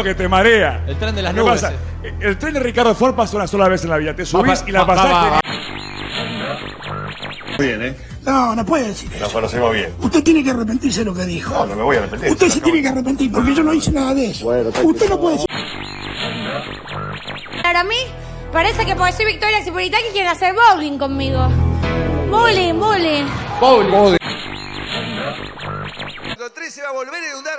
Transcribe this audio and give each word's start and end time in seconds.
que 0.00 0.14
te 0.14 0.28
marea. 0.28 0.84
El 0.86 0.96
tren 0.96 1.14
de 1.14 1.22
las 1.22 1.34
¿Qué 1.34 1.40
nubes. 1.40 1.60
pasa? 1.60 1.74
eh. 2.04 2.14
El 2.20 2.38
tren 2.38 2.54
de 2.54 2.60
Ricardo 2.60 2.94
Ford 2.94 3.14
pasa 3.16 3.36
una 3.36 3.48
sola 3.48 3.66
vez 3.68 3.82
en 3.82 3.90
la 3.90 3.96
vida. 3.96 4.14
Te 4.14 4.24
subís 4.24 4.62
Va, 4.62 4.68
y 4.68 4.72
la 4.72 4.80
va, 4.84 4.86
pasás. 4.86 5.12
va, 5.12 5.30
va. 5.30 5.40
Bien, 7.58 7.82
¿eh? 7.82 7.96
No, 8.24 8.54
no 8.54 8.64
puede 8.64 8.88
decir 8.88 9.10
eso. 9.12 9.24
Nos 9.24 9.32
conocemos 9.32 9.72
bien. 9.74 9.92
Usted 10.00 10.22
tiene 10.22 10.44
que 10.44 10.50
arrepentirse 10.50 11.00
de 11.00 11.06
lo 11.06 11.14
que 11.14 11.24
dijo. 11.24 11.52
No, 11.52 11.66
no 11.66 11.74
me 11.76 11.82
voy 11.82 11.96
a 11.96 11.98
arrepentir. 12.00 12.30
Usted 12.30 12.48
se 12.48 12.60
tiene 12.60 12.80
que 12.82 12.88
arrepentir 12.88 13.32
porque 13.32 13.54
yo 13.54 13.62
no 13.64 13.72
hice 13.74 13.90
nada 13.90 14.14
de 14.14 14.26
eso. 14.30 14.46
Usted 14.48 15.08
no 15.08 15.20
puede 15.20 15.34
decir. 15.36 15.48
Para 17.62 17.82
mí, 17.84 17.96
parece 18.52 18.84
que 18.86 18.94
porque 18.94 19.12
soy 19.12 19.26
Victoria 19.26 19.62
Cipolitaki 19.64 20.04
quieren 20.12 20.30
hacer 20.30 20.54
bowling 20.54 20.98
conmigo. 20.98 21.48
Bowling, 22.30 22.78
bowling. 22.78 23.26
El 26.24 26.50
3 26.52 26.74
se 26.74 26.82
va 26.82 26.88
a 26.88 26.92
volver 26.92 27.14
a 27.22 27.28
inundar 27.28 27.58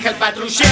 El. 0.00 0.66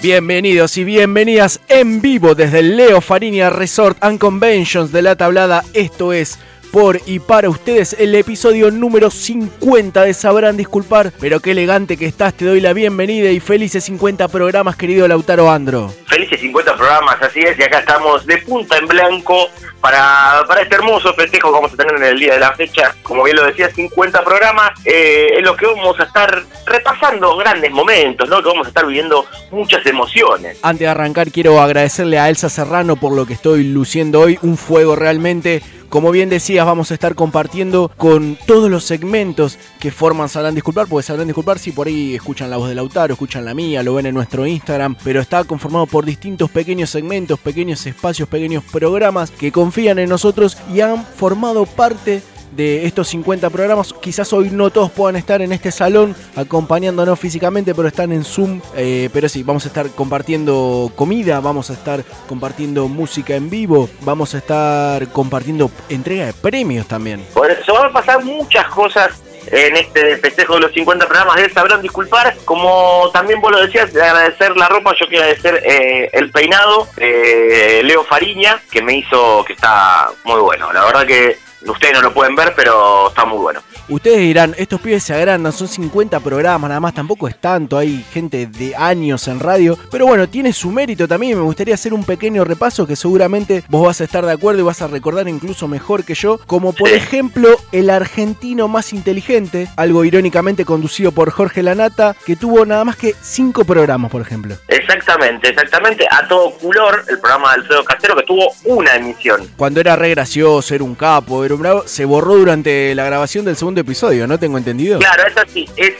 Bienvenidos 0.00 0.78
y 0.78 0.84
bienvenidas 0.84 1.60
en 1.68 2.00
vivo 2.00 2.34
desde 2.34 2.60
el 2.60 2.76
Leo 2.76 3.02
Farinia 3.02 3.50
Resort 3.50 3.98
and 4.00 4.18
Conventions 4.18 4.90
de 4.90 5.02
la 5.02 5.16
tablada. 5.16 5.64
Esto 5.74 6.14
es 6.14 6.38
por 6.72 7.00
y 7.06 7.18
para 7.18 7.48
ustedes 7.48 7.96
el 7.98 8.14
episodio 8.14 8.70
número 8.70 9.10
50 9.10 10.02
de 10.02 10.14
Sabrán 10.14 10.56
Disculpar. 10.56 11.12
Pero 11.20 11.40
qué 11.40 11.52
elegante 11.52 11.96
que 11.96 12.06
estás, 12.06 12.34
te 12.34 12.44
doy 12.44 12.60
la 12.60 12.72
bienvenida 12.72 13.30
y 13.30 13.40
felices 13.40 13.84
50 13.84 14.28
programas, 14.28 14.76
querido 14.76 15.06
Lautaro 15.08 15.50
Andro. 15.50 15.92
Felices 16.06 16.40
50 16.40 16.76
programas, 16.76 17.16
así 17.20 17.40
es, 17.40 17.58
y 17.58 17.62
acá 17.62 17.80
estamos 17.80 18.26
de 18.26 18.38
punta 18.38 18.76
en 18.78 18.86
blanco 18.86 19.48
para, 19.80 20.44
para 20.46 20.62
este 20.62 20.74
hermoso 20.74 21.14
festejo 21.14 21.48
que 21.48 21.54
vamos 21.54 21.72
a 21.72 21.76
tener 21.76 21.96
en 21.96 22.04
el 22.04 22.18
día 22.18 22.34
de 22.34 22.40
la 22.40 22.52
fecha. 22.52 22.94
Como 23.02 23.22
bien 23.24 23.36
lo 23.36 23.44
decía, 23.44 23.70
50 23.70 24.22
programas 24.24 24.70
eh, 24.84 25.28
en 25.36 25.44
los 25.44 25.56
que 25.56 25.66
vamos 25.66 25.98
a 26.00 26.04
estar 26.04 26.42
repasando 26.66 27.36
grandes 27.36 27.70
momentos, 27.70 28.28
¿no? 28.28 28.42
Que 28.42 28.48
vamos 28.48 28.66
a 28.66 28.68
estar 28.68 28.86
viviendo 28.86 29.24
muchas 29.50 29.84
emociones. 29.86 30.58
Antes 30.62 30.80
de 30.80 30.88
arrancar 30.88 31.30
quiero 31.30 31.60
agradecerle 31.60 32.18
a 32.18 32.28
Elsa 32.28 32.48
Serrano 32.48 32.96
por 32.96 33.14
lo 33.14 33.26
que 33.26 33.34
estoy 33.34 33.64
luciendo 33.64 34.20
hoy, 34.20 34.38
un 34.42 34.56
fuego 34.56 34.96
realmente. 34.96 35.62
Como 35.88 36.10
bien 36.10 36.28
decías, 36.28 36.66
vamos 36.66 36.90
a 36.90 36.94
estar 36.94 37.14
compartiendo 37.14 37.90
con 37.96 38.36
todos 38.46 38.70
los 38.70 38.84
segmentos 38.84 39.58
que 39.80 39.90
forman 39.90 40.28
Sabrán 40.28 40.54
Disculpar, 40.54 40.86
porque 40.86 41.02
Sabrán 41.06 41.26
Disculpar 41.26 41.58
si 41.58 41.72
por 41.72 41.86
ahí 41.86 42.14
escuchan 42.14 42.50
la 42.50 42.58
voz 42.58 42.68
de 42.68 42.74
Lautaro, 42.74 43.14
escuchan 43.14 43.46
la 43.46 43.54
mía, 43.54 43.82
lo 43.82 43.94
ven 43.94 44.04
en 44.04 44.14
nuestro 44.14 44.46
Instagram, 44.46 44.96
pero 45.02 45.22
está 45.22 45.44
conformado 45.44 45.86
por 45.86 46.04
distintos 46.04 46.50
pequeños 46.50 46.90
segmentos, 46.90 47.38
pequeños 47.38 47.86
espacios, 47.86 48.28
pequeños 48.28 48.64
programas 48.64 49.30
que 49.30 49.50
confían 49.50 49.98
en 49.98 50.10
nosotros 50.10 50.58
y 50.74 50.82
han 50.82 51.06
formado 51.06 51.64
parte 51.64 52.22
de 52.52 52.86
estos 52.86 53.08
50 53.08 53.50
programas. 53.50 53.92
Quizás 53.92 54.32
hoy 54.32 54.50
no 54.50 54.70
todos 54.70 54.90
puedan 54.90 55.16
estar 55.16 55.42
en 55.42 55.52
este 55.52 55.70
salón 55.70 56.14
acompañándonos 56.36 57.18
físicamente, 57.18 57.74
pero 57.74 57.88
están 57.88 58.12
en 58.12 58.24
Zoom. 58.24 58.60
Eh, 58.76 59.10
pero 59.12 59.28
sí, 59.28 59.42
vamos 59.42 59.64
a 59.64 59.68
estar 59.68 59.90
compartiendo 59.90 60.90
comida, 60.96 61.40
vamos 61.40 61.70
a 61.70 61.74
estar 61.74 62.04
compartiendo 62.28 62.88
música 62.88 63.34
en 63.34 63.50
vivo, 63.50 63.88
vamos 64.00 64.34
a 64.34 64.38
estar 64.38 65.08
compartiendo 65.08 65.70
entrega 65.88 66.26
de 66.26 66.32
premios 66.32 66.86
también. 66.86 67.24
Por 67.34 67.50
eso 67.50 67.72
van 67.74 67.86
a 67.86 67.92
pasar 67.92 68.24
muchas 68.24 68.66
cosas 68.68 69.22
en 69.50 69.76
este 69.76 70.16
festejo 70.18 70.54
de 70.54 70.60
los 70.60 70.72
50 70.72 71.06
programas 71.06 71.36
de 71.36 71.50
Sabrán 71.50 71.82
Disculpar. 71.82 72.36
Como 72.44 73.10
también 73.12 73.40
vos 73.40 73.50
lo 73.52 73.60
decías, 73.60 73.92
de 73.92 74.02
agradecer 74.02 74.56
la 74.56 74.68
ropa, 74.68 74.94
yo 74.98 75.06
quiero 75.06 75.24
agradecer 75.24 75.62
eh, 75.64 76.10
el 76.12 76.30
peinado 76.30 76.88
de 76.96 77.82
Leo 77.84 78.04
Fariña, 78.04 78.60
que 78.70 78.82
me 78.82 78.98
hizo, 78.98 79.44
que 79.44 79.54
está 79.54 80.10
muy 80.24 80.40
bueno. 80.40 80.72
La 80.72 80.84
verdad 80.84 81.06
que 81.06 81.38
ustedes 81.66 81.94
no 81.94 82.02
lo 82.02 82.14
pueden 82.14 82.34
ver, 82.34 82.52
pero 82.56 83.08
está 83.08 83.24
muy 83.24 83.38
bueno. 83.38 83.60
Ustedes 83.88 84.18
dirán, 84.18 84.54
estos 84.58 84.80
pibes 84.80 85.02
se 85.02 85.14
agrandan, 85.14 85.52
son 85.52 85.68
50 85.68 86.20
programas, 86.20 86.68
nada 86.68 86.80
más, 86.80 86.94
tampoco 86.94 87.28
es 87.28 87.40
tanto, 87.40 87.78
hay 87.78 88.04
gente 88.12 88.46
de 88.46 88.76
años 88.76 89.26
en 89.28 89.40
radio, 89.40 89.78
pero 89.90 90.06
bueno, 90.06 90.28
tiene 90.28 90.52
su 90.52 90.70
mérito 90.70 91.08
también, 91.08 91.38
me 91.38 91.44
gustaría 91.44 91.74
hacer 91.74 91.94
un 91.94 92.04
pequeño 92.04 92.44
repaso 92.44 92.86
que 92.86 92.96
seguramente 92.96 93.64
vos 93.68 93.86
vas 93.86 94.00
a 94.00 94.04
estar 94.04 94.24
de 94.26 94.32
acuerdo 94.32 94.60
y 94.60 94.64
vas 94.64 94.82
a 94.82 94.88
recordar 94.88 95.26
incluso 95.28 95.68
mejor 95.68 96.04
que 96.04 96.14
yo, 96.14 96.38
como 96.46 96.72
por 96.72 96.90
ejemplo 96.90 97.56
el 97.72 97.90
argentino 97.90 98.68
más 98.68 98.92
inteligente, 98.92 99.68
algo 99.76 100.04
irónicamente 100.04 100.64
conducido 100.64 101.12
por 101.12 101.30
Jorge 101.30 101.62
Lanata, 101.62 102.14
que 102.26 102.36
tuvo 102.36 102.66
nada 102.66 102.84
más 102.84 102.96
que 102.96 103.14
5 103.20 103.64
programas, 103.64 104.10
por 104.10 104.20
ejemplo. 104.20 104.56
Exactamente, 104.68 105.48
exactamente. 105.48 106.06
A 106.10 106.26
todo 106.28 106.52
color, 106.58 107.04
el 107.08 107.18
programa 107.18 107.48
de 107.48 107.54
Alfredo 107.60 107.84
Castero, 107.84 108.16
que 108.16 108.22
tuvo 108.24 108.52
una 108.64 108.96
emisión. 108.96 109.48
Cuando 109.56 109.80
era 109.80 109.96
re 109.96 110.10
gracioso, 110.10 110.74
era 110.74 110.84
un 110.84 110.94
capo, 110.94 111.44
un 111.52 111.60
bravo, 111.60 111.82
se 111.86 112.04
borró 112.04 112.36
durante 112.36 112.94
la 112.94 113.04
grabación 113.04 113.44
del 113.44 113.56
segundo 113.56 113.80
episodio, 113.80 114.26
¿no? 114.26 114.38
Tengo 114.38 114.58
entendido. 114.58 114.98
Claro, 114.98 115.24
es 115.26 115.36
así. 115.36 115.68
Es, 115.76 115.92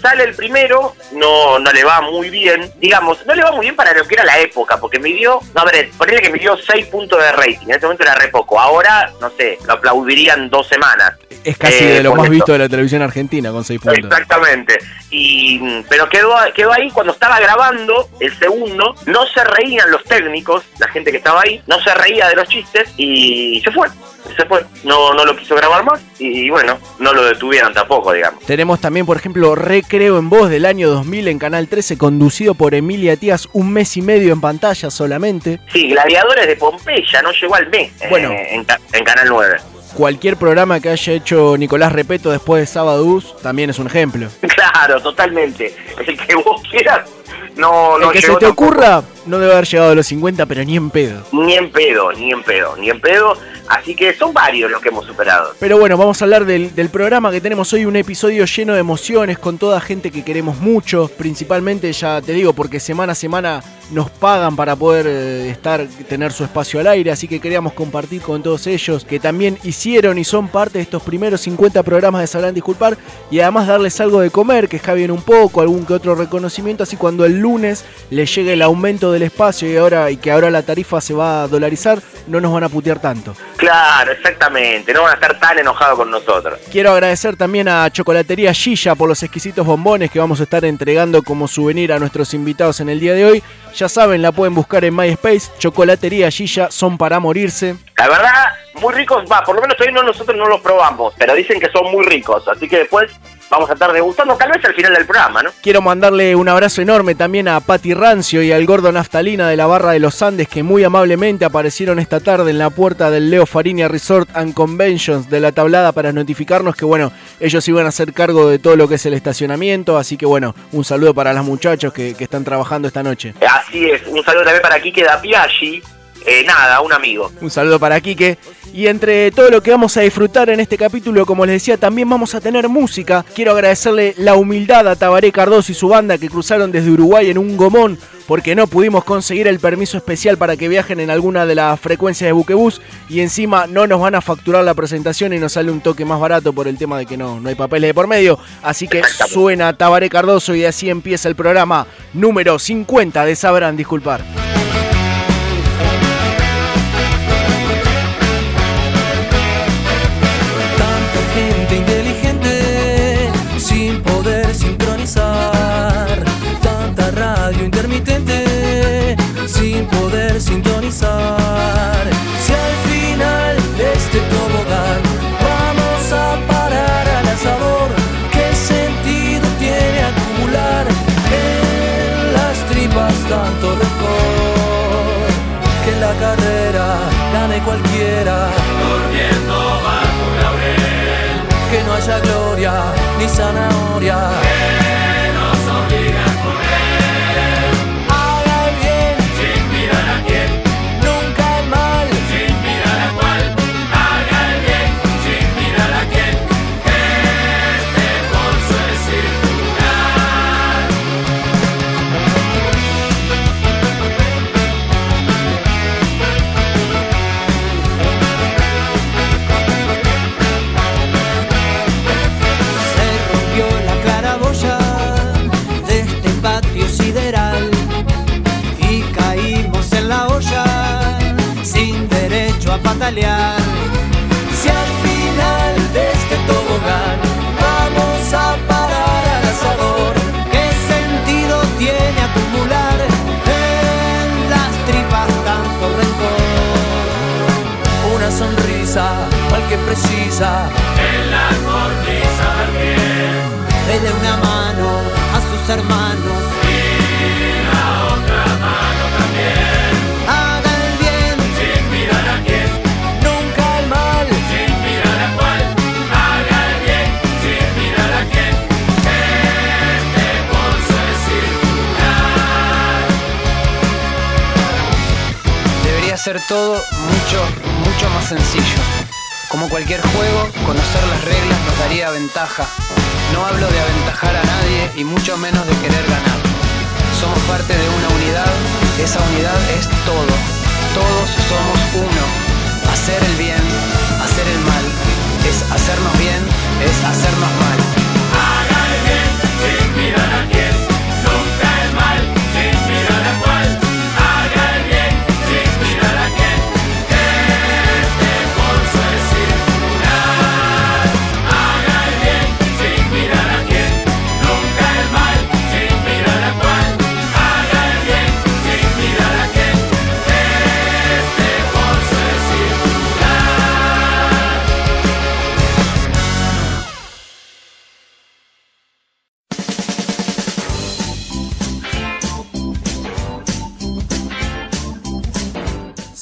sale 0.00 0.24
el 0.24 0.34
primero, 0.34 0.94
no, 1.12 1.58
no 1.58 1.72
le 1.72 1.84
va 1.84 2.00
muy 2.00 2.30
bien. 2.30 2.70
Digamos, 2.78 3.24
no 3.26 3.34
le 3.34 3.42
va 3.42 3.52
muy 3.52 3.62
bien 3.62 3.76
para 3.76 3.92
lo 3.92 4.06
que 4.06 4.14
era 4.14 4.24
la 4.24 4.38
época, 4.38 4.78
porque 4.78 4.98
midió, 4.98 5.40
no, 5.54 5.60
a 5.62 5.64
ver, 5.64 5.90
ponele 5.96 6.20
que 6.22 6.30
midió 6.30 6.56
6 6.56 6.86
puntos 6.86 7.18
de 7.18 7.32
rating. 7.32 7.66
En 7.68 7.70
ese 7.72 7.82
momento 7.86 8.02
era 8.04 8.14
re 8.14 8.28
poco. 8.28 8.60
Ahora, 8.60 9.10
no 9.20 9.30
sé, 9.30 9.58
lo 9.66 9.74
aplaudirían 9.74 10.50
dos 10.50 10.66
semanas. 10.68 11.14
Es 11.44 11.58
casi 11.58 11.84
Eh, 11.84 11.88
de 11.94 12.02
lo 12.02 12.10
por 12.10 12.18
más 12.18 12.24
esto. 12.26 12.32
visto 12.32 12.52
de 12.52 12.58
la 12.58 12.68
televisión 12.68 13.02
argentina 13.02 13.50
con 13.50 13.64
6 13.64 13.80
puntos. 13.80 13.98
Exactamente. 14.04 14.78
Y, 15.10 15.58
mm, 15.60 15.84
pero 15.88 16.08
quedó, 16.08 16.34
quedó 16.54 16.72
ahí 16.72 16.90
cuando 16.90 17.12
estaba 17.12 17.38
grabando 17.38 18.08
el 18.20 18.36
segundo. 18.38 18.94
No 19.06 19.26
se 19.26 19.44
reían 19.44 19.90
los 19.90 20.02
técnicos, 20.04 20.64
la 20.78 20.88
gente 20.88 21.10
que 21.10 21.18
estaba 21.18 21.42
ahí, 21.42 21.62
no 21.66 21.78
se 21.80 21.92
reía 21.94 22.28
de 22.28 22.36
los 22.36 22.48
chistes 22.48 22.88
y 22.96 23.60
se 23.62 23.70
fue. 23.70 23.88
Se 24.36 24.46
fue. 24.46 24.64
No, 24.84 25.12
no 25.12 25.24
lo 25.26 25.36
quiso 25.36 25.54
grabar 25.54 25.84
más 25.84 26.00
y 26.18 26.48
bueno, 26.48 26.78
no 26.98 27.12
lo 27.12 27.24
detuvieron 27.26 27.74
tampoco, 27.74 28.10
digamos. 28.12 28.42
Tenemos 28.44 28.80
también, 28.80 29.04
por 29.04 29.18
ejemplo, 29.18 29.53
Recreo 29.54 30.18
en 30.18 30.28
Voz 30.30 30.50
del 30.50 30.66
año 30.66 30.88
2000 30.90 31.28
en 31.28 31.38
Canal 31.38 31.68
13, 31.68 31.96
conducido 31.98 32.54
por 32.54 32.74
Emilia 32.74 33.16
Tías, 33.16 33.48
un 33.52 33.72
mes 33.72 33.96
y 33.96 34.02
medio 34.02 34.32
en 34.32 34.40
pantalla 34.40 34.90
solamente. 34.90 35.60
Sí, 35.72 35.88
Gladiadores 35.88 36.46
de 36.46 36.56
Pompeya 36.56 37.22
no 37.22 37.30
llegó 37.32 37.54
al 37.54 37.68
mes 37.68 37.90
eh, 38.00 38.06
Bueno. 38.10 38.30
en, 38.32 38.64
ca- 38.64 38.80
en 38.92 39.04
Canal 39.04 39.26
9. 39.28 39.56
Cualquier 39.94 40.36
programa 40.36 40.80
que 40.80 40.88
haya 40.88 41.12
hecho 41.12 41.56
Nicolás 41.56 41.92
Repeto 41.92 42.30
después 42.32 42.60
de 42.60 42.66
Sábados 42.66 43.36
también 43.42 43.70
es 43.70 43.78
un 43.78 43.86
ejemplo. 43.86 44.28
Claro, 44.54 45.00
totalmente. 45.00 45.74
El 46.06 46.16
que 46.18 46.34
vos 46.34 46.60
quieras, 46.70 47.08
no, 47.56 47.98
no 47.98 48.06
El 48.08 48.12
que 48.12 48.20
se 48.20 48.32
te 48.34 48.46
tampoco. 48.46 48.64
ocurra 48.64 49.02
no 49.26 49.38
debe 49.38 49.52
haber 49.52 49.66
llegado 49.66 49.92
a 49.92 49.94
los 49.94 50.06
50, 50.06 50.46
pero 50.46 50.64
ni 50.64 50.76
en 50.76 50.90
pedo. 50.90 51.22
Ni 51.32 51.54
en 51.54 51.70
pedo, 51.70 52.12
ni 52.12 52.30
en 52.30 52.42
pedo, 52.42 52.76
ni 52.76 52.90
en 52.90 53.00
pedo. 53.00 53.36
Así 53.68 53.96
que 53.96 54.12
son 54.14 54.34
varios 54.34 54.70
los 54.70 54.82
que 54.82 54.90
hemos 54.90 55.06
superado. 55.06 55.54
Pero 55.58 55.78
bueno, 55.78 55.96
vamos 55.96 56.20
a 56.20 56.26
hablar 56.26 56.44
del, 56.44 56.74
del 56.74 56.90
programa 56.90 57.30
que 57.30 57.40
tenemos 57.40 57.72
hoy, 57.72 57.86
un 57.86 57.96
episodio 57.96 58.44
lleno 58.44 58.74
de 58.74 58.80
emociones, 58.80 59.38
con 59.38 59.56
toda 59.56 59.80
gente 59.80 60.10
que 60.10 60.22
queremos 60.22 60.58
mucho, 60.58 61.10
principalmente 61.16 61.90
ya 61.92 62.20
te 62.20 62.32
digo, 62.32 62.52
porque 62.52 62.78
semana 62.78 63.12
a 63.12 63.14
semana 63.14 63.62
nos 63.90 64.10
pagan 64.10 64.56
para 64.56 64.76
poder 64.76 65.06
eh, 65.06 65.50
estar, 65.50 65.86
tener 66.08 66.32
su 66.32 66.44
espacio 66.44 66.80
al 66.80 66.86
aire, 66.88 67.10
así 67.10 67.28
que 67.28 67.40
queríamos 67.40 67.72
compartir 67.72 68.20
con 68.22 68.42
todos 68.42 68.66
ellos 68.66 69.04
que 69.04 69.20
también 69.20 69.58
hicieron 69.62 70.18
y 70.18 70.24
son 70.24 70.48
parte 70.48 70.78
de 70.78 70.82
estos 70.82 71.02
primeros 71.02 71.40
50 71.42 71.82
programas 71.82 72.20
de 72.20 72.26
Sabrán 72.26 72.54
Disculpar 72.54 72.96
y 73.30 73.40
además 73.40 73.66
darles 73.66 74.00
algo 74.00 74.20
de 74.20 74.30
comer, 74.30 74.68
que 74.68 74.76
escabien 74.76 75.10
un 75.10 75.22
poco, 75.22 75.60
algún 75.60 75.86
que 75.86 75.94
otro 75.94 76.14
reconocimiento, 76.14 76.82
así 76.82 76.96
cuando 76.96 77.24
el 77.24 77.38
lunes 77.44 77.84
les 78.10 78.34
llegue 78.34 78.54
el 78.54 78.62
aumento 78.62 79.12
del 79.12 79.22
espacio 79.22 79.70
y 79.70 79.76
ahora 79.76 80.10
y 80.10 80.16
que 80.16 80.32
ahora 80.32 80.50
la 80.50 80.62
tarifa 80.62 81.00
se 81.00 81.12
va 81.12 81.42
a 81.42 81.48
dolarizar, 81.48 81.98
no 82.26 82.40
nos 82.40 82.52
van 82.52 82.64
a 82.64 82.68
putear 82.70 83.00
tanto. 83.00 83.36
Claro, 83.56 84.12
exactamente. 84.12 84.92
No 84.94 85.02
van 85.02 85.10
a 85.10 85.14
estar 85.14 85.38
tan 85.38 85.58
enojados 85.58 85.98
con 85.98 86.10
nosotros. 86.10 86.58
Quiero 86.72 86.92
agradecer 86.92 87.36
también 87.36 87.68
a 87.68 87.90
Chocolatería 87.90 88.54
Gilla 88.54 88.94
por 88.94 89.08
los 89.08 89.22
exquisitos 89.22 89.66
bombones 89.66 90.10
que 90.10 90.18
vamos 90.18 90.40
a 90.40 90.44
estar 90.44 90.64
entregando 90.64 91.22
como 91.22 91.46
souvenir 91.46 91.92
a 91.92 91.98
nuestros 91.98 92.32
invitados 92.32 92.80
en 92.80 92.88
el 92.88 92.98
día 92.98 93.12
de 93.12 93.26
hoy. 93.26 93.42
Ya 93.74 93.88
saben, 93.88 94.22
la 94.22 94.32
pueden 94.32 94.54
buscar 94.54 94.84
en 94.84 94.96
MySpace. 94.96 95.50
Chocolatería 95.58 96.30
Gilla 96.30 96.70
son 96.70 96.96
para 96.96 97.20
morirse. 97.20 97.76
La 97.96 98.08
verdad, 98.08 98.54
muy 98.80 98.94
ricos, 98.94 99.24
va, 99.30 99.42
por 99.44 99.54
lo 99.54 99.62
menos 99.62 99.76
todavía 99.76 100.00
no, 100.00 100.06
nosotros 100.06 100.36
no 100.36 100.46
los 100.46 100.60
probamos, 100.60 101.14
pero 101.16 101.34
dicen 101.34 101.60
que 101.60 101.70
son 101.70 101.90
muy 101.92 102.04
ricos, 102.04 102.46
así 102.48 102.68
que 102.68 102.78
después 102.78 103.10
vamos 103.50 103.70
a 103.70 103.74
estar 103.74 103.92
degustando, 103.92 104.36
tal 104.36 104.50
vez 104.50 104.64
al 104.64 104.74
final 104.74 104.94
del 104.94 105.06
programa, 105.06 105.42
¿no? 105.42 105.50
Quiero 105.62 105.82
mandarle 105.82 106.34
un 106.34 106.48
abrazo 106.48 106.82
enorme 106.82 107.14
también 107.14 107.48
a 107.48 107.60
Patti 107.60 107.94
Rancio 107.94 108.42
y 108.42 108.52
al 108.52 108.66
gordo 108.66 108.90
Naftalina 108.92 109.48
de 109.48 109.56
la 109.56 109.66
Barra 109.66 109.92
de 109.92 110.00
los 110.00 110.20
Andes 110.22 110.48
que 110.48 110.62
muy 110.62 110.84
amablemente 110.84 111.44
aparecieron 111.44 111.98
esta 111.98 112.20
tarde 112.20 112.50
en 112.50 112.58
la 112.58 112.70
puerta 112.70 113.10
del 113.10 113.30
Leo 113.30 113.46
Farinia 113.46 113.88
Resort 113.88 114.28
and 114.34 114.54
Conventions 114.54 115.30
de 115.30 115.40
la 115.40 115.52
tablada 115.52 115.92
para 115.92 116.12
notificarnos 116.12 116.74
que 116.74 116.84
bueno, 116.84 117.12
ellos 117.40 117.66
iban 117.68 117.86
a 117.86 117.90
hacer 117.90 118.12
cargo 118.12 118.48
de 118.48 118.58
todo 118.58 118.76
lo 118.76 118.88
que 118.88 118.96
es 118.96 119.06
el 119.06 119.14
estacionamiento, 119.14 119.96
así 119.96 120.16
que 120.16 120.26
bueno, 120.26 120.54
un 120.72 120.84
saludo 120.84 121.14
para 121.14 121.32
los 121.32 121.44
muchachos 121.44 121.92
que, 121.92 122.14
que 122.14 122.24
están 122.24 122.44
trabajando 122.44 122.88
esta 122.88 123.02
noche. 123.02 123.34
Así 123.48 123.90
es, 123.90 124.02
un 124.06 124.24
saludo 124.24 124.44
también 124.44 124.62
para 124.62 124.80
Kike 124.80 125.04
Dapiaggi, 125.04 125.82
eh, 126.26 126.44
nada, 126.44 126.80
un 126.80 126.92
amigo. 126.92 127.30
Un 127.40 127.50
saludo 127.50 127.78
para 127.78 128.00
Quique. 128.00 128.38
Y 128.72 128.86
entre 128.86 129.30
todo 129.30 129.50
lo 129.50 129.62
que 129.62 129.70
vamos 129.70 129.96
a 129.96 130.00
disfrutar 130.00 130.50
en 130.50 130.58
este 130.58 130.76
capítulo, 130.76 131.26
como 131.26 131.46
les 131.46 131.56
decía, 131.56 131.76
también 131.76 132.08
vamos 132.08 132.34
a 132.34 132.40
tener 132.40 132.68
música. 132.68 133.24
Quiero 133.34 133.52
agradecerle 133.52 134.14
la 134.16 134.34
humildad 134.34 134.88
a 134.88 134.96
Tabaré 134.96 135.30
Cardoso 135.30 135.70
y 135.70 135.74
su 135.74 135.88
banda 135.88 136.18
que 136.18 136.28
cruzaron 136.28 136.72
desde 136.72 136.90
Uruguay 136.90 137.30
en 137.30 137.38
un 137.38 137.56
gomón 137.56 137.98
porque 138.26 138.54
no 138.54 138.66
pudimos 138.66 139.04
conseguir 139.04 139.46
el 139.48 139.60
permiso 139.60 139.96
especial 139.96 140.38
para 140.38 140.56
que 140.56 140.68
viajen 140.68 140.98
en 141.00 141.10
alguna 141.10 141.46
de 141.46 141.54
las 141.54 141.78
frecuencias 141.78 142.26
de 142.26 142.32
buquebús 142.32 142.80
y 143.08 143.20
encima 143.20 143.66
no 143.66 143.86
nos 143.86 144.00
van 144.00 144.14
a 144.14 144.20
facturar 144.20 144.64
la 144.64 144.74
presentación 144.74 145.34
y 145.34 145.38
nos 145.38 145.52
sale 145.52 145.70
un 145.70 145.80
toque 145.80 146.04
más 146.04 146.18
barato 146.18 146.52
por 146.52 146.66
el 146.66 146.78
tema 146.78 146.98
de 146.98 147.06
que 147.06 147.16
no, 147.16 147.38
no 147.38 147.48
hay 147.48 147.54
papeles 147.54 147.88
de 147.88 147.94
por 147.94 148.06
medio. 148.06 148.38
Así 148.62 148.88
que 148.88 149.02
suena 149.28 149.76
Tabaré 149.76 150.08
Cardoso 150.08 150.54
y 150.54 150.64
así 150.64 150.88
empieza 150.88 151.28
el 151.28 151.36
programa 151.36 151.86
número 152.14 152.58
50 152.58 153.24
de 153.24 153.36
Sabrán 153.36 153.76
Disculpar. 153.76 154.24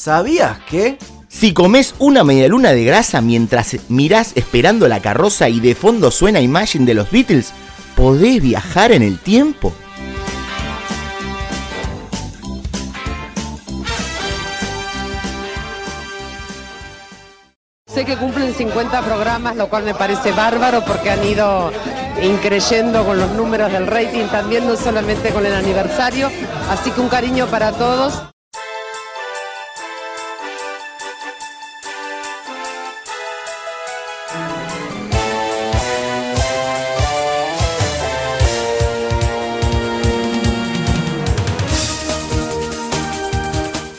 ¿Sabías 0.03 0.59
que? 0.69 0.99
Si 1.29 1.55
comes 1.55 1.95
una 2.01 2.25
medialuna 2.25 2.73
de 2.73 2.83
grasa 2.83 3.21
mientras 3.21 3.77
mirás 3.89 4.33
esperando 4.35 4.89
la 4.89 4.99
carroza 4.99 5.49
y 5.49 5.61
de 5.61 5.77
fondo 5.77 6.11
suena 6.11 6.41
Imagine 6.41 6.87
de 6.87 6.95
los 6.95 7.09
Beatles, 7.13 7.53
¿podés 7.95 8.43
viajar 8.43 8.91
en 8.91 9.03
el 9.03 9.21
tiempo? 9.21 9.73
Sé 17.87 18.05
que 18.05 18.17
cumplen 18.17 18.53
50 18.53 19.03
programas, 19.03 19.55
lo 19.55 19.69
cual 19.69 19.85
me 19.85 19.95
parece 19.95 20.33
bárbaro 20.33 20.85
porque 20.85 21.11
han 21.11 21.23
ido 21.23 21.71
increyendo 22.21 23.05
con 23.05 23.21
los 23.21 23.31
números 23.35 23.71
del 23.71 23.87
rating, 23.87 24.27
también 24.33 24.67
no 24.67 24.75
solamente 24.75 25.31
con 25.31 25.47
el 25.47 25.55
aniversario. 25.55 26.29
Así 26.69 26.91
que 26.91 27.01
un 27.01 27.09
cariño 27.09 27.47
para 27.47 27.71
todos. 27.71 28.32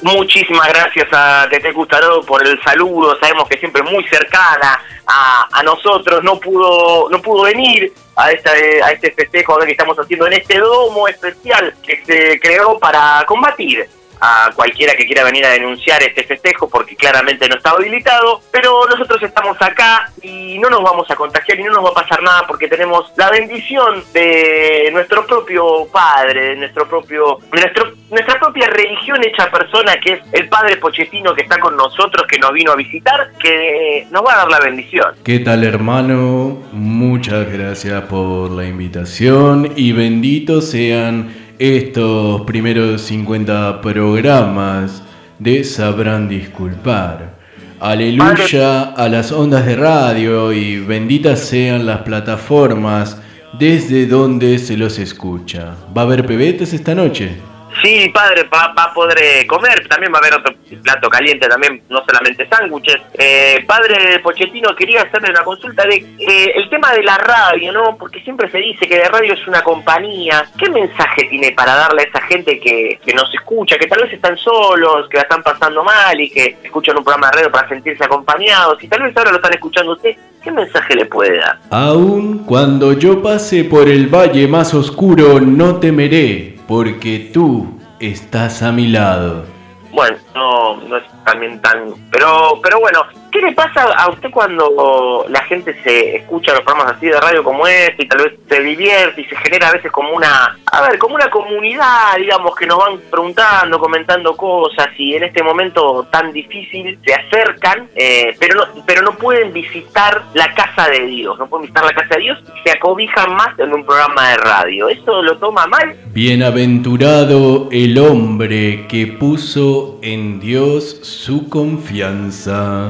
Muchísimas 0.04 0.68
gracias 0.68 1.08
a 1.14 1.48
Tete 1.50 1.72
Gustaró 1.72 2.22
por 2.24 2.46
el 2.46 2.62
saludo, 2.62 3.18
sabemos 3.22 3.48
que 3.48 3.58
siempre 3.58 3.82
muy 3.84 4.06
cercana 4.10 4.84
a, 5.08 5.48
a 5.50 5.64
nosotros, 5.64 6.22
no 6.24 6.38
pudo, 6.42 7.10
no 7.10 7.22
pudo 7.22 7.44
venir 7.44 7.94
a, 8.18 8.30
esta, 8.32 8.52
a 8.52 8.92
este 8.92 9.12
festejo 9.12 9.58
que 9.60 9.72
estamos 9.72 9.98
haciendo 9.98 10.28
en 10.28 10.34
este 10.34 10.60
domo 10.60 11.08
especial 11.08 11.74
que 11.82 12.04
se 12.04 12.38
creó 12.42 12.78
para 12.80 13.24
combatir 13.26 13.88
a 14.26 14.52
cualquiera 14.56 14.96
que 14.96 15.06
quiera 15.06 15.26
venir 15.26 15.46
a 15.46 15.50
denunciar 15.50 16.02
este 16.02 16.24
festejo 16.24 16.70
porque 16.70 16.96
claramente 16.96 17.50
no 17.50 17.58
está 17.58 17.72
habilitado, 17.72 18.42
pero 18.52 18.88
nosotros 18.90 19.22
estamos 19.22 19.62
acá 19.62 20.10
y 20.22 20.58
no 20.60 20.70
nos 20.70 20.82
vamos 20.82 21.12
a 21.12 21.16
contagiar 21.18 21.60
y 21.60 21.64
no 21.64 21.74
nos 21.74 21.84
va 21.84 21.90
a 21.90 21.94
pasar 21.94 22.24
nada 22.24 22.48
porque 22.48 22.70
tenemos 22.70 23.12
la 23.18 23.30
bendición 23.30 24.02
de 24.14 24.90
nuestro 24.94 25.28
propio 25.28 25.86
padre, 25.92 26.52
de 26.52 26.56
nuestro 26.56 26.88
propio, 26.88 27.40
nuestra 27.52 28.40
propia 28.40 28.68
religión 28.68 29.22
hecha 29.26 29.52
persona 29.52 29.98
que 30.02 30.14
es 30.14 30.20
el 30.32 30.48
padre 30.48 30.78
Pochettino 30.78 31.36
que 31.36 31.42
está 31.42 31.60
con 31.60 31.76
nosotros, 31.76 32.26
que 32.26 32.40
nos 32.40 32.54
vino 32.54 32.72
a 32.72 32.76
visitar, 32.78 33.30
que 33.38 34.08
nos 34.10 34.24
va 34.26 34.36
a 34.36 34.38
dar 34.38 34.52
la 34.52 34.60
bendición. 34.62 35.16
¿Qué 35.26 35.40
tal 35.40 35.66
hermano? 35.66 36.62
Muchas 36.72 37.52
gracias 37.52 38.04
por 38.04 38.52
la 38.52 38.66
invitación 38.66 39.74
y 39.76 39.92
benditos 39.92 40.72
sean 40.72 41.43
estos 41.60 42.42
primeros 42.42 43.02
50 43.02 43.82
programas 43.82 45.04
de 45.40 45.64
Sabrán 45.64 46.28
Disculpar. 46.28 47.36
Aleluya 47.80 48.84
a 48.94 49.10
las 49.10 49.32
ondas 49.32 49.66
de 49.66 49.76
radio 49.76 50.54
y 50.54 50.80
benditas 50.80 51.40
sean 51.40 51.86
las 51.86 52.02
plataformas 52.02 53.18
desde 53.60 54.08
donde 54.08 54.58
se 54.58 54.78
los 54.78 54.98
escucha. 55.00 55.76
¿Va 55.96 56.04
a 56.04 56.06
haber 56.06 56.26
pebetes 56.26 56.74
esta 56.74 56.96
noche? 56.96 57.38
Sí, 57.82 58.10
padre, 58.10 58.44
va, 58.44 58.74
va, 58.78 58.84
a 58.84 58.94
poder 58.94 59.18
eh, 59.22 59.48
comer, 59.48 59.88
también 59.88 60.12
va 60.14 60.18
a 60.18 60.22
haber 60.22 60.36
otro 60.36 60.54
plato 60.82 61.10
caliente, 61.10 61.48
también 61.48 61.84
no 61.90 62.04
solamente 62.06 62.48
sándwiches. 62.48 62.98
Eh, 63.14 63.64
padre 63.68 64.20
Pochettino, 64.20 64.76
quería 64.76 65.02
hacerle 65.02 65.32
una 65.32 65.44
consulta 65.44 65.86
de 65.86 65.96
eh, 65.96 66.52
el 66.56 66.70
tema 66.70 66.94
de 66.94 67.04
la 67.04 67.18
radio, 67.18 67.72
¿no? 67.72 67.98
Porque 67.98 68.22
siempre 68.22 68.50
se 68.52 68.58
dice 68.58 68.88
que 68.88 69.00
la 69.00 69.10
radio 69.10 69.34
es 69.34 69.48
una 69.48 69.62
compañía. 69.62 70.46
¿Qué 70.58 70.70
mensaje 70.70 71.26
tiene 71.30 71.52
para 71.52 71.76
darle 71.76 72.04
a 72.04 72.06
esa 72.06 72.22
gente 72.22 72.60
que, 72.60 73.00
que 73.04 73.14
nos 73.14 73.34
escucha, 73.34 73.78
que 73.78 73.88
tal 73.88 74.04
vez 74.04 74.14
están 74.14 74.38
solos, 74.38 75.08
que 75.10 75.18
la 75.18 75.24
están 75.24 75.44
pasando 75.44 75.84
mal 75.84 76.20
y 76.20 76.30
que 76.30 76.58
escuchan 76.64 76.98
un 76.98 77.04
programa 77.04 77.28
de 77.28 77.38
radio 77.38 77.52
para 77.52 77.70
sentirse 77.70 78.04
acompañados 78.04 78.82
y 78.84 78.88
tal 78.88 79.04
vez 79.04 79.16
ahora 79.18 79.32
lo 79.32 79.38
están 79.38 79.54
escuchando 79.54 79.94
usted? 79.94 80.16
¿Qué 80.44 80.52
mensaje 80.52 80.96
le 80.96 81.06
puede 81.06 81.38
dar? 81.38 81.58
Aún 81.70 82.40
cuando 82.46 82.94
yo 82.94 83.22
pase 83.22 83.64
por 83.64 83.88
el 83.88 84.08
valle 84.08 84.46
más 84.48 84.74
oscuro, 84.74 85.40
no 85.40 85.78
temeré 85.78 86.53
porque 86.68 87.32
tú 87.34 87.80
estás 88.00 88.64
a 88.64 88.72
mi 88.72 88.88
lado. 88.88 89.46
Bueno, 89.92 90.18
no, 90.34 90.82
también 91.24 91.62
tan... 91.62 91.94
Pero, 92.12 92.60
pero 92.62 92.80
bueno, 92.80 93.04
¿qué 93.32 93.42
le 93.42 93.52
pasa 93.54 93.84
a 93.84 94.10
usted 94.10 94.30
cuando 94.32 95.26
la 95.30 95.44
gente 95.46 95.76
se 95.84 96.18
escucha 96.18 96.54
los 96.54 96.62
programas 96.62 96.96
así 96.96 97.08
de 97.08 97.20
radio 97.20 97.44
como 97.44 97.68
este 97.68 98.04
y 98.04 98.08
tal 98.08 98.24
vez 98.24 98.34
se 98.48 98.62
divierte 98.62 99.22
y 99.22 99.26
se 99.26 99.36
genera 99.38 99.70
a 99.70 99.74
veces 99.74 99.92
como 99.92 100.12
una, 100.12 100.58
a 100.72 100.82
ver, 100.88 101.00
como 101.00 101.16
una 101.16 101.30
comunidad, 101.30 102.16
digamos, 102.18 102.56
que 102.56 102.66
nos 102.66 102.78
van 102.78 103.00
preguntando, 103.10 103.80
comentando 103.80 104.36
cosas 104.36 104.88
y 104.98 105.16
en 105.16 105.24
este 105.24 105.44
momento 105.44 106.08
tan 106.12 106.32
difícil 106.32 107.00
se 107.06 107.14
acercan, 107.14 107.90
eh, 107.96 108.36
pero 108.40 108.56
no, 108.56 108.84
pero 108.86 109.02
no 109.02 109.16
pueden 109.16 109.52
visitar 109.54 110.24
la 110.34 110.54
casa 110.54 110.90
de 110.90 111.06
Dios, 111.06 111.38
no 111.40 111.48
pueden 111.48 111.64
visitar 111.64 111.86
la 111.86 111.94
casa 111.94 112.16
de 112.16 112.22
Dios 112.22 112.40
y 112.56 112.70
se 112.70 112.76
acobijan 112.76 113.34
más 113.34 113.58
en 113.58 113.74
un 113.74 113.86
programa 113.86 114.30
de 114.30 114.38
radio. 114.38 114.90
¿Eso 114.90 115.22
lo 115.22 115.38
toma 115.38 115.66
mal? 115.68 115.96
Bienaventurado 116.08 117.70
el 117.72 117.98
hombre 117.98 118.86
que 118.88 119.08
puso 119.08 120.00
en 120.02 120.40
Dios 120.40 121.00
su 121.02 121.13
confianza. 121.50 122.90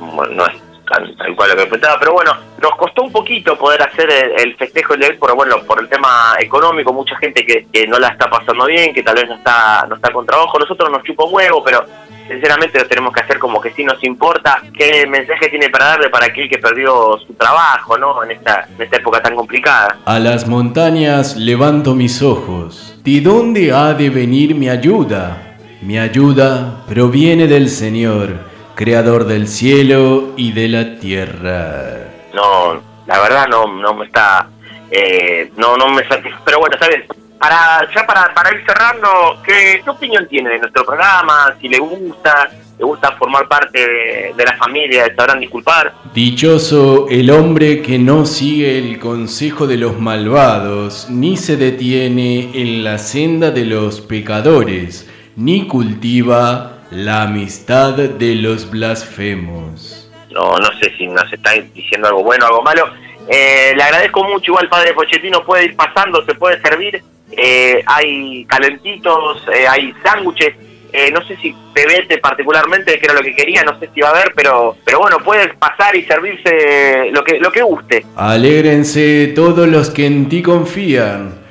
Bueno, 0.00 0.34
no 0.34 0.46
es 0.46 0.54
tan, 0.88 1.16
tal 1.16 1.36
cual 1.36 1.50
lo 1.50 1.56
que 1.56 1.62
enfrentaba, 1.62 1.98
pero 1.98 2.12
bueno, 2.12 2.32
nos 2.60 2.72
costó 2.76 3.02
un 3.02 3.12
poquito 3.12 3.56
poder 3.56 3.82
hacer 3.82 4.10
el, 4.10 4.40
el 4.40 4.56
festejo 4.56 4.96
de 4.96 5.06
hoy 5.06 5.16
por, 5.16 5.34
bueno, 5.34 5.62
por 5.66 5.80
el 5.80 5.88
tema 5.88 6.34
económico, 6.38 6.92
mucha 6.92 7.16
gente 7.16 7.44
que, 7.44 7.66
que, 7.72 7.86
no 7.86 7.98
la 7.98 8.08
está 8.08 8.28
pasando 8.28 8.66
bien, 8.66 8.92
que 8.94 9.02
tal 9.02 9.14
vez 9.14 9.28
no 9.28 9.34
está, 9.34 9.86
no 9.88 9.96
está 9.96 10.12
con 10.12 10.26
trabajo, 10.26 10.58
nosotros 10.58 10.90
nos 10.90 11.02
chupa 11.02 11.24
un 11.24 11.34
huevo, 11.34 11.62
pero 11.64 11.84
sinceramente 12.28 12.78
lo 12.78 12.86
tenemos 12.86 13.12
que 13.12 13.20
hacer 13.20 13.38
como 13.38 13.60
que 13.60 13.72
sí 13.72 13.84
nos 13.84 14.02
importa 14.04 14.62
qué 14.76 15.06
mensaje 15.06 15.48
tiene 15.48 15.68
para 15.68 15.86
darle 15.86 16.08
para 16.08 16.26
aquel 16.26 16.48
que 16.48 16.58
perdió 16.58 17.18
su 17.26 17.34
trabajo, 17.34 17.98
¿no? 17.98 18.22
En 18.24 18.32
esta, 18.32 18.66
en 18.74 18.82
esta 18.82 18.96
época 18.96 19.22
tan 19.22 19.34
complicada. 19.34 19.98
A 20.04 20.18
las 20.18 20.46
montañas 20.46 21.36
levanto 21.36 21.94
mis 21.94 22.22
ojos. 22.22 22.98
¿De 23.02 23.20
dónde 23.20 23.72
ha 23.72 23.92
de 23.92 24.08
venir 24.10 24.54
mi 24.54 24.68
ayuda? 24.68 25.53
Mi 25.84 25.98
ayuda 25.98 26.82
proviene 26.88 27.46
del 27.46 27.68
Señor, 27.68 28.38
creador 28.74 29.26
del 29.26 29.46
cielo 29.46 30.32
y 30.34 30.52
de 30.52 30.68
la 30.68 30.98
tierra. 30.98 32.08
No, 32.32 32.80
la 33.06 33.20
verdad 33.20 33.46
no, 33.48 33.66
no 33.66 33.92
me 33.92 34.06
está, 34.06 34.48
eh, 34.90 35.52
no, 35.58 35.76
no 35.76 35.90
me 35.90 36.02
satisface, 36.08 36.42
pero 36.42 36.60
bueno, 36.60 36.74
¿sabes? 36.80 37.04
Para, 37.38 37.86
ya 37.94 38.06
para, 38.06 38.32
para 38.32 38.54
ir 38.54 38.64
cerrando, 38.66 39.42
¿qué, 39.44 39.82
¿qué 39.84 39.90
opinión 39.90 40.26
tiene 40.26 40.48
de 40.48 40.60
nuestro 40.60 40.86
programa? 40.86 41.54
Si 41.60 41.68
le 41.68 41.78
gusta, 41.78 42.48
le 42.78 42.84
gusta 42.86 43.12
formar 43.18 43.46
parte 43.46 43.78
de, 43.78 44.32
de 44.34 44.44
la 44.46 44.56
familia, 44.56 45.14
sabrán 45.14 45.38
disculpar. 45.38 45.92
Dichoso 46.14 47.08
el 47.10 47.28
hombre 47.28 47.82
que 47.82 47.98
no 47.98 48.24
sigue 48.24 48.78
el 48.78 48.98
consejo 48.98 49.66
de 49.66 49.76
los 49.76 50.00
malvados, 50.00 51.08
ni 51.10 51.36
se 51.36 51.58
detiene 51.58 52.52
en 52.54 52.84
la 52.84 52.96
senda 52.96 53.50
de 53.50 53.66
los 53.66 54.00
pecadores, 54.00 55.10
ni 55.36 55.66
cultiva 55.66 56.78
la 56.90 57.22
amistad 57.22 57.94
de 57.94 58.34
los 58.36 58.70
blasfemos. 58.70 60.10
No, 60.30 60.58
no 60.58 60.68
sé 60.80 60.92
si 60.96 61.06
nos 61.06 61.32
está 61.32 61.52
diciendo 61.74 62.08
algo 62.08 62.22
bueno 62.22 62.46
o 62.46 62.48
algo 62.48 62.62
malo. 62.62 62.86
Eh, 63.28 63.72
le 63.76 63.82
agradezco 63.82 64.22
mucho, 64.24 64.52
igual 64.52 64.68
padre 64.68 64.92
Pochettino 64.92 65.44
puede 65.44 65.66
ir 65.66 65.76
pasando, 65.76 66.24
se 66.24 66.34
puede 66.34 66.60
servir. 66.60 67.02
Eh, 67.32 67.82
hay 67.86 68.44
calentitos, 68.46 69.44
eh, 69.54 69.66
hay 69.66 69.94
sándwiches. 70.04 70.54
Eh, 70.92 71.10
no 71.10 71.26
sé 71.26 71.36
si 71.38 71.52
pebete 71.72 72.18
particularmente, 72.18 72.98
que 73.00 73.06
era 73.06 73.14
lo 73.14 73.22
que 73.22 73.34
quería, 73.34 73.64
no 73.64 73.76
sé 73.80 73.90
si 73.92 74.00
va 74.00 74.10
a 74.10 74.12
haber, 74.12 74.32
pero 74.36 74.76
pero 74.84 75.00
bueno, 75.00 75.18
puedes 75.24 75.52
pasar 75.56 75.96
y 75.96 76.04
servirse 76.04 77.10
lo 77.10 77.24
que 77.24 77.40
lo 77.40 77.50
que 77.50 77.62
guste. 77.62 78.06
Alégrense 78.14 79.32
todos 79.34 79.66
los 79.66 79.90
que 79.90 80.06
en 80.06 80.28
ti 80.28 80.42
confían. 80.42 81.43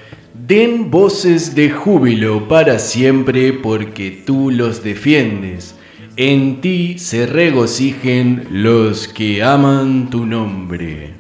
Den 0.46 0.92
voces 0.92 1.56
de 1.56 1.70
júbilo 1.70 2.50
para 2.50 2.78
siempre 2.78 3.54
porque 3.54 4.24
tú 4.26 4.52
los 4.52 4.84
defiendes. 4.84 5.80
En 6.18 6.60
ti 6.60 7.00
se 7.00 7.26
regocijen 7.26 8.46
los 8.52 9.08
que 9.08 9.42
aman 9.42 10.10
tu 10.10 10.26
nombre. 10.26 11.14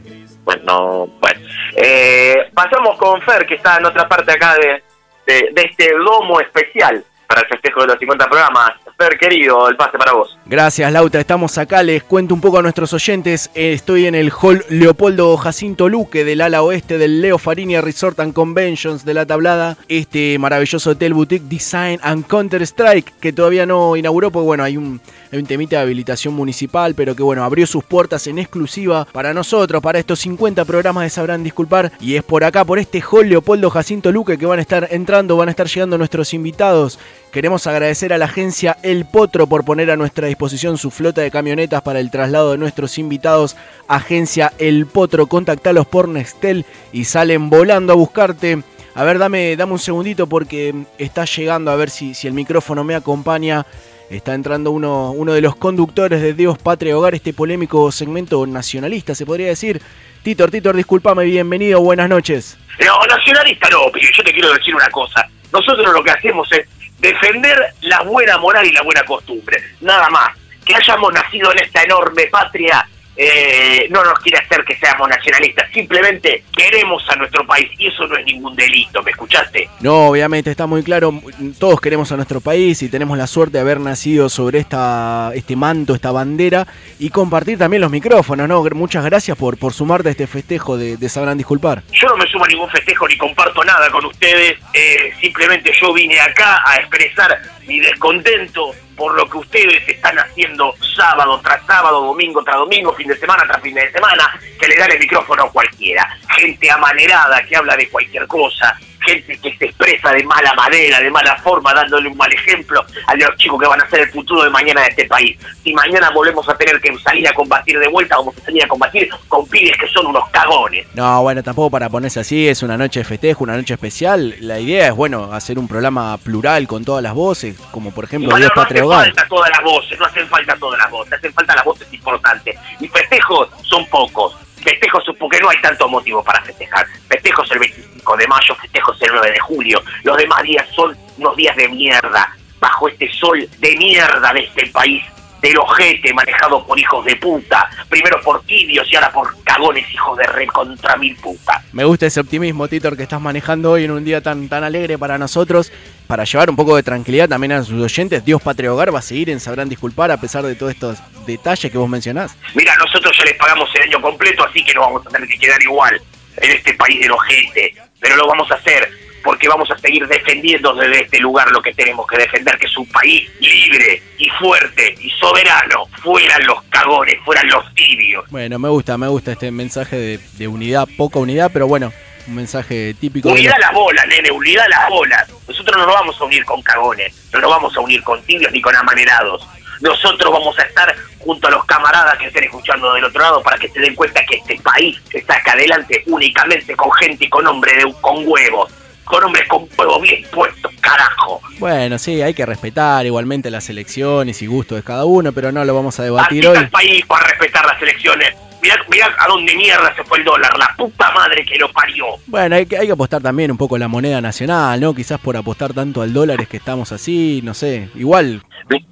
Bueno, 0.43 1.07
bueno. 1.21 1.39
Eh, 1.77 2.51
pasamos 2.53 2.97
con 2.97 3.21
Fer, 3.21 3.45
que 3.45 3.55
está 3.55 3.77
en 3.77 3.85
otra 3.85 4.09
parte 4.09 4.33
acá 4.33 4.55
de, 4.55 4.83
de, 5.25 5.51
de 5.53 5.61
este 5.61 5.93
lomo 5.97 6.41
especial 6.41 7.01
para 7.25 7.43
el 7.43 7.47
festejo 7.47 7.79
de 7.79 7.87
los 7.87 7.99
50 7.99 8.25
programas. 8.27 8.71
Querido, 9.19 9.67
el 9.69 9.75
pase 9.75 9.97
para 9.97 10.13
vos. 10.13 10.37
Gracias, 10.45 10.91
Lauta. 10.91 11.19
Estamos 11.19 11.57
acá. 11.57 11.83
Les 11.83 12.03
cuento 12.03 12.33
un 12.33 12.41
poco 12.41 12.59
a 12.59 12.61
nuestros 12.61 12.93
oyentes. 12.93 13.49
Estoy 13.53 14.05
en 14.05 14.15
el 14.15 14.31
hall 14.31 14.63
Leopoldo 14.69 15.35
Jacinto 15.37 15.89
Luque 15.89 16.23
del 16.23 16.41
ala 16.41 16.63
oeste 16.63 16.97
del 16.97 17.21
Leo 17.21 17.37
Farinia 17.37 17.81
Resort 17.81 18.19
and 18.19 18.33
Conventions 18.33 19.05
de 19.05 19.13
la 19.13 19.25
Tablada. 19.25 19.77
Este 19.87 20.37
maravilloso 20.39 20.91
hotel 20.91 21.13
boutique 21.13 21.47
Design 21.47 21.99
and 22.01 22.25
Counter 22.27 22.61
Strike 22.61 23.13
que 23.19 23.33
todavía 23.33 23.65
no 23.65 23.95
inauguró, 23.95 24.31
porque 24.31 24.45
bueno, 24.45 24.63
hay 24.63 24.77
un, 24.77 25.01
un 25.39 25.45
temita 25.45 25.77
de 25.77 25.81
habilitación 25.83 26.33
municipal, 26.33 26.93
pero 26.95 27.15
que 27.15 27.23
bueno, 27.23 27.43
abrió 27.43 27.65
sus 27.67 27.83
puertas 27.83 28.27
en 28.27 28.39
exclusiva 28.39 29.05
para 29.11 29.33
nosotros, 29.33 29.81
para 29.81 29.99
estos 29.99 30.19
50 30.19 30.65
programas 30.65 31.03
de 31.03 31.09
Sabrán 31.09 31.43
Disculpar. 31.43 31.91
Y 31.99 32.15
es 32.15 32.23
por 32.23 32.43
acá, 32.43 32.65
por 32.65 32.79
este 32.79 33.01
hall 33.01 33.29
Leopoldo 33.29 33.69
Jacinto 33.69 34.11
Luque 34.11 34.37
que 34.37 34.45
van 34.45 34.59
a 34.59 34.61
estar 34.61 34.87
entrando, 34.91 35.37
van 35.37 35.47
a 35.47 35.51
estar 35.51 35.67
llegando 35.67 35.97
nuestros 35.97 36.33
invitados. 36.33 36.99
Queremos 37.31 37.65
agradecer 37.65 38.13
a 38.13 38.17
la 38.17 38.25
agencia 38.25 38.77
El 38.83 39.05
Potro 39.05 39.47
por 39.47 39.65
poner 39.65 39.89
a 39.89 39.97
nuestra 39.97 40.27
disposición 40.27 40.77
su 40.77 40.91
flota 40.91 41.21
de 41.21 41.31
camionetas 41.31 41.81
para 41.81 41.99
el 41.99 42.11
traslado 42.11 42.51
de 42.51 42.57
nuestros 42.59 42.97
invitados. 42.99 43.55
Agencia 43.87 44.53
El 44.59 44.85
Potro, 44.85 45.25
contactalos 45.27 45.87
por 45.87 46.07
Nextel 46.07 46.65
y 46.91 47.05
salen 47.05 47.49
volando 47.49 47.93
a 47.93 47.95
buscarte. 47.95 48.61
A 48.95 49.03
ver, 49.03 49.17
dame, 49.17 49.55
dame 49.55 49.73
un 49.73 49.79
segundito 49.79 50.27
porque 50.27 50.75
está 50.99 51.25
llegando, 51.25 51.71
a 51.71 51.75
ver 51.75 51.89
si, 51.89 52.13
si 52.13 52.27
el 52.27 52.33
micrófono 52.33 52.83
me 52.83 52.93
acompaña. 52.93 53.65
Está 54.09 54.33
entrando 54.33 54.71
uno, 54.71 55.11
uno 55.11 55.33
de 55.33 55.41
los 55.41 55.55
conductores 55.55 56.21
de 56.21 56.33
Dios, 56.33 56.57
Patria, 56.57 56.97
Hogar, 56.97 57.15
este 57.15 57.33
polémico 57.33 57.91
segmento 57.91 58.45
nacionalista, 58.45 59.15
se 59.15 59.25
podría 59.25 59.47
decir. 59.47 59.81
Titor, 60.23 60.51
Titor, 60.51 60.75
discúlpame, 60.75 61.25
bienvenido, 61.25 61.81
buenas 61.81 62.09
noches. 62.09 62.57
No, 62.79 63.05
nacionalista 63.07 63.69
no, 63.69 63.91
pero 63.91 64.07
yo 64.15 64.23
te 64.23 64.31
quiero 64.31 64.53
decir 64.53 64.75
una 64.75 64.89
cosa. 64.89 65.27
Nosotros 65.51 65.93
lo 65.93 66.03
que 66.03 66.11
hacemos 66.11 66.47
es 66.51 66.67
defender 66.99 67.73
la 67.81 68.01
buena 68.03 68.37
moral 68.37 68.65
y 68.65 68.71
la 68.71 68.81
buena 68.81 69.03
costumbre. 69.03 69.61
Nada 69.81 70.09
más. 70.09 70.29
Que 70.65 70.73
hayamos 70.73 71.11
nacido 71.11 71.51
en 71.51 71.59
esta 71.59 71.83
enorme 71.83 72.27
patria 72.27 72.87
eh, 73.15 73.87
no 73.89 74.03
nos 74.03 74.19
quiere 74.19 74.39
hacer 74.39 74.63
que 74.63 74.75
seamos 74.77 75.07
nacionalistas, 75.07 75.69
simplemente 75.71 76.43
queremos 76.55 77.03
a 77.09 77.15
nuestro 77.15 77.45
país 77.45 77.69
y 77.77 77.87
eso 77.87 78.07
no 78.07 78.17
es 78.17 78.25
ningún 78.25 78.55
delito, 78.55 79.03
¿me 79.03 79.11
escuchaste? 79.11 79.69
No, 79.81 80.07
obviamente 80.07 80.49
está 80.49 80.65
muy 80.65 80.83
claro, 80.83 81.21
todos 81.59 81.79
queremos 81.79 82.11
a 82.11 82.15
nuestro 82.15 82.41
país 82.41 82.81
y 82.81 82.89
tenemos 82.89 83.17
la 83.17 83.27
suerte 83.27 83.57
de 83.57 83.61
haber 83.61 83.79
nacido 83.79 84.29
sobre 84.29 84.59
esta, 84.59 85.31
este 85.35 85.55
manto, 85.55 85.93
esta 85.95 86.11
bandera 86.11 86.67
y 86.99 87.09
compartir 87.09 87.57
también 87.57 87.81
los 87.81 87.91
micrófonos, 87.91 88.47
¿no? 88.47 88.63
Muchas 88.63 89.05
gracias 89.05 89.37
por, 89.37 89.57
por 89.57 89.73
sumarte 89.73 90.09
a 90.09 90.11
este 90.11 90.27
festejo 90.27 90.77
de, 90.77 90.97
de 90.97 91.09
Sabrán 91.09 91.37
Disculpar. 91.37 91.83
Yo 91.91 92.07
no 92.07 92.17
me 92.17 92.27
sumo 92.27 92.45
a 92.45 92.47
ningún 92.47 92.69
festejo 92.69 93.07
ni 93.07 93.17
comparto 93.17 93.63
nada 93.63 93.89
con 93.91 94.05
ustedes, 94.05 94.57
eh, 94.73 95.13
simplemente 95.21 95.71
yo 95.79 95.93
vine 95.93 96.19
acá 96.19 96.61
a 96.65 96.77
expresar 96.77 97.39
mi 97.67 97.79
descontento 97.79 98.71
por 98.95 99.15
lo 99.15 99.29
que 99.29 99.37
ustedes 99.37 99.87
están 99.87 100.17
haciendo 100.19 100.73
sábado 100.95 101.39
tras 101.41 101.65
sábado, 101.65 102.01
domingo 102.01 102.43
tras 102.43 102.57
domingo, 102.57 102.93
fin 102.93 103.07
de 103.07 103.17
semana 103.17 103.43
tras 103.47 103.61
fin 103.61 103.75
de 103.75 103.91
semana, 103.91 104.39
que 104.59 104.67
le 104.67 104.77
dan 104.77 104.91
el 104.91 104.99
micrófono 104.99 105.43
a 105.43 105.51
cualquiera. 105.51 106.07
Gente 106.37 106.69
amanerada 106.69 107.43
que 107.45 107.55
habla 107.55 107.75
de 107.75 107.89
cualquier 107.89 108.27
cosa, 108.27 108.77
gente 109.03 109.37
que 109.37 109.57
se 109.57 109.65
expresa 109.65 110.11
de 110.11 110.23
mala 110.23 110.53
manera, 110.53 110.99
de 110.99 111.11
mala 111.11 111.35
forma, 111.37 111.73
dándole 111.73 112.09
un 112.09 112.17
mal 112.17 112.31
ejemplo 112.31 112.83
a 113.07 113.15
los 113.15 113.35
chicos 113.37 113.59
que 113.59 113.67
van 113.67 113.81
a 113.81 113.89
ser 113.89 114.01
el 114.01 114.09
futuro 114.09 114.43
de 114.43 114.49
mañana 114.49 114.81
de 114.81 114.87
este 114.89 115.05
país. 115.05 115.37
Si 115.63 115.73
mañana 115.73 116.09
volvemos 116.11 116.47
a 116.47 116.55
tener 116.55 116.79
que 116.81 116.97
salir 116.99 117.27
a 117.27 117.33
combatir 117.33 117.79
de 117.79 117.87
vuelta, 117.87 118.17
vamos 118.17 118.35
a 118.37 118.41
salir 118.41 118.63
a 118.63 118.67
combatir 118.67 119.09
con 119.27 119.47
pibes 119.47 119.77
que 119.77 119.87
son 119.87 120.07
unos 120.07 120.29
cagones. 120.29 120.85
No, 120.93 121.21
bueno, 121.21 121.43
tampoco 121.43 121.71
para 121.71 121.89
ponerse 121.89 122.19
así, 122.19 122.47
es 122.47 122.63
una 122.63 122.77
noche 122.77 123.01
de 123.01 123.05
festejo, 123.05 123.43
una 123.43 123.57
noche 123.57 123.73
especial. 123.73 124.35
La 124.39 124.59
idea 124.59 124.87
es, 124.87 124.95
bueno, 124.95 125.31
hacer 125.33 125.59
un 125.59 125.67
programa 125.67 126.17
plural 126.17 126.67
con 126.67 126.85
todas 126.85 127.03
las 127.03 127.13
voces, 127.13 127.57
como 127.71 127.91
por 127.91 128.05
ejemplo 128.05 128.29
bueno, 128.29 128.45
Dios 128.45 128.51
no 128.55 128.61
Patria 128.61 128.83
hacen 128.83 129.13
falta 129.15 129.27
todas 129.27 129.49
las 129.49 129.63
voces, 129.63 129.99
no 129.99 130.05
hacen 130.05 130.27
falta 130.27 130.55
todas 130.57 130.79
las 130.79 130.91
voces, 130.91 131.13
hacen 131.13 131.33
falta 131.33 131.55
las 131.55 131.65
voces 131.65 131.93
importantes. 131.93 132.55
Y 132.79 132.87
festejos 132.87 133.49
son 133.63 133.85
pocos. 133.87 134.35
Festejos 134.63 135.03
porque 135.19 135.39
no 135.39 135.49
hay 135.49 135.61
tanto 135.61 135.87
motivo 135.87 136.23
para 136.23 136.41
festejar. 136.41 136.85
Festejos 137.07 137.51
el 137.51 137.59
25 137.59 138.17
de 138.17 138.27
mayo, 138.27 138.55
festejos 138.55 139.01
el 139.01 139.11
9 139.11 139.31
de 139.31 139.39
julio. 139.39 139.83
Los 140.03 140.17
demás 140.17 140.43
días 140.43 140.67
son 140.75 140.97
unos 141.17 141.35
días 141.35 141.55
de 141.55 141.67
mierda. 141.69 142.35
Bajo 142.59 142.87
este 142.87 143.11
sol 143.11 143.47
de 143.59 143.75
mierda 143.75 144.31
de 144.31 144.39
este 144.39 144.67
país, 144.67 145.03
del 145.43 145.57
ojete 145.57 146.13
manejado 146.13 146.65
por 146.65 146.79
hijos 146.79 147.03
de 147.03 147.17
puta. 147.17 147.69
Primero 147.89 148.19
por 148.21 148.43
tibios 148.45 148.89
y 148.89 148.95
ahora 148.95 149.11
por 149.11 149.43
cagones 149.43 149.85
hijos 149.91 150.17
de 150.17 150.23
re 150.23 150.47
contra 150.47 150.95
mil 150.95 151.15
puta. 151.17 151.61
Me 151.73 151.83
gusta 151.83 152.05
ese 152.05 152.21
optimismo, 152.21 152.67
Titor, 152.69 152.95
que 152.95 153.03
estás 153.03 153.19
manejando 153.19 153.71
hoy 153.71 153.83
en 153.83 153.91
un 153.91 154.05
día 154.05 154.21
tan, 154.21 154.47
tan 154.47 154.63
alegre 154.63 154.97
para 154.97 155.17
nosotros. 155.17 155.71
Para 156.07 156.23
llevar 156.23 156.49
un 156.49 156.55
poco 156.55 156.77
de 156.77 156.83
tranquilidad 156.83 157.27
también 157.27 157.51
a 157.51 157.63
sus 157.63 157.81
oyentes, 157.81 158.23
Dios 158.23 158.41
Patria 158.41 158.73
Hogar 158.73 158.93
va 158.93 158.99
a 158.99 159.01
seguir 159.01 159.29
en 159.29 159.41
Sabrán 159.41 159.67
Disculpar 159.67 160.11
a 160.11 160.17
pesar 160.17 160.45
de 160.45 160.55
todos 160.55 160.71
estos 160.71 160.97
detalles 161.25 161.69
que 161.71 161.77
vos 161.77 161.89
mencionás. 161.89 162.37
Mira, 162.55 162.75
nosotros 162.77 163.15
ya 163.17 163.25
les 163.25 163.35
pagamos 163.35 163.69
el 163.75 163.83
año 163.83 164.01
completo, 164.01 164.45
así 164.45 164.63
que 164.63 164.73
nos 164.73 164.85
vamos 164.85 165.05
a 165.05 165.09
tener 165.09 165.27
que 165.27 165.37
quedar 165.37 165.61
igual 165.61 166.01
en 166.37 166.51
este 166.51 166.73
país 166.75 167.01
del 167.01 167.11
ojete. 167.11 167.75
Pero 167.99 168.15
lo 168.15 168.27
vamos 168.27 168.49
a 168.51 168.55
hacer 168.55 168.89
porque 169.23 169.47
vamos 169.47 169.69
a 169.71 169.77
seguir 169.77 170.05
defendiendo 170.07 170.73
desde 170.73 171.01
este 171.03 171.19
lugar 171.19 171.49
lo 171.51 171.61
que 171.61 171.73
tenemos 171.73 172.05
que 172.07 172.17
defender, 172.17 172.57
que 172.57 172.65
es 172.67 172.77
un 172.77 172.87
país 172.87 173.29
libre 173.39 174.01
y 174.17 174.29
fuerte 174.31 174.95
y 174.99 175.09
soberano. 175.11 175.85
Fueran 176.03 176.45
los 176.45 176.61
cagones, 176.63 177.17
fueran 177.23 177.47
los 177.47 177.73
tibios. 177.73 178.25
Bueno, 178.29 178.59
me 178.59 178.69
gusta, 178.69 178.97
me 178.97 179.07
gusta 179.07 179.31
este 179.33 179.49
mensaje 179.51 179.95
de, 179.95 180.19
de 180.37 180.47
unidad, 180.47 180.87
poca 180.97 181.19
unidad, 181.19 181.49
pero 181.53 181.67
bueno, 181.67 181.91
un 182.27 182.35
mensaje 182.35 182.93
típico. 182.99 183.29
de 183.29 183.35
Unidad 183.35 183.51
los- 183.53 183.59
las 183.61 183.73
bolas, 183.73 184.07
nene, 184.07 184.31
unidad 184.31 184.65
las 184.69 184.89
bolas. 184.89 185.27
Nosotros 185.47 185.77
no 185.77 185.85
nos 185.85 185.95
vamos 185.95 186.19
a 186.19 186.23
unir 186.25 186.45
con 186.45 186.61
cagones, 186.61 187.13
no 187.33 187.39
nos 187.39 187.49
vamos 187.49 187.75
a 187.75 187.79
unir 187.81 188.03
con 188.03 188.21
tibios 188.23 188.51
ni 188.51 188.61
con 188.61 188.75
amanerados. 188.75 189.47
Nosotros 189.81 190.31
vamos 190.31 190.57
a 190.59 190.63
estar 190.63 190.95
junto 191.19 191.47
a 191.47 191.51
los 191.51 191.65
camaradas 191.65 192.17
que 192.17 192.27
estén 192.27 192.45
escuchando 192.45 192.93
del 192.93 193.03
otro 193.03 193.21
lado 193.21 193.41
para 193.43 193.57
que 193.57 193.67
se 193.67 193.79
den 193.81 193.95
cuenta 193.95 194.23
que 194.25 194.35
este 194.35 194.57
país 194.61 194.97
está 195.11 195.35
acá 195.35 195.53
adelante 195.53 196.03
únicamente 196.07 196.73
con 196.75 196.91
gente 196.93 197.25
y 197.25 197.29
con 197.29 197.45
hombres 197.47 197.75
de, 197.83 197.93
con 197.99 198.23
huevos. 198.25 198.71
Con 199.05 199.23
hombres 199.23 199.47
con 199.47 199.67
huevos 199.77 200.01
bien 200.01 200.23
puestos, 200.31 200.71
carajo. 200.79 201.41
Bueno, 201.59 201.99
sí, 201.99 202.21
hay 202.21 202.33
que 202.33 202.45
respetar 202.45 203.05
igualmente 203.05 203.51
las 203.51 203.69
elecciones 203.69 204.41
y 204.41 204.47
gustos 204.47 204.77
de 204.77 204.83
cada 204.83 205.05
uno, 205.05 205.31
pero 205.33 205.51
no 205.51 205.63
lo 205.65 205.75
vamos 205.75 205.99
a 205.99 206.03
Así 206.03 206.11
debatir 206.11 206.39
está 206.45 206.51
hoy. 206.51 206.57
el 206.65 206.69
país 206.69 207.05
para 207.05 207.27
respetar 207.27 207.65
las 207.65 207.81
elecciones. 207.81 208.33
Mirá, 208.63 208.77
mirá 208.89 209.13
a 209.19 209.27
dónde 209.27 209.55
mierda 209.57 209.93
se 209.93 210.03
fue 210.05 210.19
el 210.19 210.23
dólar, 210.23 210.57
la 210.57 210.73
puta 210.77 211.11
madre 211.11 211.43
que 211.45 211.57
lo 211.57 211.69
parió. 211.71 212.05
Bueno, 212.27 212.55
hay 212.55 212.65
que, 212.65 212.77
hay 212.77 212.87
que 212.87 212.93
apostar 212.93 213.21
también 213.21 213.51
un 213.51 213.57
poco 213.57 213.75
a 213.75 213.79
la 213.79 213.89
moneda 213.89 214.21
nacional, 214.21 214.79
¿no? 214.79 214.95
Quizás 214.95 215.19
por 215.19 215.35
apostar 215.35 215.73
tanto 215.73 216.01
al 216.01 216.13
dólar 216.13 216.39
es 216.41 216.47
que 216.47 216.57
estamos 216.57 216.91
así, 216.93 217.41
no 217.43 217.53
sé. 217.53 217.89
Igual, 217.95 218.41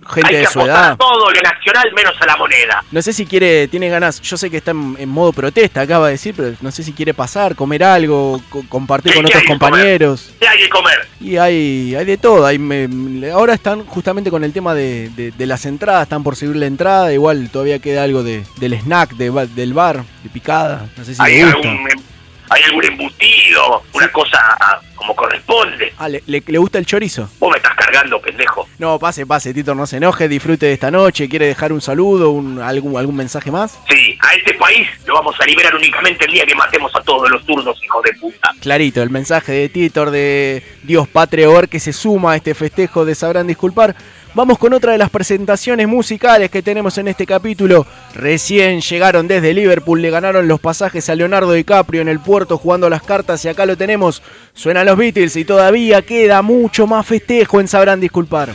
gente 0.09 0.27
Hay 0.29 0.41
de 0.41 0.45
su 0.47 0.59
apostar 0.59 0.83
edad. 0.83 0.91
a 0.91 0.95
todo 0.97 1.31
lo 1.31 1.41
nacional 1.41 1.93
menos 1.95 2.13
a 2.19 2.25
la 2.25 2.35
moneda. 2.35 2.83
No 2.91 3.01
sé 3.01 3.13
si 3.13 3.25
quiere, 3.25 3.69
tiene 3.69 3.87
ganas, 3.87 4.19
yo 4.21 4.35
sé 4.35 4.49
que 4.51 4.57
está 4.57 4.71
en, 4.71 4.97
en 4.99 5.07
modo 5.07 5.31
protesta, 5.31 5.79
acaba 5.81 6.07
de 6.07 6.13
decir, 6.13 6.33
pero 6.35 6.53
no 6.59 6.69
sé 6.71 6.83
si 6.83 6.91
quiere 6.91 7.13
pasar, 7.13 7.55
comer 7.55 7.83
algo, 7.85 8.41
co- 8.49 8.65
compartir 8.67 9.13
¿Qué- 9.13 9.17
con 9.19 9.25
otros 9.25 9.43
compañeros. 9.47 10.31
¿Qué 10.39 10.47
hay 10.47 10.59
que 10.59 10.69
comer? 10.69 11.07
Y 11.21 11.37
hay, 11.37 11.95
hay 11.95 12.03
de 12.05 12.17
todo. 12.17 12.45
Hay, 12.45 12.59
me- 12.59 13.31
ahora 13.31 13.53
están 13.53 13.85
justamente 13.85 14.29
con 14.29 14.43
el 14.43 14.51
tema 14.51 14.73
de, 14.73 15.09
de- 15.15 15.31
de 15.31 15.45
las 15.45 15.65
entradas, 15.65 16.03
están 16.03 16.23
por 16.23 16.35
subir 16.35 16.55
la 16.57 16.65
entrada. 16.65 17.13
Igual 17.13 17.49
todavía 17.51 17.79
queda 17.79 18.03
algo 18.03 18.23
de, 18.23 18.43
del 18.57 18.73
snack, 18.73 19.11
de 19.13 19.29
ba- 19.29 19.45
del 19.61 19.73
bar, 19.73 20.03
de 20.23 20.29
picada. 20.29 20.87
No 20.97 21.03
sé 21.05 21.15
si 21.15 21.21
¿Hay 21.21 21.41
gusta. 21.41 21.57
algún, 21.69 21.87
¿Hay 22.49 22.63
algún 22.63 22.83
embutido? 22.83 23.83
Una 23.93 24.11
cosa 24.11 24.37
como 24.95 25.15
corresponde. 25.15 25.93
Ah, 25.97 26.09
¿le, 26.09 26.21
le- 26.27 26.43
le 26.45 26.57
gusta 26.57 26.77
el 26.77 26.85
chorizo? 26.85 27.29
Vos 27.39 27.49
me 27.49 27.57
estás 27.57 27.73
cargando, 27.75 28.19
pendejo. 28.21 28.67
No, 28.77 28.99
pase, 28.99 29.25
pase, 29.25 29.53
Tito, 29.53 29.73
no 29.73 29.87
se 29.87 29.97
enoje, 29.97 30.27
disfrute 30.27 30.65
de 30.65 30.73
esta 30.73 30.91
noche. 30.91 31.29
¿Quiere 31.29 31.47
dejar 31.47 31.71
un 31.71 31.81
saludo, 31.81 32.31
un, 32.31 32.59
algún, 32.59 32.97
algún 32.97 33.15
mensaje 33.15 33.51
más? 33.51 33.79
Sí, 33.89 34.17
a 34.21 34.33
este 34.35 34.53
país 34.55 34.87
lo 35.05 35.13
vamos 35.15 35.35
a 35.39 35.45
liberar 35.45 35.73
únicamente 35.75 36.25
el 36.25 36.33
día 36.33 36.45
que 36.45 36.53
matemos 36.53 36.91
a 36.95 37.01
todos 37.01 37.29
los 37.31 37.43
zurdos, 37.45 37.81
hijos 37.83 38.03
de 38.03 38.13
puta. 38.19 38.51
Clarito, 38.59 39.01
el 39.01 39.09
mensaje 39.09 39.53
de 39.53 39.69
Titor 39.69 40.11
de 40.11 40.61
Dios 40.83 41.07
Patria 41.07 41.49
Hogar 41.49 41.69
que 41.69 41.79
se 41.79 41.93
suma 41.93 42.33
a 42.33 42.35
este 42.35 42.53
festejo 42.53 43.05
de 43.05 43.15
Sabrán 43.15 43.47
Disculpar. 43.47 43.95
Vamos 44.33 44.57
con 44.57 44.71
otra 44.71 44.93
de 44.93 44.97
las 44.97 45.09
presentaciones 45.09 45.89
musicales 45.89 46.49
que 46.49 46.61
tenemos 46.61 46.97
en 46.97 47.09
este 47.09 47.25
capítulo. 47.25 47.85
Recién 48.15 48.79
llegaron 48.79 49.27
desde 49.27 49.53
Liverpool, 49.53 50.01
le 50.01 50.09
ganaron 50.09 50.47
los 50.47 50.61
pasajes 50.61 51.09
a 51.09 51.15
Leonardo 51.15 51.51
DiCaprio 51.51 52.01
en 52.01 52.07
el 52.07 52.21
puerto 52.21 52.57
jugando 52.57 52.89
las 52.89 53.03
cartas 53.03 53.43
y 53.43 53.49
acá 53.49 53.65
lo 53.65 53.75
tenemos. 53.75 54.23
Suenan 54.53 54.85
los 54.85 54.97
Beatles 54.97 55.35
y 55.35 55.43
todavía 55.43 56.01
queda 56.03 56.41
mucho 56.41 56.87
más 56.87 57.05
festejo 57.05 57.59
en 57.59 57.67
Sabrán 57.67 57.99
Disculpar. 57.99 58.53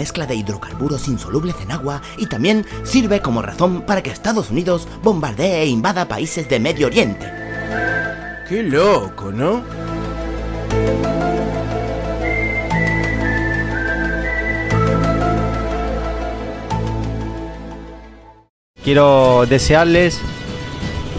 Mezcla 0.00 0.24
de 0.24 0.34
hidrocarburos 0.34 1.08
insolubles 1.08 1.56
en 1.60 1.72
agua 1.72 2.00
y 2.16 2.24
también 2.24 2.64
sirve 2.84 3.20
como 3.20 3.42
razón 3.42 3.82
para 3.82 4.02
que 4.02 4.08
Estados 4.08 4.50
Unidos 4.50 4.88
bombardee 5.02 5.60
e 5.60 5.66
invada 5.66 6.08
países 6.08 6.48
de 6.48 6.58
Medio 6.58 6.86
Oriente. 6.86 7.30
Qué 8.48 8.62
loco, 8.62 9.30
¿no? 9.30 9.62
Quiero 18.82 19.44
desearles 19.46 20.18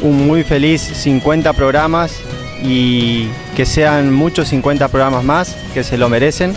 un 0.01 0.25
muy 0.25 0.43
feliz 0.43 0.81
50 0.81 1.53
programas 1.53 2.19
y 2.63 3.27
que 3.55 3.67
sean 3.67 4.11
muchos 4.11 4.47
50 4.47 4.87
programas 4.87 5.23
más, 5.23 5.55
que 5.75 5.83
se 5.83 5.99
lo 5.99 6.09
merecen. 6.09 6.55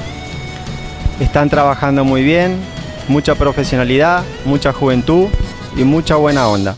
Están 1.20 1.48
trabajando 1.48 2.02
muy 2.02 2.24
bien, 2.24 2.60
mucha 3.06 3.36
profesionalidad, 3.36 4.24
mucha 4.44 4.72
juventud 4.72 5.28
y 5.76 5.84
mucha 5.84 6.16
buena 6.16 6.48
onda. 6.48 6.76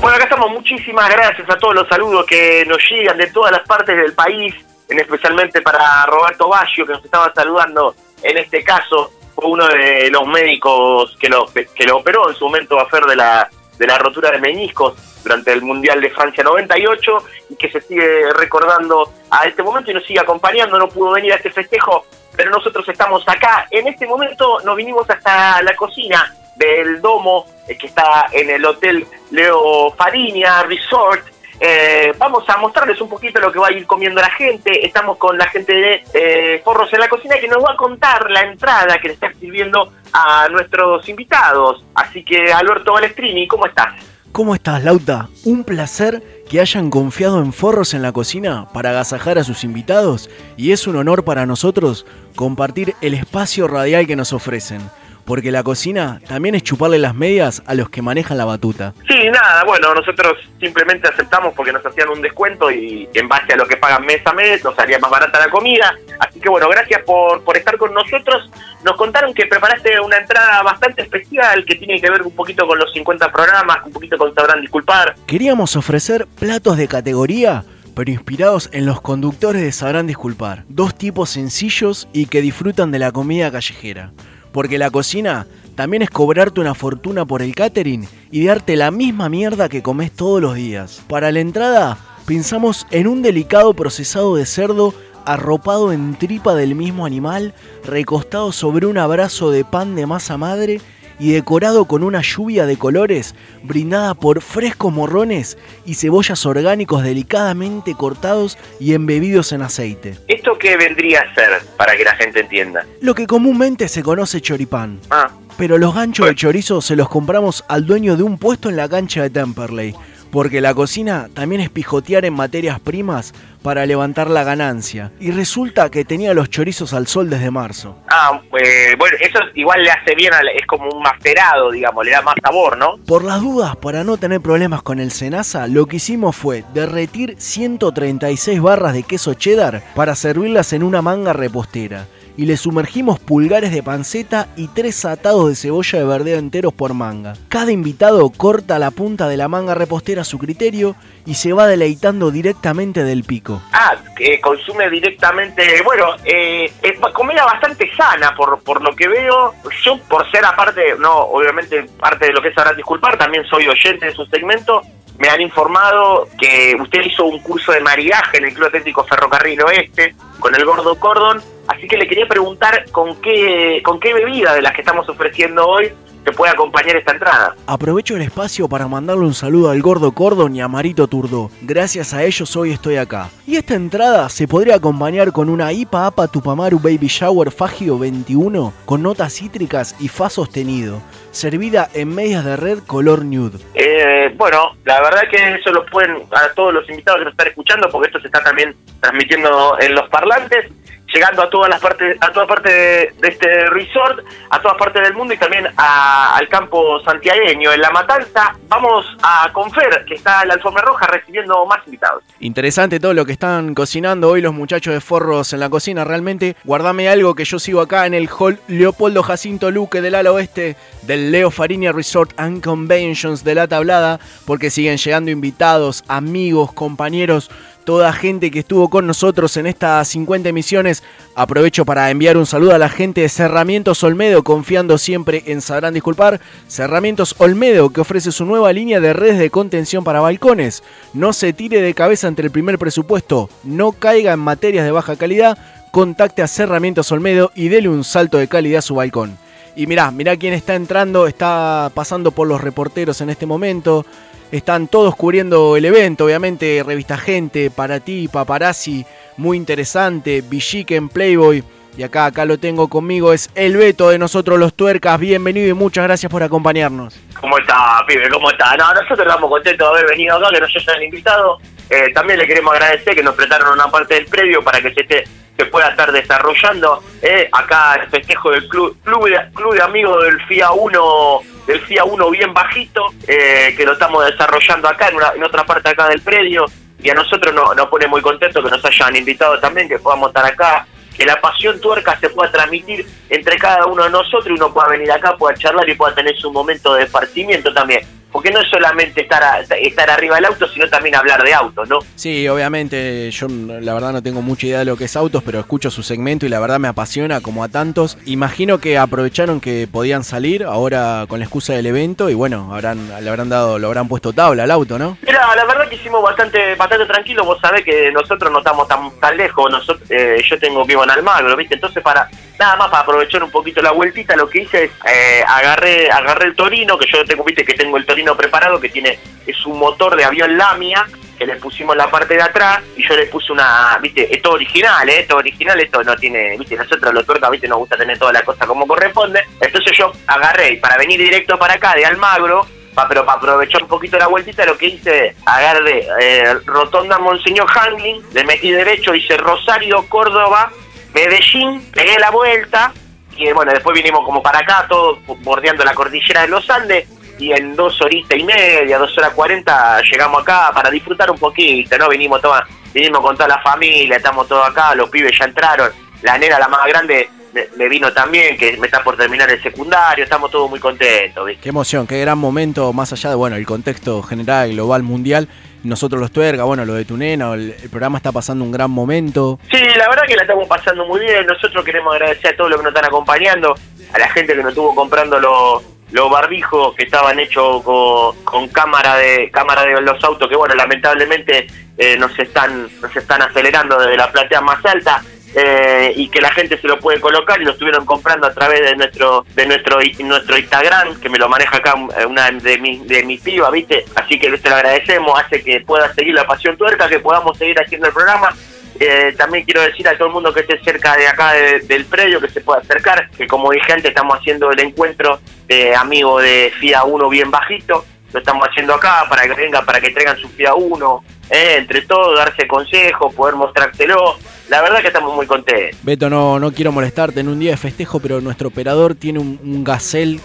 Bueno, 0.00 0.16
acá 0.16 0.24
estamos. 0.24 0.50
Muchísimas 0.52 1.10
gracias 1.10 1.50
a 1.50 1.58
todos 1.58 1.74
los 1.74 1.88
saludos 1.88 2.24
que 2.26 2.64
nos 2.66 2.78
llegan 2.88 3.18
de 3.18 3.26
todas 3.26 3.50
las 3.50 3.62
partes 3.62 3.96
del 3.96 4.12
país, 4.12 4.54
en 4.88 5.00
especialmente 5.00 5.60
para 5.62 6.06
Roberto 6.06 6.48
Baggio, 6.48 6.86
que 6.86 6.92
nos 6.92 7.04
estaba 7.04 7.32
saludando. 7.34 7.96
En 8.22 8.38
este 8.38 8.62
caso, 8.62 9.10
uno 9.44 9.66
de 9.68 10.10
los 10.10 10.26
médicos 10.26 11.16
que 11.18 11.28
lo, 11.28 11.46
que 11.46 11.84
lo 11.84 11.98
operó 11.98 12.28
en 12.28 12.34
su 12.34 12.44
momento 12.44 12.78
a 12.78 12.88
Fer 12.88 13.04
de 13.04 13.16
la, 13.16 13.48
de 13.78 13.86
la 13.86 13.98
rotura 13.98 14.30
de 14.30 14.38
meñiscos 14.38 14.94
durante 15.22 15.52
el 15.52 15.62
Mundial 15.62 16.00
de 16.00 16.10
Francia 16.10 16.44
98 16.44 17.12
y 17.50 17.56
que 17.56 17.70
se 17.70 17.80
sigue 17.80 18.32
recordando 18.34 19.12
a 19.30 19.46
este 19.46 19.62
momento 19.62 19.90
y 19.90 19.94
nos 19.94 20.04
sigue 20.04 20.20
acompañando. 20.20 20.78
No 20.78 20.88
pudo 20.88 21.12
venir 21.12 21.32
a 21.32 21.36
este 21.36 21.50
festejo, 21.50 22.06
pero 22.36 22.50
nosotros 22.50 22.86
estamos 22.88 23.26
acá. 23.26 23.66
En 23.70 23.88
este 23.88 24.06
momento 24.06 24.60
nos 24.60 24.76
vinimos 24.76 25.08
hasta 25.08 25.62
la 25.62 25.74
cocina 25.74 26.34
del 26.56 27.00
Domo, 27.00 27.46
eh, 27.66 27.76
que 27.76 27.86
está 27.86 28.26
en 28.30 28.50
el 28.50 28.64
Hotel 28.64 29.06
Leo 29.30 29.90
Fariña 29.92 30.62
Resort. 30.64 31.33
Eh, 31.60 32.12
vamos 32.18 32.44
a 32.48 32.56
mostrarles 32.58 33.00
un 33.00 33.08
poquito 33.08 33.40
lo 33.40 33.52
que 33.52 33.58
va 33.58 33.68
a 33.68 33.72
ir 33.72 33.86
comiendo 33.86 34.20
la 34.20 34.30
gente. 34.30 34.84
Estamos 34.84 35.16
con 35.18 35.38
la 35.38 35.46
gente 35.46 35.72
de 35.72 36.04
eh, 36.14 36.62
Forros 36.64 36.92
en 36.92 37.00
la 37.00 37.08
Cocina 37.08 37.36
que 37.38 37.48
nos 37.48 37.62
va 37.64 37.72
a 37.72 37.76
contar 37.76 38.30
la 38.30 38.40
entrada 38.40 38.98
que 38.98 39.08
le 39.08 39.14
está 39.14 39.32
sirviendo 39.34 39.92
a 40.12 40.48
nuestros 40.48 41.08
invitados. 41.08 41.84
Así 41.94 42.24
que, 42.24 42.52
Alberto 42.52 42.92
Balestrini, 42.92 43.46
¿cómo 43.46 43.66
estás? 43.66 43.94
¿Cómo 44.32 44.54
estás, 44.56 44.82
Lauta? 44.82 45.28
Un 45.44 45.62
placer 45.62 46.20
que 46.50 46.60
hayan 46.60 46.90
confiado 46.90 47.38
en 47.38 47.52
Forros 47.52 47.94
en 47.94 48.02
la 48.02 48.10
cocina 48.10 48.66
para 48.72 48.90
agasajar 48.90 49.38
a 49.38 49.44
sus 49.44 49.62
invitados 49.62 50.28
y 50.56 50.72
es 50.72 50.88
un 50.88 50.96
honor 50.96 51.24
para 51.24 51.46
nosotros 51.46 52.04
compartir 52.34 52.96
el 53.00 53.14
espacio 53.14 53.68
radial 53.68 54.08
que 54.08 54.16
nos 54.16 54.32
ofrecen. 54.32 54.80
Porque 55.24 55.50
la 55.50 55.62
cocina 55.62 56.20
también 56.28 56.54
es 56.54 56.62
chuparle 56.62 56.98
las 56.98 57.14
medias 57.14 57.62
a 57.66 57.74
los 57.74 57.88
que 57.88 58.02
manejan 58.02 58.38
la 58.38 58.44
batuta. 58.44 58.92
Sí, 59.08 59.18
nada, 59.32 59.64
bueno, 59.64 59.94
nosotros 59.94 60.34
simplemente 60.60 61.08
aceptamos 61.08 61.54
porque 61.54 61.72
nos 61.72 61.84
hacían 61.84 62.10
un 62.10 62.20
descuento 62.20 62.70
y 62.70 63.08
en 63.14 63.28
base 63.28 63.54
a 63.54 63.56
lo 63.56 63.66
que 63.66 63.76
pagan 63.76 64.04
mes 64.04 64.20
a 64.26 64.32
mes 64.32 64.62
nos 64.62 64.78
haría 64.78 64.98
más 64.98 65.10
barata 65.10 65.38
la 65.38 65.50
comida. 65.50 65.94
Así 66.18 66.40
que 66.40 66.48
bueno, 66.48 66.68
gracias 66.68 67.02
por, 67.04 67.42
por 67.42 67.56
estar 67.56 67.76
con 67.78 67.92
nosotros. 67.94 68.50
Nos 68.84 68.96
contaron 68.96 69.32
que 69.32 69.46
preparaste 69.46 69.98
una 70.00 70.18
entrada 70.18 70.62
bastante 70.62 71.02
especial 71.02 71.64
que 71.64 71.76
tiene 71.76 72.00
que 72.00 72.10
ver 72.10 72.22
un 72.22 72.34
poquito 72.34 72.66
con 72.66 72.78
los 72.78 72.92
50 72.92 73.32
programas, 73.32 73.78
un 73.86 73.92
poquito 73.92 74.18
con 74.18 74.34
Sabrán 74.34 74.60
Disculpar. 74.60 75.14
Queríamos 75.26 75.76
ofrecer 75.76 76.26
platos 76.38 76.76
de 76.76 76.88
categoría 76.88 77.64
pero 77.94 78.10
inspirados 78.10 78.68
en 78.72 78.86
los 78.86 79.00
conductores 79.00 79.62
de 79.62 79.72
Sabrán 79.72 80.06
Disculpar. 80.06 80.64
Dos 80.68 80.96
tipos 80.96 81.30
sencillos 81.30 82.08
y 82.12 82.26
que 82.26 82.42
disfrutan 82.42 82.90
de 82.90 82.98
la 82.98 83.12
comida 83.12 83.50
callejera. 83.50 84.10
Porque 84.54 84.78
la 84.78 84.92
cocina 84.92 85.48
también 85.74 86.02
es 86.04 86.10
cobrarte 86.10 86.60
una 86.60 86.76
fortuna 86.76 87.26
por 87.26 87.42
el 87.42 87.56
catering 87.56 88.06
y 88.30 88.46
darte 88.46 88.76
la 88.76 88.92
misma 88.92 89.28
mierda 89.28 89.68
que 89.68 89.82
comes 89.82 90.12
todos 90.12 90.40
los 90.40 90.54
días. 90.54 91.02
Para 91.08 91.32
la 91.32 91.40
entrada, 91.40 91.98
pensamos 92.24 92.86
en 92.92 93.08
un 93.08 93.20
delicado 93.20 93.74
procesado 93.74 94.36
de 94.36 94.46
cerdo 94.46 94.94
arropado 95.24 95.92
en 95.92 96.14
tripa 96.14 96.54
del 96.54 96.76
mismo 96.76 97.04
animal, 97.04 97.52
recostado 97.84 98.52
sobre 98.52 98.86
un 98.86 98.96
abrazo 98.96 99.50
de 99.50 99.64
pan 99.64 99.96
de 99.96 100.06
masa 100.06 100.38
madre 100.38 100.80
y 101.18 101.32
decorado 101.32 101.84
con 101.86 102.02
una 102.02 102.20
lluvia 102.22 102.66
de 102.66 102.76
colores 102.76 103.34
brindada 103.62 104.14
por 104.14 104.40
frescos 104.40 104.92
morrones 104.92 105.58
y 105.84 105.94
cebollas 105.94 106.44
orgánicos 106.46 107.02
delicadamente 107.02 107.94
cortados 107.94 108.58
y 108.80 108.94
embebidos 108.94 109.52
en 109.52 109.62
aceite. 109.62 110.18
¿Esto 110.28 110.58
qué 110.58 110.76
vendría 110.76 111.20
a 111.20 111.34
ser 111.34 111.50
para 111.76 111.96
que 111.96 112.04
la 112.04 112.14
gente 112.16 112.40
entienda? 112.40 112.84
Lo 113.00 113.14
que 113.14 113.26
comúnmente 113.26 113.88
se 113.88 114.02
conoce 114.02 114.40
choripán. 114.40 115.00
Ah, 115.10 115.30
Pero 115.56 115.78
los 115.78 115.94
ganchos 115.94 116.26
de 116.26 116.34
chorizo 116.34 116.80
se 116.80 116.96
los 116.96 117.08
compramos 117.08 117.64
al 117.68 117.86
dueño 117.86 118.16
de 118.16 118.24
un 118.24 118.38
puesto 118.38 118.68
en 118.68 118.76
la 118.76 118.88
cancha 118.88 119.22
de 119.22 119.30
Temperley. 119.30 119.94
Porque 120.34 120.60
la 120.60 120.74
cocina 120.74 121.28
también 121.32 121.60
es 121.60 121.70
pijotear 121.70 122.24
en 122.24 122.34
materias 122.34 122.80
primas 122.80 123.32
para 123.62 123.86
levantar 123.86 124.28
la 124.28 124.42
ganancia. 124.42 125.12
Y 125.20 125.30
resulta 125.30 125.90
que 125.90 126.04
tenía 126.04 126.34
los 126.34 126.50
chorizos 126.50 126.92
al 126.92 127.06
sol 127.06 127.30
desde 127.30 127.52
marzo. 127.52 127.96
ah 128.08 128.40
eh, 128.60 128.96
bueno, 128.98 129.16
eso 129.20 129.38
igual 129.54 129.84
le 129.84 129.92
hace 129.92 130.16
bien, 130.16 130.32
es 130.56 130.66
como 130.66 130.90
un 130.90 131.00
macerado, 131.00 131.70
digamos, 131.70 132.04
le 132.04 132.10
da 132.10 132.22
más 132.22 132.34
sabor, 132.42 132.76
¿no? 132.76 132.96
Por 133.06 133.22
las 133.22 133.42
dudas, 133.42 133.76
para 133.76 134.02
no 134.02 134.16
tener 134.16 134.40
problemas 134.40 134.82
con 134.82 134.98
el 134.98 135.12
cenaza, 135.12 135.68
lo 135.68 135.86
que 135.86 135.98
hicimos 135.98 136.34
fue 136.34 136.64
derretir 136.74 137.36
136 137.38 138.60
barras 138.60 138.92
de 138.92 139.04
queso 139.04 139.34
cheddar 139.34 139.84
para 139.94 140.16
servirlas 140.16 140.72
en 140.72 140.82
una 140.82 141.00
manga 141.00 141.32
repostera. 141.32 142.08
Y 142.36 142.46
le 142.46 142.56
sumergimos 142.56 143.20
pulgares 143.20 143.72
de 143.72 143.82
panceta 143.82 144.48
y 144.56 144.68
tres 144.68 145.04
atados 145.04 145.48
de 145.48 145.54
cebolla 145.54 145.98
de 146.00 146.04
verdeo 146.04 146.38
enteros 146.38 146.72
por 146.72 146.92
manga. 146.94 147.34
Cada 147.48 147.70
invitado 147.70 148.28
corta 148.30 148.78
la 148.78 148.90
punta 148.90 149.28
de 149.28 149.36
la 149.36 149.48
manga 149.48 149.74
repostera 149.74 150.22
a 150.22 150.24
su 150.24 150.38
criterio 150.38 150.96
y 151.26 151.34
se 151.34 151.52
va 151.52 151.66
deleitando 151.66 152.30
directamente 152.30 153.04
del 153.04 153.24
pico. 153.24 153.62
Ah, 153.72 153.94
que 154.16 154.40
consume 154.40 154.90
directamente, 154.90 155.82
bueno, 155.82 156.06
eh, 156.24 156.72
comida 157.12 157.44
bastante 157.44 157.90
sana 157.96 158.34
por, 158.34 158.62
por 158.62 158.82
lo 158.82 158.94
que 158.94 159.08
veo. 159.08 159.54
Yo, 159.84 159.98
por 160.08 160.30
ser 160.30 160.44
aparte, 160.44 160.96
no, 160.98 161.14
obviamente 161.14 161.84
parte 161.98 162.26
de 162.26 162.32
lo 162.32 162.42
que 162.42 162.52
Sabrán 162.52 162.76
Disculpar, 162.76 163.16
también 163.16 163.44
soy 163.46 163.66
oyente 163.68 164.06
de 164.06 164.12
su 164.12 164.24
segmento. 164.26 164.82
Me 165.18 165.28
han 165.28 165.40
informado 165.40 166.28
que 166.38 166.76
usted 166.80 167.02
hizo 167.04 167.24
un 167.24 167.38
curso 167.38 167.70
de 167.72 167.80
maridaje 167.80 168.38
en 168.38 168.46
el 168.46 168.54
Club 168.54 168.66
Atlético 168.66 169.04
Ferrocarril 169.04 169.62
Oeste 169.62 170.14
con 170.40 170.54
el 170.54 170.64
Gordo 170.64 170.96
Cordon, 170.96 171.40
así 171.66 171.86
que 171.86 171.96
le 171.96 172.06
quería 172.06 172.26
preguntar 172.26 172.84
con 172.90 173.20
qué, 173.20 173.80
con 173.84 174.00
qué 174.00 174.14
bebida 174.14 174.54
de 174.54 174.62
las 174.62 174.72
que 174.72 174.80
estamos 174.80 175.08
ofreciendo 175.08 175.66
hoy 175.66 175.92
te 176.24 176.32
puede 176.32 176.52
acompañar 176.52 176.96
esta 176.96 177.12
entrada. 177.12 177.54
Aprovecho 177.66 178.16
el 178.16 178.22
espacio 178.22 178.68
para 178.68 178.88
mandarle 178.88 179.24
un 179.24 179.34
saludo 179.34 179.70
al 179.70 179.82
Gordo 179.82 180.12
Cordon 180.12 180.56
y 180.56 180.60
a 180.60 180.68
Marito 180.68 181.06
Turdó. 181.06 181.50
Gracias 181.60 182.14
a 182.14 182.24
ellos 182.24 182.56
hoy 182.56 182.72
estoy 182.72 182.96
acá. 182.96 183.28
Y 183.46 183.56
esta 183.56 183.74
entrada 183.74 184.28
se 184.30 184.48
podría 184.48 184.76
acompañar 184.76 185.32
con 185.32 185.50
una 185.50 185.72
IPA 185.72 186.06
APA 186.06 186.28
Tupamaru 186.28 186.78
Baby 186.78 187.08
Shower 187.08 187.50
Fagio 187.50 187.98
21 187.98 188.72
con 188.86 189.02
notas 189.02 189.34
cítricas 189.34 189.94
y 190.00 190.08
fa 190.08 190.30
sostenido, 190.30 191.02
servida 191.30 191.88
en 191.92 192.14
medias 192.14 192.44
de 192.44 192.56
red 192.56 192.78
color 192.86 193.24
nude. 193.24 193.58
Eh, 193.74 194.32
bueno, 194.36 194.76
la 194.84 195.00
verdad 195.02 195.22
que 195.30 195.54
eso 195.54 195.70
lo 195.72 195.84
pueden 195.86 196.22
a 196.32 196.52
todos 196.54 196.72
los 196.72 196.88
invitados 196.88 197.18
que 197.18 197.24
nos 197.24 197.32
están 197.32 197.48
escuchando, 197.48 197.88
porque 197.90 198.06
esto 198.08 198.20
se 198.20 198.26
está 198.26 198.42
también 198.42 198.74
transmitiendo 199.00 199.76
en 199.80 199.94
los 199.94 200.08
parlantes, 200.08 200.72
llegando 201.14 201.42
a 201.42 201.48
todas 201.48 201.70
las 201.70 201.80
partes, 201.80 202.16
a 202.20 202.32
toda 202.32 202.46
parte 202.46 202.68
de, 202.68 203.28
este 203.28 203.66
resort, 203.70 204.18
a 204.50 204.60
todas 204.60 204.76
partes 204.76 205.02
del 205.02 205.14
mundo 205.14 205.32
y 205.32 205.38
también 205.38 205.66
al 205.76 206.48
campo 206.48 207.00
santiagueño. 207.04 207.72
En 207.72 207.80
La 207.80 207.90
Matanza 207.90 208.56
vamos 208.68 209.06
a 209.22 209.48
Confer, 209.52 210.04
que 210.06 210.14
está 210.14 210.44
la 210.44 210.54
alfombra 210.54 210.82
roja 210.82 211.06
recibiendo 211.06 211.64
más 211.66 211.78
invitados. 211.86 212.24
Interesante 212.40 212.98
todo 212.98 213.14
lo 213.14 213.24
que 213.24 213.32
están 213.32 213.74
cocinando 213.74 214.28
hoy 214.28 214.40
los 214.40 214.52
muchachos 214.52 214.92
de 214.92 215.00
Forros 215.00 215.52
en 215.52 215.60
la 215.60 215.70
cocina. 215.70 216.04
Realmente, 216.04 216.56
guardame 216.64 217.08
algo 217.08 217.34
que 217.34 217.44
yo 217.44 217.58
sigo 217.58 217.80
acá 217.80 218.06
en 218.06 218.14
el 218.14 218.28
hall 218.28 218.58
Leopoldo 218.66 219.22
Jacinto 219.22 219.70
Luque 219.70 220.00
del 220.00 220.16
ala 220.16 220.32
oeste 220.32 220.76
del 221.02 221.30
Leo 221.30 221.50
Fariña 221.50 221.92
Resort 221.92 222.32
and 222.38 222.62
Conventions 222.62 223.44
de 223.44 223.54
la 223.54 223.68
tablada, 223.68 224.18
porque 224.46 224.70
siguen 224.70 224.96
llegando 224.96 225.30
invitados, 225.30 226.02
amigos, 226.08 226.72
compañeros. 226.72 227.50
Toda 227.84 228.14
gente 228.14 228.50
que 228.50 228.60
estuvo 228.60 228.88
con 228.88 229.06
nosotros 229.06 229.58
en 229.58 229.66
estas 229.66 230.08
50 230.08 230.48
emisiones. 230.48 231.02
Aprovecho 231.34 231.84
para 231.84 232.10
enviar 232.10 232.38
un 232.38 232.46
saludo 232.46 232.74
a 232.74 232.78
la 232.78 232.88
gente 232.88 233.20
de 233.20 233.28
Cerramientos 233.28 234.02
Olmedo, 234.02 234.42
confiando 234.42 234.96
siempre 234.96 235.42
en 235.46 235.60
Sabrán 235.60 235.92
Disculpar. 235.92 236.40
Cerramientos 236.66 237.34
Olmedo, 237.36 237.90
que 237.90 238.00
ofrece 238.00 238.32
su 238.32 238.46
nueva 238.46 238.72
línea 238.72 239.00
de 239.00 239.12
redes 239.12 239.38
de 239.38 239.50
contención 239.50 240.02
para 240.02 240.20
balcones. 240.20 240.82
No 241.12 241.34
se 241.34 241.52
tire 241.52 241.82
de 241.82 241.92
cabeza 241.92 242.26
ante 242.26 242.40
el 242.40 242.50
primer 242.50 242.78
presupuesto, 242.78 243.50
no 243.64 243.92
caiga 243.92 244.32
en 244.32 244.40
materias 244.40 244.86
de 244.86 244.90
baja 244.90 245.16
calidad. 245.16 245.58
Contacte 245.90 246.40
a 246.40 246.48
Cerramientos 246.48 247.12
Olmedo 247.12 247.52
y 247.54 247.68
dele 247.68 247.90
un 247.90 248.02
salto 248.02 248.38
de 248.38 248.48
calidad 248.48 248.78
a 248.78 248.82
su 248.82 248.94
balcón. 248.94 249.36
Y 249.76 249.86
mirá, 249.86 250.10
mirá 250.10 250.36
quién 250.36 250.54
está 250.54 250.74
entrando, 250.74 251.26
está 251.26 251.90
pasando 251.92 252.30
por 252.30 252.48
los 252.48 252.62
reporteros 252.62 253.20
en 253.20 253.28
este 253.28 253.44
momento. 253.44 254.06
Están 254.54 254.86
todos 254.86 255.16
cubriendo 255.16 255.76
el 255.76 255.84
evento, 255.84 256.26
obviamente, 256.26 256.80
Revista 256.86 257.18
Gente, 257.18 257.72
para 257.72 257.98
ti, 257.98 258.28
Paparazzi, 258.28 259.04
muy 259.36 259.56
interesante, 259.56 260.44
Villiquen, 260.48 261.08
Playboy. 261.08 261.64
Y 261.98 262.04
acá, 262.04 262.26
acá 262.26 262.44
lo 262.44 262.56
tengo 262.56 262.86
conmigo, 262.86 263.32
es 263.32 263.50
el 263.56 263.76
Beto 263.76 264.10
de 264.10 264.18
nosotros 264.20 264.56
los 264.56 264.72
tuercas. 264.72 265.18
Bienvenido 265.18 265.66
y 265.66 265.72
muchas 265.72 266.04
gracias 266.04 266.30
por 266.30 266.44
acompañarnos. 266.44 267.18
¿Cómo 267.40 267.58
está, 267.58 268.04
pibe? 268.06 268.28
¿Cómo 268.28 268.48
está? 268.48 268.76
No, 268.76 268.94
nosotros 268.94 269.26
estamos 269.26 269.50
contentos 269.50 269.88
de 269.88 269.98
haber 269.98 270.10
venido 270.10 270.36
acá, 270.36 270.48
que 270.52 270.60
nos 270.60 270.76
hayan 270.76 271.02
invitado. 271.02 271.58
Eh, 271.90 272.12
también 272.14 272.38
le 272.38 272.46
queremos 272.46 272.74
agradecer 272.74 273.12
que 273.12 273.24
nos 273.24 273.34
prestaron 273.34 273.72
una 273.72 273.90
parte 273.90 274.14
del 274.14 274.26
previo 274.26 274.62
para 274.62 274.80
que 274.80 274.94
se 274.94 275.00
esté 275.00 275.24
se 275.56 275.64
pueda 275.66 275.88
estar 275.88 276.10
desarrollando 276.10 277.02
eh, 277.22 277.48
acá 277.52 277.94
el 277.94 278.08
festejo 278.08 278.50
del 278.50 278.68
club 278.68 278.96
club 279.04 279.28
de, 279.28 279.38
club 279.52 279.74
de 279.74 279.82
amigos 279.82 280.24
del 280.24 280.40
FIA 280.46 280.72
1 280.72 281.40
del 281.66 281.80
FIA 281.80 282.04
1 282.04 282.30
bien 282.30 282.52
bajito 282.54 283.02
eh, 283.26 283.74
que 283.76 283.84
lo 283.84 283.92
estamos 283.92 284.24
desarrollando 284.26 284.88
acá 284.88 285.08
en, 285.08 285.16
una, 285.16 285.32
otra 285.46 285.64
parte 285.64 285.90
acá 285.90 286.08
del 286.08 286.20
predio 286.20 286.66
y 287.02 287.10
a 287.10 287.14
nosotros 287.14 287.54
no- 287.54 287.74
nos 287.74 287.88
pone 287.88 288.06
muy 288.06 288.20
contentos 288.22 288.62
que 288.64 288.70
nos 288.70 288.84
hayan 288.84 289.16
invitado 289.16 289.58
también 289.60 289.88
que 289.88 289.98
podamos 289.98 290.28
estar 290.28 290.44
acá 290.46 290.86
que 291.16 291.24
la 291.24 291.40
pasión 291.40 291.80
tuerca 291.80 292.18
se 292.18 292.28
pueda 292.30 292.50
transmitir 292.50 293.06
entre 293.30 293.56
cada 293.56 293.86
uno 293.86 294.02
de 294.04 294.10
nosotros 294.10 294.46
y 294.48 294.52
uno 294.52 294.74
pueda 294.74 294.88
venir 294.88 295.12
acá, 295.12 295.36
pueda 295.36 295.56
charlar 295.56 295.88
y 295.88 295.94
pueda 295.94 296.12
tener 296.14 296.36
su 296.36 296.52
momento 296.52 296.92
de 296.94 297.04
esparcimiento 297.04 297.72
también. 297.72 298.00
Porque 298.34 298.50
no 298.50 298.58
es 298.60 298.68
solamente 298.68 299.20
estar, 299.22 299.40
a- 299.44 299.60
estar 299.60 300.10
arriba 300.10 300.34
del 300.34 300.46
auto, 300.46 300.66
sino 300.68 300.88
también 300.88 301.14
hablar 301.14 301.40
de 301.44 301.54
autos, 301.54 301.88
¿no? 301.88 302.00
Sí, 302.16 302.48
obviamente 302.48 303.30
yo 303.30 303.46
la 303.48 303.94
verdad 303.94 304.12
no 304.12 304.22
tengo 304.24 304.42
mucha 304.42 304.66
idea 304.66 304.80
de 304.80 304.84
lo 304.86 304.96
que 304.96 305.04
es 305.04 305.14
autos, 305.16 305.42
pero 305.44 305.60
escucho 305.60 305.88
su 305.88 306.02
segmento 306.02 306.44
y 306.44 306.48
la 306.48 306.58
verdad 306.58 306.80
me 306.80 306.88
apasiona 306.88 307.40
como 307.40 307.62
a 307.62 307.68
tantos. 307.68 308.18
Imagino 308.26 308.78
que 308.78 308.98
aprovecharon 308.98 309.60
que 309.60 309.86
podían 309.90 310.24
salir 310.24 310.64
ahora 310.64 311.26
con 311.28 311.38
la 311.38 311.44
excusa 311.44 311.74
del 311.74 311.86
evento 311.86 312.28
y 312.28 312.34
bueno, 312.34 312.74
habrán, 312.74 313.08
le 313.22 313.30
habrán 313.30 313.48
dado, 313.48 313.78
lo 313.78 313.86
habrán 313.86 314.08
puesto 314.08 314.32
tabla 314.32 314.64
al 314.64 314.70
auto, 314.72 314.98
¿no? 314.98 315.16
Mira, 315.22 315.54
la 315.54 315.64
verdad 315.64 315.88
que 315.88 315.94
hicimos 315.94 316.20
bastante 316.20 316.74
bastante 316.74 317.06
tranquilo. 317.06 317.44
Vos 317.44 317.58
sabés 317.60 317.84
que 317.84 318.10
nosotros 318.10 318.50
no 318.50 318.58
estamos 318.58 318.88
tan, 318.88 319.10
tan 319.20 319.36
lejos. 319.36 319.70
Nosotros, 319.70 320.10
eh, 320.10 320.42
yo 320.50 320.58
tengo 320.58 320.84
que 320.84 320.94
ir 320.94 320.98
en 321.00 321.10
Almagro, 321.10 321.56
¿viste? 321.56 321.76
Entonces, 321.76 322.02
para 322.02 322.28
nada 322.58 322.76
más 322.76 322.88
para 322.88 323.02
aprovechar 323.02 323.42
un 323.42 323.50
poquito 323.50 323.82
la 323.82 323.90
vueltita, 323.92 324.34
lo 324.36 324.48
que 324.48 324.62
hice 324.62 324.84
es 324.84 324.90
eh, 325.12 325.44
agarré 325.46 326.10
agarré 326.10 326.46
el 326.48 326.54
Torino, 326.56 326.96
que 326.98 327.06
yo 327.10 327.24
tengo, 327.24 327.44
viste, 327.44 327.64
que 327.64 327.74
tengo 327.74 327.96
el 327.96 328.06
Torino 328.06 328.23
preparado, 328.32 328.80
que 328.80 328.88
tiene 328.88 329.18
es 329.46 329.66
un 329.66 329.78
motor 329.78 330.16
de 330.16 330.24
avión 330.24 330.56
Lamia 330.56 331.06
que 331.38 331.46
le 331.46 331.56
pusimos 331.56 331.96
la 331.96 332.10
parte 332.10 332.34
de 332.34 332.42
atrás 332.42 332.80
y 332.96 333.06
yo 333.06 333.16
le 333.16 333.26
puse 333.26 333.52
una, 333.52 333.98
viste, 334.00 334.34
esto 334.34 334.52
original, 334.52 335.08
¿eh? 335.08 335.20
esto 335.20 335.36
original, 335.36 335.80
esto 335.80 336.02
no 336.04 336.14
tiene, 336.16 336.56
viste, 336.56 336.76
nosotros 336.76 337.12
los 337.12 337.26
tuercas, 337.26 337.50
viste, 337.50 337.68
nos 337.68 337.78
gusta 337.78 337.96
tener 337.96 338.18
toda 338.18 338.32
la 338.32 338.42
cosa 338.42 338.66
como 338.66 338.86
corresponde. 338.86 339.42
Entonces 339.60 339.96
yo 339.96 340.12
agarré 340.26 340.74
y 340.74 340.76
para 340.76 340.96
venir 340.96 341.18
directo 341.18 341.58
para 341.58 341.74
acá 341.74 341.94
de 341.94 342.06
Almagro, 342.06 342.66
pero 343.08 343.26
para 343.26 343.38
aprovechar 343.38 343.82
un 343.82 343.88
poquito 343.88 344.16
la 344.18 344.28
vueltita, 344.28 344.64
lo 344.64 344.78
que 344.78 344.86
hice, 344.86 345.34
agarré 345.44 346.06
eh, 346.20 346.54
Rotonda 346.64 347.18
Monseñor 347.18 347.66
Handling, 347.76 348.22
le 348.32 348.44
metí 348.44 348.70
derecho, 348.70 349.14
hice 349.14 349.36
Rosario, 349.36 350.06
Córdoba, 350.08 350.70
Medellín, 351.12 351.90
pegué 351.92 352.18
la 352.18 352.30
vuelta 352.30 352.92
y 353.36 353.50
bueno, 353.52 353.72
después 353.72 353.96
vinimos 353.96 354.24
como 354.24 354.40
para 354.40 354.60
acá, 354.60 354.86
todo 354.88 355.18
bordeando 355.40 355.84
la 355.84 355.94
cordillera 355.94 356.42
de 356.42 356.48
los 356.48 356.70
Andes 356.70 357.08
y 357.44 357.52
en 357.52 357.76
dos 357.76 358.00
horitas 358.00 358.38
y 358.38 358.42
media, 358.42 358.98
dos 358.98 359.16
horas 359.18 359.34
cuarenta 359.34 360.00
llegamos 360.00 360.42
acá 360.42 360.70
para 360.74 360.90
disfrutar 360.90 361.30
un 361.30 361.38
poquito, 361.38 361.98
¿no? 361.98 362.08
Vinimos 362.08 362.40
toda, 362.40 362.66
vinimos 362.92 363.20
con 363.20 363.36
toda 363.36 363.48
la 363.48 363.60
familia, 363.60 364.16
estamos 364.16 364.48
todos 364.48 364.66
acá, 364.66 364.94
los 364.94 365.10
pibes 365.10 365.38
ya 365.38 365.44
entraron, 365.44 365.90
la 366.22 366.38
nena, 366.38 366.58
la 366.58 366.68
más 366.68 366.86
grande, 366.86 367.28
me, 367.76 367.88
vino 367.88 368.12
también, 368.12 368.56
que 368.56 368.76
me 368.78 368.86
está 368.86 369.04
por 369.04 369.16
terminar 369.16 369.50
el 369.50 369.62
secundario, 369.62 370.24
estamos 370.24 370.50
todos 370.50 370.70
muy 370.70 370.80
contentos, 370.80 371.44
¿viste? 371.46 371.62
Qué 371.62 371.68
emoción, 371.68 372.06
qué 372.06 372.18
gran 372.20 372.38
momento, 372.38 372.92
más 372.92 373.12
allá 373.12 373.30
de 373.30 373.36
bueno, 373.36 373.56
el 373.56 373.66
contexto 373.66 374.22
general, 374.22 374.72
global, 374.72 375.02
mundial. 375.02 375.48
Nosotros 375.84 376.18
los 376.18 376.32
tuergas, 376.32 376.64
bueno, 376.64 376.86
lo 376.86 376.94
de 376.94 377.04
tu 377.04 377.18
nena, 377.18 377.52
el, 377.52 377.76
el 377.80 377.90
programa 377.90 378.16
está 378.16 378.32
pasando 378.32 378.64
un 378.64 378.72
gran 378.72 378.90
momento. 378.90 379.60
Sí, 379.70 379.76
la 379.76 380.08
verdad 380.08 380.22
que 380.26 380.34
la 380.34 380.42
estamos 380.42 380.66
pasando 380.66 381.04
muy 381.04 381.20
bien. 381.20 381.46
Nosotros 381.46 381.84
queremos 381.84 382.14
agradecer 382.14 382.54
a 382.54 382.56
todos 382.56 382.70
los 382.70 382.80
que 382.80 382.84
nos 382.84 382.94
están 382.94 383.04
acompañando, 383.04 383.74
a 384.14 384.18
la 384.18 384.28
gente 384.30 384.54
que 384.54 384.62
nos 384.62 384.70
estuvo 384.70 384.94
comprando 384.94 385.38
los, 385.38 385.82
los 386.14 386.30
barbijos 386.30 386.94
que 386.94 387.02
estaban 387.02 387.40
hechos 387.40 387.82
con, 387.82 388.68
cámara 388.68 389.16
de 389.16 389.50
cámara 389.50 389.82
de 389.82 390.00
los 390.00 390.22
autos, 390.22 390.48
que 390.48 390.54
bueno, 390.54 390.74
lamentablemente 390.76 391.66
eh, 391.98 392.16
nos 392.16 392.38
están 392.38 392.88
nos 393.02 393.14
están 393.16 393.42
acelerando 393.42 393.98
desde 393.98 394.16
la 394.16 394.30
platea 394.30 394.60
más 394.60 394.82
alta. 394.86 395.20
eh, 395.56 396.12
y 396.16 396.28
que 396.28 396.40
la 396.40 396.50
gente 396.50 396.76
se 396.78 396.88
lo 396.88 396.98
puede 396.98 397.20
colocar 397.20 397.60
y 397.60 397.64
lo 397.64 397.72
estuvieron 397.72 398.04
comprando 398.04 398.46
a 398.46 398.52
través 398.52 398.80
de 398.80 398.96
nuestro 398.96 399.46
de 399.54 399.66
nuestro 399.66 399.98
nuestro 400.24 400.58
Instagram 400.58 401.20
que 401.20 401.28
me 401.28 401.38
lo 401.38 401.48
maneja 401.48 401.76
acá 401.76 401.94
eh, 402.18 402.26
una 402.26 402.50
de 402.50 402.78
mis 402.78 403.06
de 403.06 403.22
mis 403.22 403.40
pibas 403.40 403.70
viste 403.70 404.04
así 404.16 404.36
que 404.36 404.50
te 404.58 404.68
lo 404.68 404.74
agradecemos 404.74 405.38
hace 405.38 405.62
que 405.62 405.78
pueda 405.80 406.12
seguir 406.12 406.34
la 406.34 406.44
pasión 406.44 406.76
tuerca 406.76 407.08
que 407.08 407.20
podamos 407.20 407.56
seguir 407.56 407.80
haciendo 407.80 408.08
el 408.08 408.12
programa 408.12 408.52
eh, 409.00 409.34
también 409.36 409.64
quiero 409.64 409.82
decir 409.82 410.06
a 410.08 410.16
todo 410.16 410.28
el 410.28 410.34
mundo 410.34 410.52
que 410.52 410.60
esté 410.60 410.78
cerca 410.84 411.16
de 411.16 411.26
acá 411.26 411.52
de- 411.52 411.80
del 411.80 412.04
predio 412.04 412.40
que 412.40 412.48
se 412.48 412.60
pueda 412.60 412.80
acercar, 412.80 413.28
que 413.30 413.46
como 413.46 413.70
dije 413.70 413.92
antes 413.92 414.06
estamos 414.10 414.38
haciendo 414.38 414.70
el 414.70 414.80
encuentro 414.80 415.40
de 415.66 415.94
amigos 415.94 416.42
de 416.42 416.72
FIA 416.78 417.04
1 417.04 417.28
bien 417.28 417.50
bajito, 417.50 418.04
lo 418.32 418.38
estamos 418.40 418.66
haciendo 418.68 418.94
acá 418.94 419.26
para 419.28 419.42
que 419.42 419.54
vengan, 419.54 419.84
para 419.84 420.00
que 420.00 420.10
traigan 420.10 420.36
su 420.38 420.48
FIA 420.48 420.74
1, 420.74 421.24
eh, 421.50 421.76
entre 421.78 422.02
todos, 422.02 422.36
darse 422.36 422.66
consejos, 422.66 423.32
poder 423.34 423.54
mostrártelo. 423.54 424.36
La 424.68 424.80
verdad 424.80 425.02
que 425.02 425.08
estamos 425.08 425.34
muy 425.36 425.46
contentos. 425.46 425.98
Beto, 426.02 426.28
no, 426.30 426.58
no 426.58 426.72
quiero 426.72 426.90
molestarte 426.90 427.40
en 427.40 427.48
un 427.48 427.58
día 427.60 427.72
de 427.72 427.76
festejo, 427.76 428.18
pero 428.18 428.40
nuestro 428.40 428.68
operador 428.68 429.14
tiene 429.14 429.38
un, 429.38 429.60
un 429.62 429.84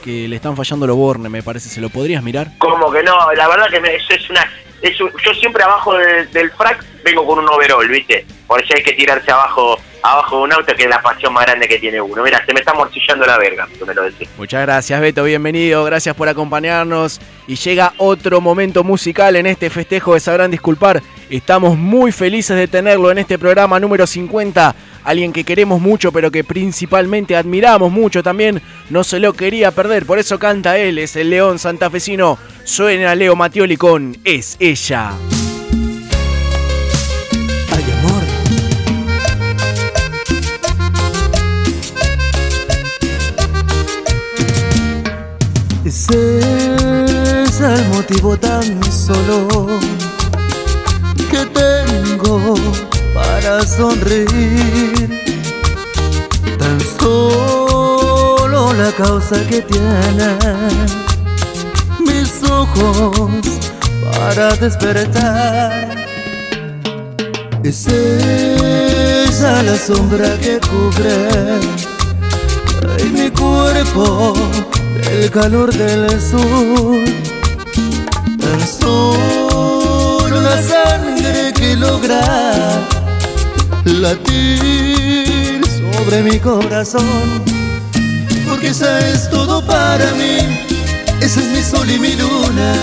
que 0.03 0.27
le 0.27 0.35
están 0.35 0.55
fallando 0.57 0.85
los 0.85 0.97
bornes, 0.97 1.31
me 1.31 1.41
parece. 1.41 1.69
¿Se 1.69 1.79
lo 1.81 1.89
podrías 1.89 2.21
mirar? 2.21 2.49
Como 2.59 2.91
que 2.91 3.01
no, 3.01 3.15
la 3.33 3.47
verdad 3.47 3.69
que 3.69 3.79
me- 3.79 3.95
eso 3.95 4.13
es 4.13 4.29
una... 4.29 4.45
es 4.81 4.97
yo 4.97 5.33
siempre 5.39 5.63
abajo 5.63 5.93
de- 5.97 6.25
del 6.27 6.51
frac 6.51 6.83
vengo 7.03 7.25
con 7.25 7.39
un 7.39 7.49
overall, 7.49 7.87
¿viste? 7.87 8.25
Por 8.47 8.65
si 8.65 8.73
hay 8.75 8.83
que 8.83 8.93
tirarse 8.93 9.31
abajo 9.31 9.77
abajo 10.01 10.37
de 10.37 10.43
un 10.43 10.53
auto, 10.53 10.73
que 10.75 10.83
es 10.83 10.89
la 10.89 11.01
pasión 11.01 11.33
más 11.33 11.45
grande 11.45 11.67
que 11.67 11.77
tiene 11.77 11.99
uno. 11.99 12.23
Mira, 12.23 12.41
se 12.45 12.53
me 12.53 12.61
está 12.61 12.73
morcillando 12.73 13.25
la 13.25 13.37
verga, 13.37 13.67
tú 13.77 13.85
me 13.85 13.93
lo 13.93 14.03
decís. 14.03 14.29
Muchas 14.37 14.61
gracias, 14.61 15.01
Beto, 15.01 15.25
bienvenido, 15.25 15.83
gracias 15.83 16.15
por 16.15 16.29
acompañarnos. 16.29 17.19
Y 17.47 17.55
llega 17.55 17.93
otro 17.97 18.39
momento 18.39 18.85
musical 18.85 19.35
en 19.35 19.45
este 19.45 19.69
festejo 19.69 20.13
de 20.13 20.21
Sabrán 20.21 20.51
Disculpar. 20.51 21.01
Estamos 21.29 21.77
muy 21.77 22.11
felices 22.11 22.57
de 22.57 22.67
tenerlo 22.67 23.11
en 23.11 23.19
este 23.19 23.37
programa 23.37 23.79
número 23.79 24.07
50. 24.07 24.75
Alguien 25.03 25.31
que 25.31 25.43
queremos 25.43 25.79
mucho, 25.79 26.11
pero 26.11 26.31
que 26.31 26.43
principalmente 26.43 27.35
admiramos 27.35 27.91
mucho 27.91 28.23
también. 28.23 28.63
No 28.89 29.03
se 29.03 29.19
lo 29.19 29.33
quería 29.33 29.69
perder, 29.69 30.07
por 30.07 30.17
eso 30.17 30.39
canta 30.39 30.79
él, 30.79 30.97
es 30.97 31.15
el 31.15 31.29
León 31.29 31.59
Santafesino. 31.59 32.39
Suena 32.63 33.13
Leo 33.13 33.35
Matioli 33.35 33.77
con 33.77 34.17
Es 34.23 34.57
Ella. 34.59 35.11
Ay, 37.71 37.85
amor. 37.99 38.23
Ese 45.85 46.39
es 47.43 47.61
el 47.61 47.87
motivo 47.89 48.35
tan 48.35 48.83
solo 48.91 49.79
que 51.29 51.45
tengo 51.45 52.55
para 53.13 53.65
sonreír. 53.65 55.21
Tan 56.57 56.79
solo 56.99 58.73
la 58.73 58.91
causa 58.91 59.35
que 59.47 59.61
tienen 59.61 60.37
mis 61.99 62.43
ojos 62.49 63.29
para 64.11 64.55
despertar. 64.55 65.97
Es 67.63 67.87
esa 67.87 69.63
la 69.63 69.77
sombra 69.77 70.37
que 70.39 70.59
cubre 70.59 71.59
en 72.97 73.13
mi 73.13 73.29
cuerpo 73.29 74.33
el 75.11 75.29
calor 75.29 75.71
del 75.73 76.19
sol. 76.19 77.03
Tan 78.39 78.61
solo 78.67 79.78
la 80.37 80.61
sangre 80.61 81.53
que 81.53 81.75
logra 81.75 82.21
latir 83.85 85.61
sobre 85.65 86.21
mi 86.23 86.39
corazón. 86.39 87.43
Porque 88.47 88.67
esa 88.67 88.99
es 89.09 89.29
todo 89.29 89.65
para 89.65 90.11
mí, 90.13 90.37
ese 91.21 91.39
es 91.39 91.47
mi 91.47 91.61
sol 91.61 91.89
y 91.89 91.99
mi 91.99 92.15
luna. 92.15 92.73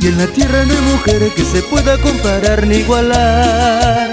Y 0.00 0.08
en 0.08 0.18
la 0.18 0.26
tierra 0.26 0.64
no 0.64 0.74
hay 0.74 0.80
mujer 0.92 1.32
que 1.34 1.44
se 1.44 1.62
pueda 1.62 1.98
comparar 1.98 2.66
ni 2.66 2.76
igualar. 2.76 4.10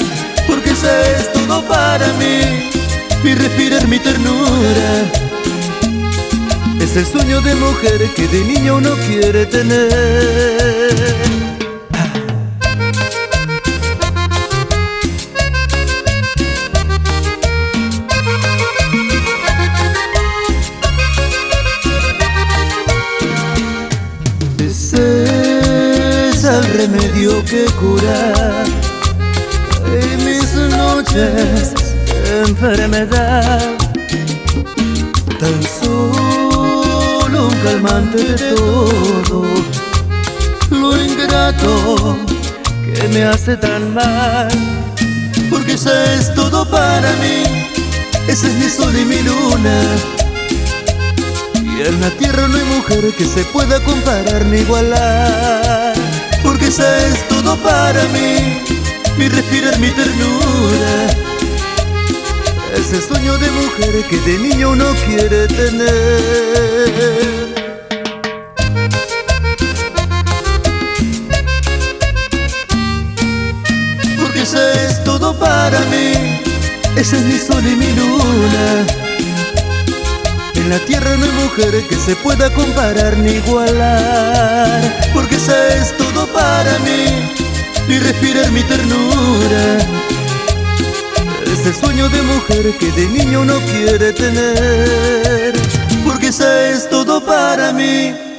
Porque 0.47 0.71
esa 0.71 1.01
es 1.11 1.33
todo 1.33 1.63
para 1.67 2.07
mí, 2.13 2.69
mi 3.23 3.33
respirar, 3.33 3.87
mi 3.87 3.99
ternura. 3.99 5.30
Es 6.81 6.97
el 6.97 7.05
sueño 7.05 7.41
de 7.41 7.55
mujer 7.55 8.09
que 8.15 8.27
de 8.27 8.43
niño 8.43 8.81
no 8.81 8.95
quiere 9.07 9.45
tener 9.45 10.71
remedio 26.81 27.43
que 27.45 27.65
cura 27.79 28.63
en 29.85 30.25
mis 30.25 30.53
noches 30.53 31.73
enfermedad. 32.43 33.77
Tan 35.39 35.63
solo 35.63 36.20
calmante 37.71 38.17
de 38.17 38.55
todo 38.55 39.45
lo 40.71 41.01
ingrato 41.01 42.17
que 42.83 43.07
me 43.09 43.23
hace 43.23 43.55
tan 43.55 43.93
mal. 43.93 44.49
Porque 45.49 45.73
esa 45.73 46.15
es 46.15 46.33
todo 46.33 46.69
para 46.69 47.11
mí, 47.23 47.43
ese 48.27 48.47
es 48.47 48.53
mi 48.55 48.69
sol 48.69 48.93
y 48.97 49.05
mi 49.05 49.21
luna. 49.21 49.77
Y 51.55 51.87
en 51.87 52.01
la 52.01 52.09
tierra 52.11 52.49
no 52.49 52.57
hay 52.57 52.65
mujer 52.75 53.13
que 53.17 53.25
se 53.25 53.45
pueda 53.45 53.81
comparar 53.83 54.45
ni 54.47 54.57
igualar. 54.59 55.93
Porque 56.43 56.67
esa 56.67 57.07
es 57.07 57.25
todo 57.29 57.55
para 57.57 58.03
mí, 58.15 58.59
mi 59.17 59.29
respirar, 59.29 59.79
mi 59.79 59.91
ternura. 59.91 60.93
Ese 62.75 63.01
sueño 63.01 63.37
de 63.37 63.49
mujer 63.51 64.03
que 64.09 64.19
de 64.19 64.37
niño 64.39 64.71
uno 64.71 64.87
quiere 65.05 65.47
tener. 65.47 67.50
Para 75.63 75.79
es 76.95 77.13
mi 77.13 77.37
sol 77.37 77.63
y 77.65 77.75
mi 77.75 77.91
luna. 77.93 78.65
En 80.55 80.69
la 80.69 80.79
tierra 80.79 81.15
no 81.17 81.25
hay 81.25 81.31
mujer 81.43 81.83
que 81.87 81.95
se 81.95 82.15
pueda 82.15 82.51
comparar 82.51 83.15
ni 83.17 83.33
igualar, 83.33 84.81
porque 85.13 85.35
esa 85.35 85.57
es 85.75 85.95
todo 85.97 86.25
para 86.33 86.73
mí, 86.79 87.01
mi 87.87 87.99
respirar, 87.99 88.51
mi 88.51 88.63
ternura. 88.63 89.65
Es 91.53 91.65
el 91.67 91.75
sueño 91.75 92.09
de 92.09 92.21
mujer 92.23 92.77
que 92.79 92.91
de 92.93 93.05
niño 93.05 93.41
uno 93.41 93.59
quiere 93.71 94.13
tener, 94.13 95.53
porque 96.05 96.27
esa 96.29 96.69
es 96.69 96.89
todo 96.89 97.23
para 97.23 97.71
mí. 97.71 98.30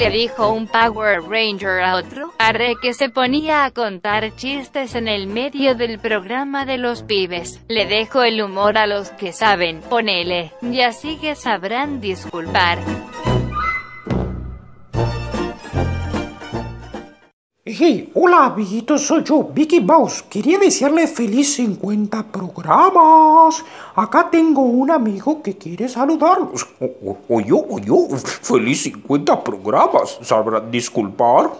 Le 0.00 0.08
dijo 0.08 0.50
un 0.50 0.66
Power 0.66 1.20
Ranger 1.28 1.82
a 1.82 1.96
otro? 1.96 2.32
Arre 2.38 2.76
que 2.80 2.94
se 2.94 3.10
ponía 3.10 3.66
a 3.66 3.70
contar 3.70 4.34
chistes 4.34 4.94
en 4.94 5.08
el 5.08 5.26
medio 5.26 5.74
del 5.74 5.98
programa 5.98 6.64
de 6.64 6.78
los 6.78 7.02
pibes. 7.02 7.60
Le 7.68 7.84
dejo 7.84 8.22
el 8.22 8.40
humor 8.40 8.78
a 8.78 8.86
los 8.86 9.10
que 9.10 9.34
saben, 9.34 9.82
ponele, 9.90 10.52
y 10.62 10.80
así 10.80 11.18
que 11.18 11.34
sabrán 11.34 12.00
disculpar. 12.00 12.78
Hey, 17.72 18.10
hola 18.14 18.46
amiguitos, 18.46 19.06
soy 19.06 19.22
yo, 19.22 19.44
Vicky 19.54 19.80
Mouse. 19.80 20.22
Quería 20.28 20.58
desearle 20.58 21.06
feliz 21.06 21.54
50 21.54 22.24
programas. 22.32 23.64
Acá 23.94 24.28
tengo 24.28 24.62
un 24.62 24.90
amigo 24.90 25.40
que 25.40 25.56
quiere 25.56 25.88
saludarlos. 25.88 26.66
O, 26.80 26.86
o- 27.10 27.18
o 27.28 27.40
yo, 27.40 27.58
o 27.58 27.78
yo, 27.78 28.08
feliz 28.42 28.82
50 28.82 29.44
programas. 29.44 30.18
¿Sabrán 30.22 30.68
disculpar? 30.70 31.50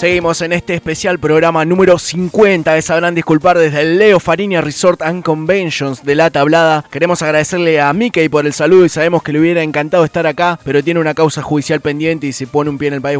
Seguimos 0.00 0.40
en 0.40 0.54
este 0.54 0.72
especial 0.72 1.18
programa 1.18 1.62
número 1.66 1.98
50 1.98 2.72
de 2.72 2.80
Sabrán 2.80 3.14
Disculpar 3.14 3.58
desde 3.58 3.82
el 3.82 3.98
Leo 3.98 4.18
Fariña 4.18 4.62
Resort 4.62 5.02
and 5.02 5.22
Conventions 5.22 6.02
de 6.02 6.14
La 6.14 6.30
Tablada. 6.30 6.86
Queremos 6.90 7.20
agradecerle 7.20 7.82
a 7.82 7.92
Mickey 7.92 8.30
por 8.30 8.46
el 8.46 8.54
saludo 8.54 8.86
y 8.86 8.88
sabemos 8.88 9.22
que 9.22 9.34
le 9.34 9.40
hubiera 9.40 9.62
encantado 9.62 10.02
estar 10.06 10.26
acá, 10.26 10.58
pero 10.64 10.82
tiene 10.82 11.00
una 11.00 11.12
causa 11.12 11.42
judicial 11.42 11.82
pendiente 11.82 12.26
y 12.26 12.32
se 12.32 12.46
pone 12.46 12.70
un 12.70 12.78
pie 12.78 12.88
en 12.88 12.94
el 12.94 13.02
país. 13.02 13.18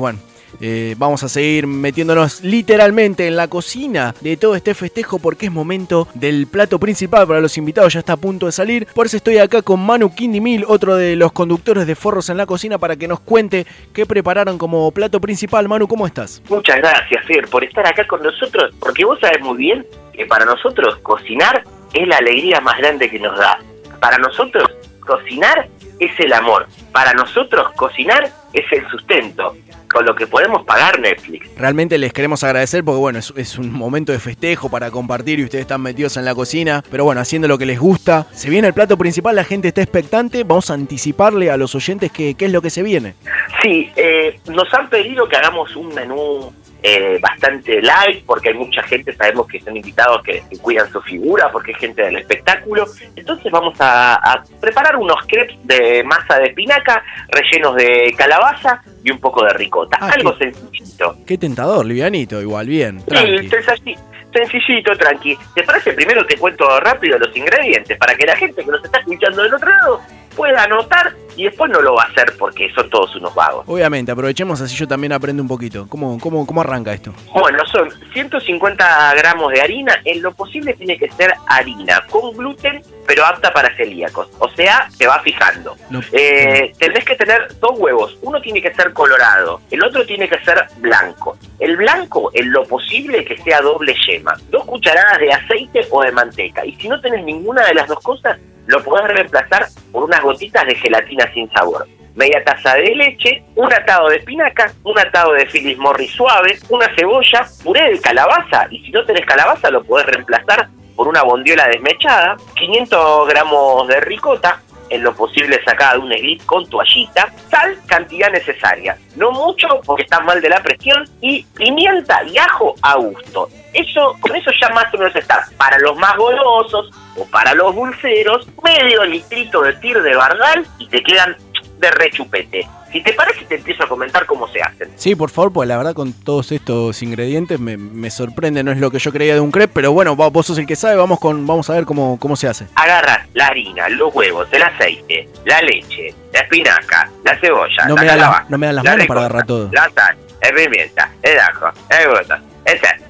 Eh, 0.61 0.95
vamos 0.99 1.23
a 1.23 1.29
seguir 1.29 1.67
metiéndonos 1.67 2.43
literalmente 2.43 3.27
en 3.27 3.37
la 3.37 3.49
cocina 3.49 4.15
de 4.21 4.37
todo 4.37 4.57
este 4.57 4.75
festejo 4.75 5.19
porque 5.19 5.47
es 5.47 5.53
momento 5.53 6.09
del 6.15 6.47
plato 6.47 6.79
principal 6.79 7.27
para 7.27 7.41
los 7.41 7.57
invitados, 7.59 7.93
ya 7.93 8.01
está 8.01 8.15
a 8.15 8.17
punto 8.17 8.47
de 8.47 8.53
salir. 8.53 8.87
Por 8.95 9.07
eso 9.07 9.17
estoy 9.17 9.39
acá 9.39 9.63
con 9.63 9.85
Manu 9.85 10.15
Kindimil, 10.15 10.65
otro 10.67 10.97
de 10.97 11.17
los 11.17 11.33
conductores 11.33 11.87
de 11.87 11.95
Forros 11.95 12.29
en 12.31 12.37
la 12.37 12.47
Cocina, 12.47 12.79
para 12.79 12.97
que 12.97 13.09
nos 13.09 13.21
cuente 13.21 13.67
qué 13.93 14.07
prepararon 14.07 14.59
como 14.59 14.91
plato 14.93 15.21
principal. 15.21 15.69
Manu, 15.69 15.87
¿cómo 15.89 16.07
estás? 16.07 16.43
Muchas 16.49 16.77
gracias, 16.77 17.25
Fer, 17.27 17.49
por 17.49 17.65
estar 17.65 17.87
acá 17.87 18.07
con 18.07 18.23
nosotros, 18.23 18.75
porque 18.79 19.05
vos 19.05 19.19
sabés 19.21 19.41
muy 19.41 19.57
bien 19.57 19.87
que 20.13 20.27
para 20.27 20.45
nosotros 20.45 20.99
cocinar 21.03 21.65
es 21.93 22.07
la 22.07 22.17
alegría 22.17 22.61
más 22.61 22.79
grande 22.79 23.11
que 23.11 23.19
nos 23.19 23.39
da. 23.39 23.59
Para 24.01 24.19
nosotros 24.19 24.65
cocinar 25.01 25.69
es 25.99 26.19
el 26.19 26.33
amor. 26.33 26.67
Para 26.93 27.13
nosotros 27.13 27.73
cocinar 27.77 28.31
es 28.53 28.65
el 28.73 28.89
sustento, 28.91 29.57
con 29.92 30.05
lo 30.05 30.14
que 30.14 30.26
podemos 30.26 30.64
pagar 30.64 31.00
Netflix. 31.00 31.48
Realmente 31.57 31.98
les 31.98 32.12
queremos 32.12 32.42
agradecer 32.44 32.85
porque 32.85 32.98
bueno, 32.98 33.18
es, 33.18 33.33
es 33.37 33.59
un 33.59 33.72
momento 33.72 34.12
de 34.12 34.18
festejo 34.18 34.68
para 34.68 34.90
compartir 34.90 35.40
y 35.40 35.44
ustedes 35.44 35.62
están 35.62 35.83
metidos 35.83 36.16
en 36.16 36.24
la 36.24 36.35
cocina, 36.35 36.83
pero 36.90 37.05
bueno, 37.05 37.20
haciendo 37.20 37.48
lo 37.48 37.59
que 37.59 37.66
les 37.66 37.79
gusta. 37.79 38.26
Se 38.33 38.50
viene 38.50 38.68
el 38.68 38.74
plato 38.74 38.96
principal, 38.96 39.37
la 39.37 39.44
gente 39.44 39.68
está 39.68 39.83
expectante, 39.83 40.44
vamos 40.44 40.70
a 40.70 40.74
anticiparle 40.74 41.50
a 41.50 41.57
los 41.57 41.74
oyentes 41.74 42.12
qué, 42.12 42.35
qué 42.35 42.46
es 42.46 42.53
lo 42.53 42.62
que 42.62 42.70
se 42.70 42.83
viene. 42.83 43.14
Sí, 43.62 43.90
eh, 43.96 44.40
nos 44.46 44.72
han 44.72 44.88
pedido 44.88 45.29
que 45.29 45.37
hagamos 45.37 45.74
un 45.76 45.94
menú 45.94 46.53
eh, 46.83 47.19
bastante 47.21 47.81
light, 47.83 48.25
porque 48.25 48.51
hay 48.51 48.55
mucha 48.55 48.83
gente, 48.83 49.12
sabemos 49.14 49.47
que 49.47 49.61
son 49.61 49.77
invitados 49.77 50.23
que, 50.23 50.43
que 50.49 50.59
cuidan 50.59 50.90
su 50.90 51.01
figura, 51.03 51.51
porque 51.53 51.73
es 51.73 51.79
gente 51.79 52.03
del 52.03 52.16
espectáculo. 52.16 52.87
Entonces 53.16 53.51
vamos 53.53 53.75
a, 53.81 54.14
a 54.14 54.43
preparar 54.61 54.97
unos 54.97 55.16
crepes 55.27 55.57
de 55.64 56.03
masa 56.05 56.38
de 56.38 56.47
espinaca, 56.47 57.03
rellenos 57.29 57.75
de 57.77 58.14
calabaza 58.16 58.83
y 59.05 59.11
un 59.11 59.19
poco 59.19 59.45
de 59.45 59.53
ricota. 59.55 59.99
Ah, 60.01 60.11
Algo 60.14 60.37
sencillito. 60.37 61.16
Qué 61.27 61.37
tentador, 61.38 61.85
livianito, 61.87 62.40
igual, 62.40 62.66
bien. 62.66 63.01
Sí, 63.01 63.07
tranqui. 63.07 63.49
sensaci- 63.49 63.99
sencillito, 64.33 64.97
tranqui. 64.97 65.37
¿Te 65.55 65.62
parece? 65.64 65.93
Primero 65.93 66.25
te 66.27 66.37
cuento 66.37 66.79
rápido 66.81 67.19
los 67.19 67.37
ingredientes 67.37 67.99
para 67.99 68.14
que 68.14 68.27
la 68.27 68.37
gente 68.37 68.64
que 68.64 68.71
nos 68.71 68.85
está 68.85 68.99
escuchando 69.01 69.43
del 69.43 69.55
otro 69.55 69.69
lado 69.69 70.01
pueda 70.37 70.62
anotar 70.64 71.14
y 71.37 71.45
después 71.45 71.71
no 71.71 71.81
lo 71.81 71.95
va 71.95 72.03
a 72.03 72.07
hacer 72.07 72.35
porque 72.38 72.71
son 72.75 72.90
todos 72.90 73.14
unos 73.16 73.35
vagos. 73.35 73.64
Obviamente, 73.66 74.12
aprovechemos 74.12 74.61
así 74.61 74.75
yo 74.77 74.87
también 74.87 75.12
aprendo 75.12 75.43
un 75.43 75.49
poquito. 75.49 75.87
¿Cómo, 75.88 76.19
cómo, 76.21 76.45
cómo 76.47 76.61
arranca 76.61 76.93
esto? 76.93 77.12
Bueno, 77.33 77.64
son 77.66 77.88
150 78.12 79.14
gramos 79.14 79.53
de 79.53 79.61
harina. 79.61 79.95
En 80.05 80.23
lo 80.23 80.33
posible 80.33 80.75
tiene 80.75 80.98
que 80.98 81.11
ser 81.13 81.33
harina 81.46 82.02
con 82.11 82.33
gluten, 82.37 82.83
pero 83.07 83.25
apta 83.25 83.52
para 83.52 83.75
celíacos. 83.77 84.29
O 84.38 84.48
sea, 84.50 84.88
se 84.90 85.07
va 85.07 85.21
fijando. 85.21 85.77
No- 85.88 86.00
Eh, 86.13 86.73
tendrés 86.79 87.04
que 87.04 87.17
tener 87.17 87.48
dos 87.61 87.73
huevos. 87.79 88.19
Uno 88.23 88.40
tiene 88.40 88.61
que 88.61 88.75
ser 88.75 88.92
colorado, 88.92 89.61
el 89.71 89.83
otro 89.85 90.04
tiene 90.04 90.29
que 90.29 90.38
ser 90.44 90.65
blanco. 90.79 91.38
El 91.59 91.77
blanco, 91.77 92.31
en 92.35 92.52
lo 92.52 92.65
posible, 92.65 93.25
que 93.25 93.37
sea 93.38 93.61
doble 93.61 93.94
yema. 94.07 94.35
Dos 94.50 94.65
cucharadas 94.65 95.19
de 95.19 95.33
aceite 95.33 95.81
o 95.90 96.02
de 96.02 96.13
manteca. 96.13 96.65
Y 96.67 96.75
si 96.75 96.88
no 96.88 97.00
tenés 97.00 97.25
ninguna 97.25 97.65
de 97.67 97.75
las 97.75 97.87
dos 97.88 98.00
cosas, 98.00 98.38
lo 98.71 98.83
podés 98.83 99.08
reemplazar 99.08 99.66
por 99.92 100.04
unas 100.04 100.23
gotitas 100.23 100.64
de 100.66 100.75
gelatina 100.75 101.31
sin 101.35 101.50
sabor. 101.50 101.87
Media 102.14 102.42
taza 102.44 102.75
de 102.75 102.94
leche, 102.94 103.42
un 103.54 103.73
atado 103.73 104.08
de 104.08 104.16
espinaca, 104.16 104.73
un 104.85 104.98
atado 104.98 105.33
de 105.33 105.46
Phyllis 105.46 105.79
Morris 105.79 106.10
suave, 106.10 106.58
una 106.68 106.92
cebolla, 106.94 107.46
puré 107.62 107.92
de 107.92 108.00
calabaza. 108.00 108.66
Y 108.71 108.81
si 108.85 108.90
no 108.90 109.04
tenés 109.04 109.27
calabaza, 109.27 109.71
lo 109.71 109.85
podés 109.85 110.06
reemplazar 110.06 110.68
por 110.96 111.08
una 111.08 111.23
bondiola 111.23 111.66
desmechada, 111.68 112.37
500 112.56 113.29
gramos 113.29 113.88
de 113.88 114.00
ricota, 114.00 114.60
en 114.91 115.03
lo 115.03 115.15
posible 115.15 115.61
sacada 115.65 115.95
de 115.95 115.99
un 116.01 116.13
slip 116.13 116.45
con 116.45 116.69
toallita, 116.69 117.33
sal, 117.49 117.79
cantidad 117.87 118.31
necesaria, 118.31 118.99
no 119.17 119.31
mucho 119.31 119.69
porque 119.85 120.03
estás 120.03 120.23
mal 120.25 120.41
de 120.41 120.49
la 120.49 120.63
presión, 120.63 121.09
y 121.21 121.45
pimienta 121.45 122.23
y 122.25 122.37
ajo 122.38 122.75
a 122.83 122.97
gusto. 122.97 123.49
Eso, 123.73 124.17
con 124.21 124.35
eso 124.35 124.51
ya 124.61 124.69
más 124.71 124.93
o 124.93 124.99
menos 124.99 125.15
está. 125.15 125.47
Para 125.57 125.79
los 125.79 125.97
más 125.97 126.17
golosos 126.17 126.91
o 127.17 127.25
para 127.27 127.55
los 127.55 127.75
dulceros, 127.75 128.47
medio 128.63 129.05
litrito 129.05 129.63
de 129.63 129.75
tir 129.75 130.03
de 130.03 130.17
bardal 130.17 130.67
y 130.79 130.88
te 130.88 131.03
quedan 131.03 131.37
de 131.79 131.91
rechupete. 131.93 132.69
Si 132.93 133.03
te 133.03 133.13
parece, 133.13 133.45
te 133.45 133.55
empiezo 133.57 133.85
a 133.85 133.88
comentar 133.88 134.27
cómo 134.27 134.49
se 134.49 134.61
hacen. 134.61 134.91
Sí, 134.97 135.15
por 135.15 135.31
favor, 135.31 135.53
pues 135.53 135.69
la 135.69 135.77
verdad 135.77 135.95
con 135.95 136.13
todos 136.13 136.51
estos 136.53 137.03
ingredientes 137.03 137.61
me, 137.61 137.77
me 137.77 138.11
sorprende, 138.11 138.63
no 138.65 138.73
es 138.73 138.79
lo 138.79 138.91
que 138.91 138.99
yo 138.99 139.13
creía 139.13 139.35
de 139.35 139.41
un 139.41 139.51
crepe, 139.53 139.73
pero 139.75 139.93
bueno, 139.93 140.17
vos 140.17 140.47
sos 140.47 140.59
el 140.59 140.67
que 140.67 140.77
sabe, 140.77 140.97
vamos 140.97 141.21
con 141.21 141.47
vamos 141.47 141.71
a 141.71 141.75
ver 141.75 141.85
cómo, 141.85 142.19
cómo 142.19 142.35
se 142.37 142.49
hace. 142.49 142.67
Agarras 142.75 143.29
la 143.35 143.47
harina, 143.47 143.88
los 143.91 144.15
huevos, 144.15 144.49
el 144.53 144.63
aceite, 144.63 145.29
la 145.45 145.61
leche, 145.63 146.15
la 146.33 146.41
espinaca, 146.41 147.11
la 147.25 147.38
cebolla, 147.38 147.87
No 147.87 147.95
la 147.95 148.01
me, 148.01 148.07
da 148.07 148.13
calabaza, 148.15 148.41
las, 148.41 148.51
no 148.51 148.59
me 148.59 148.67
da 148.67 148.73
las 148.73 148.85
la 148.85 148.91
manos 148.91 149.07
para 149.07 149.21
agarrar 149.21 149.47
todo. 149.47 149.69
la 149.73 149.91
sal, 149.95 150.17
el 150.41 150.55
pimienta, 150.55 151.11
el 151.23 151.38
ajo, 151.38 151.67
el 151.91 152.09
botón, 152.09 152.43
el 152.65 152.81
sal. 152.81 153.01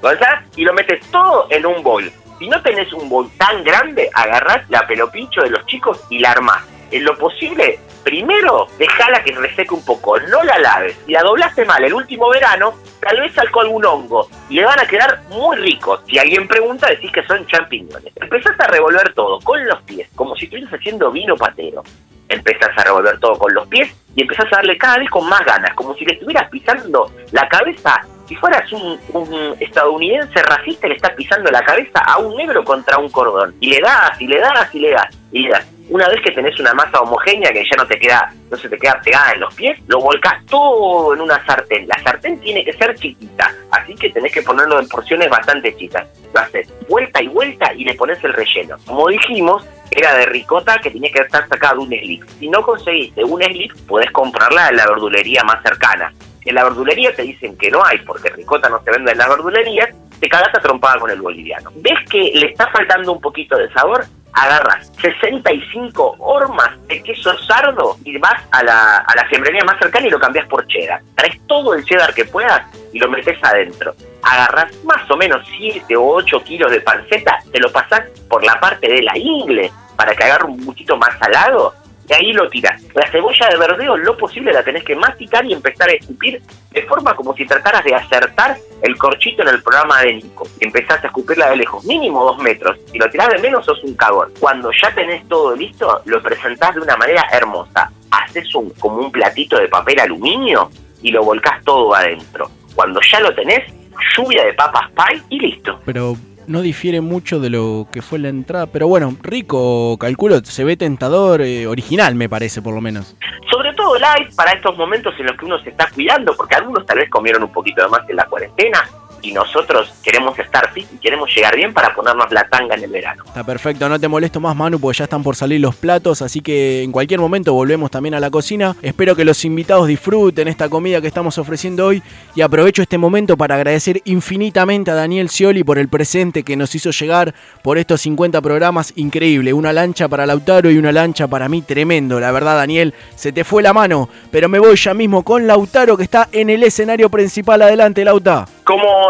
Bolsás 0.00 0.44
y 0.56 0.62
lo 0.64 0.72
metes 0.72 1.00
todo 1.10 1.46
en 1.50 1.66
un 1.66 1.82
bol. 1.82 2.10
Si 2.38 2.48
no 2.48 2.62
tenés 2.62 2.90
un 2.94 3.08
bol 3.10 3.30
tan 3.36 3.62
grande, 3.62 4.08
agarrás 4.14 4.68
la 4.70 4.86
pelopincho 4.86 5.42
de 5.42 5.50
los 5.50 5.66
chicos 5.66 6.00
y 6.08 6.18
la 6.20 6.30
armás. 6.32 6.62
En 6.90 7.04
lo 7.04 7.16
posible, 7.18 7.78
primero 8.02 8.68
dejala 8.78 9.22
que 9.22 9.32
reseque 9.32 9.74
un 9.74 9.84
poco, 9.84 10.18
no 10.18 10.42
la 10.42 10.58
laves. 10.58 10.96
Si 11.06 11.12
la 11.12 11.22
doblaste 11.22 11.64
mal 11.64 11.84
el 11.84 11.94
último 11.94 12.28
verano, 12.30 12.74
tal 13.00 13.20
vez 13.20 13.32
salcó 13.34 13.60
algún 13.60 13.84
hongo 13.84 14.28
y 14.48 14.54
le 14.54 14.64
van 14.64 14.80
a 14.80 14.86
quedar 14.86 15.22
muy 15.28 15.56
ricos. 15.56 16.00
Si 16.06 16.18
alguien 16.18 16.48
pregunta, 16.48 16.88
decís 16.88 17.10
que 17.12 17.24
son 17.26 17.46
champiñones. 17.46 18.12
Empezás 18.16 18.58
a 18.58 18.66
revolver 18.68 19.12
todo 19.14 19.40
con 19.40 19.64
los 19.66 19.80
pies, 19.82 20.08
como 20.14 20.34
si 20.36 20.44
estuvieras 20.44 20.72
haciendo 20.72 21.10
vino 21.10 21.36
patero. 21.36 21.82
Empezás 22.28 22.70
a 22.76 22.84
revolver 22.84 23.18
todo 23.18 23.36
con 23.38 23.52
los 23.52 23.66
pies 23.68 23.92
y 24.14 24.22
empezás 24.22 24.46
a 24.52 24.56
darle 24.56 24.78
cada 24.78 24.98
vez 24.98 25.10
con 25.10 25.28
más 25.28 25.44
ganas, 25.44 25.74
como 25.74 25.94
si 25.94 26.04
le 26.04 26.12
estuvieras 26.12 26.48
pisando 26.48 27.10
la 27.32 27.48
cabeza. 27.48 28.00
Si 28.26 28.36
fueras 28.36 28.70
un, 28.72 29.00
un 29.12 29.56
estadounidense 29.58 30.40
racista, 30.42 30.86
le 30.86 30.94
estás 30.94 31.12
pisando 31.14 31.50
la 31.50 31.64
cabeza 31.64 31.98
a 32.06 32.18
un 32.18 32.36
negro 32.36 32.62
contra 32.62 32.98
un 32.98 33.10
cordón. 33.10 33.56
Y 33.58 33.70
le 33.70 33.80
das, 33.80 34.20
y 34.20 34.28
le 34.28 34.38
das, 34.38 34.72
y 34.72 34.78
le 34.78 34.90
das, 34.90 35.18
y 35.32 35.38
le 35.40 35.50
das. 35.50 35.66
Una 35.90 36.08
vez 36.08 36.20
que 36.22 36.30
tenés 36.30 36.58
una 36.60 36.72
masa 36.72 37.00
homogénea 37.00 37.52
que 37.52 37.64
ya 37.64 37.76
no 37.76 37.84
te 37.84 37.98
queda, 37.98 38.32
no 38.48 38.56
se 38.56 38.68
te 38.68 38.78
queda 38.78 39.00
pegada 39.04 39.32
en 39.32 39.40
los 39.40 39.52
pies, 39.54 39.76
lo 39.88 39.98
volcás 39.98 40.46
todo 40.46 41.14
en 41.14 41.20
una 41.20 41.44
sartén. 41.44 41.88
La 41.88 42.00
sartén 42.04 42.38
tiene 42.38 42.64
que 42.64 42.72
ser 42.74 42.94
chiquita, 42.94 43.52
así 43.72 43.96
que 43.96 44.08
tenés 44.10 44.32
que 44.32 44.42
ponerlo 44.42 44.78
en 44.78 44.86
porciones 44.86 45.28
bastante 45.28 45.74
chicas. 45.76 46.06
Lo 46.32 46.40
haces 46.40 46.72
vuelta 46.88 47.20
y 47.20 47.26
vuelta 47.26 47.74
y 47.74 47.82
le 47.82 47.94
pones 47.94 48.22
el 48.22 48.32
relleno. 48.32 48.76
Como 48.86 49.08
dijimos, 49.08 49.66
era 49.90 50.14
de 50.14 50.26
ricota 50.26 50.78
que 50.78 50.92
tenía 50.92 51.10
que 51.10 51.22
estar 51.22 51.48
sacada 51.48 51.74
de 51.74 51.80
un 51.80 51.88
slip. 51.88 52.22
Si 52.38 52.48
no 52.48 52.62
conseguiste 52.62 53.24
un 53.24 53.42
slip, 53.42 53.72
podés 53.88 54.12
comprarla 54.12 54.68
en 54.68 54.76
la 54.76 54.86
verdulería 54.86 55.42
más 55.42 55.60
cercana. 55.64 56.12
En 56.44 56.54
la 56.54 56.62
verdulería 56.62 57.12
te 57.16 57.22
dicen 57.22 57.58
que 57.58 57.68
no 57.68 57.84
hay, 57.84 57.98
porque 58.06 58.30
ricota 58.30 58.68
no 58.68 58.80
se 58.84 58.92
vende 58.92 59.10
en 59.10 59.18
la 59.18 59.28
verdulería, 59.28 59.88
te 60.20 60.28
cagas 60.28 60.54
a 60.54 60.60
trompada 60.60 61.00
con 61.00 61.10
el 61.10 61.20
boliviano. 61.20 61.72
¿Ves 61.74 61.98
que 62.08 62.30
le 62.32 62.46
está 62.46 62.68
faltando 62.68 63.12
un 63.12 63.20
poquito 63.20 63.56
de 63.56 63.68
sabor? 63.72 64.04
Agarras 64.32 64.92
65 65.00 66.16
hormas 66.18 66.70
de 66.86 67.02
queso 67.02 67.36
sardo 67.38 67.96
y 68.04 68.16
vas 68.18 68.42
a 68.52 68.62
la, 68.62 68.98
a 68.98 69.16
la 69.16 69.24
fiambrería 69.26 69.64
más 69.64 69.78
cercana 69.78 70.06
y 70.06 70.10
lo 70.10 70.20
cambias 70.20 70.46
por 70.46 70.66
cheddar. 70.66 71.00
Traes 71.14 71.40
todo 71.46 71.74
el 71.74 71.84
cheddar 71.84 72.14
que 72.14 72.24
puedas 72.24 72.62
y 72.92 72.98
lo 72.98 73.08
metes 73.08 73.38
adentro. 73.42 73.94
Agarras 74.22 74.72
más 74.84 75.10
o 75.10 75.16
menos 75.16 75.46
7 75.58 75.96
o 75.96 76.06
8 76.14 76.44
kilos 76.44 76.70
de 76.70 76.80
panceta, 76.80 77.38
te 77.50 77.58
lo 77.58 77.72
pasás 77.72 78.02
por 78.28 78.44
la 78.44 78.58
parte 78.60 78.88
de 78.88 79.02
la 79.02 79.16
ingle 79.16 79.72
para 79.96 80.14
que 80.14 80.24
agarre 80.24 80.44
un 80.44 80.64
poquito 80.64 80.96
más 80.96 81.18
salado 81.18 81.74
y 82.10 82.12
ahí 82.12 82.32
lo 82.32 82.48
tiras. 82.48 82.82
La 82.94 83.08
cebolla 83.08 83.48
de 83.48 83.56
verdeo, 83.56 83.96
lo 83.96 84.16
posible, 84.16 84.52
la 84.52 84.64
tenés 84.64 84.82
que 84.82 84.96
masticar 84.96 85.44
y 85.46 85.52
empezar 85.52 85.88
a 85.88 85.92
escupir 85.92 86.42
de 86.72 86.82
forma 86.82 87.14
como 87.14 87.34
si 87.36 87.46
trataras 87.46 87.84
de 87.84 87.94
acertar 87.94 88.56
el 88.82 88.96
corchito 88.96 89.42
en 89.42 89.48
el 89.48 89.62
programa 89.62 90.00
de 90.02 90.14
Nico. 90.14 90.46
Empezás 90.58 91.04
a 91.04 91.06
escupirla 91.06 91.50
de 91.50 91.56
lejos, 91.56 91.84
mínimo 91.84 92.24
dos 92.24 92.38
metros. 92.38 92.76
Si 92.90 92.98
lo 92.98 93.08
tirás 93.10 93.28
de 93.28 93.38
menos, 93.38 93.64
sos 93.64 93.82
un 93.84 93.94
cagón. 93.94 94.32
Cuando 94.40 94.70
ya 94.72 94.92
tenés 94.92 95.26
todo 95.28 95.54
listo, 95.54 96.02
lo 96.04 96.20
presentás 96.20 96.74
de 96.74 96.80
una 96.80 96.96
manera 96.96 97.24
hermosa. 97.30 97.92
Haces 98.10 98.52
un, 98.56 98.70
como 98.70 98.96
un 98.96 99.12
platito 99.12 99.58
de 99.58 99.68
papel 99.68 100.00
aluminio 100.00 100.68
y 101.02 101.12
lo 101.12 101.22
volcás 101.22 101.62
todo 101.64 101.94
adentro. 101.94 102.50
Cuando 102.74 103.00
ya 103.08 103.20
lo 103.20 103.32
tenés, 103.34 103.72
lluvia 104.16 104.44
de 104.44 104.54
papas 104.54 104.90
pie 104.90 105.22
y 105.28 105.38
listo. 105.38 105.78
Pero 105.84 106.16
no 106.50 106.62
difiere 106.62 107.00
mucho 107.00 107.38
de 107.38 107.48
lo 107.48 107.86
que 107.92 108.02
fue 108.02 108.18
la 108.18 108.28
entrada. 108.28 108.66
Pero 108.66 108.88
bueno, 108.88 109.16
rico, 109.22 109.96
calculo, 109.98 110.40
se 110.44 110.64
ve 110.64 110.76
tentador, 110.76 111.40
eh, 111.42 111.66
original 111.66 112.16
me 112.16 112.28
parece 112.28 112.60
por 112.60 112.74
lo 112.74 112.80
menos. 112.80 113.16
Sobre 113.50 113.72
todo 113.74 113.96
light 113.98 114.34
para 114.34 114.52
estos 114.52 114.76
momentos 114.76 115.14
en 115.18 115.26
los 115.26 115.36
que 115.36 115.44
uno 115.44 115.58
se 115.60 115.70
está 115.70 115.88
cuidando, 115.94 116.34
porque 116.36 116.56
algunos 116.56 116.84
tal 116.84 116.98
vez 116.98 117.08
comieron 117.08 117.44
un 117.44 117.52
poquito 117.52 117.82
de 117.82 117.88
más 117.88 118.08
en 118.08 118.16
la 118.16 118.24
cuarentena 118.24 118.82
y 119.22 119.32
nosotros 119.32 119.92
queremos 120.02 120.38
estar 120.38 120.72
fit 120.72 120.86
y 120.92 120.98
queremos 120.98 121.34
llegar 121.34 121.56
bien 121.56 121.72
para 121.72 121.94
ponernos 121.94 122.30
la 122.30 122.48
tanga 122.48 122.74
en 122.74 122.84
el 122.84 122.90
verano. 122.90 123.24
Está 123.26 123.44
perfecto, 123.44 123.88
no 123.88 123.98
te 123.98 124.08
molesto 124.08 124.40
más 124.40 124.56
Manu 124.56 124.78
porque 124.80 124.98
ya 124.98 125.04
están 125.04 125.22
por 125.22 125.36
salir 125.36 125.60
los 125.60 125.76
platos, 125.76 126.22
así 126.22 126.40
que 126.40 126.82
en 126.82 126.92
cualquier 126.92 127.20
momento 127.20 127.52
volvemos 127.52 127.90
también 127.90 128.14
a 128.14 128.20
la 128.20 128.30
cocina. 128.30 128.76
Espero 128.82 129.14
que 129.16 129.24
los 129.24 129.44
invitados 129.44 129.86
disfruten 129.86 130.48
esta 130.48 130.68
comida 130.68 131.00
que 131.00 131.06
estamos 131.06 131.38
ofreciendo 131.38 131.86
hoy 131.86 132.02
y 132.34 132.42
aprovecho 132.42 132.82
este 132.82 132.98
momento 132.98 133.36
para 133.36 133.56
agradecer 133.56 134.00
infinitamente 134.04 134.90
a 134.90 134.94
Daniel 134.94 135.28
Scioli 135.28 135.64
por 135.64 135.78
el 135.78 135.88
presente 135.88 136.42
que 136.42 136.56
nos 136.56 136.74
hizo 136.74 136.90
llegar 136.90 137.34
por 137.62 137.78
estos 137.78 138.00
50 138.02 138.40
programas, 138.40 138.92
increíble, 138.96 139.52
una 139.52 139.72
lancha 139.72 140.08
para 140.08 140.26
Lautaro 140.26 140.70
y 140.70 140.78
una 140.78 140.92
lancha 140.92 141.28
para 141.28 141.48
mí, 141.48 141.62
tremendo, 141.62 142.20
la 142.20 142.32
verdad 142.32 142.56
Daniel, 142.56 142.94
se 143.14 143.32
te 143.32 143.44
fue 143.44 143.62
la 143.62 143.72
mano, 143.72 144.08
pero 144.30 144.48
me 144.48 144.58
voy 144.58 144.76
ya 144.76 144.94
mismo 144.94 145.22
con 145.22 145.46
Lautaro 145.46 145.96
que 145.96 146.04
está 146.04 146.28
en 146.32 146.50
el 146.50 146.62
escenario 146.62 147.10
principal, 147.10 147.62
adelante 147.62 148.04
Lauta. 148.04 148.46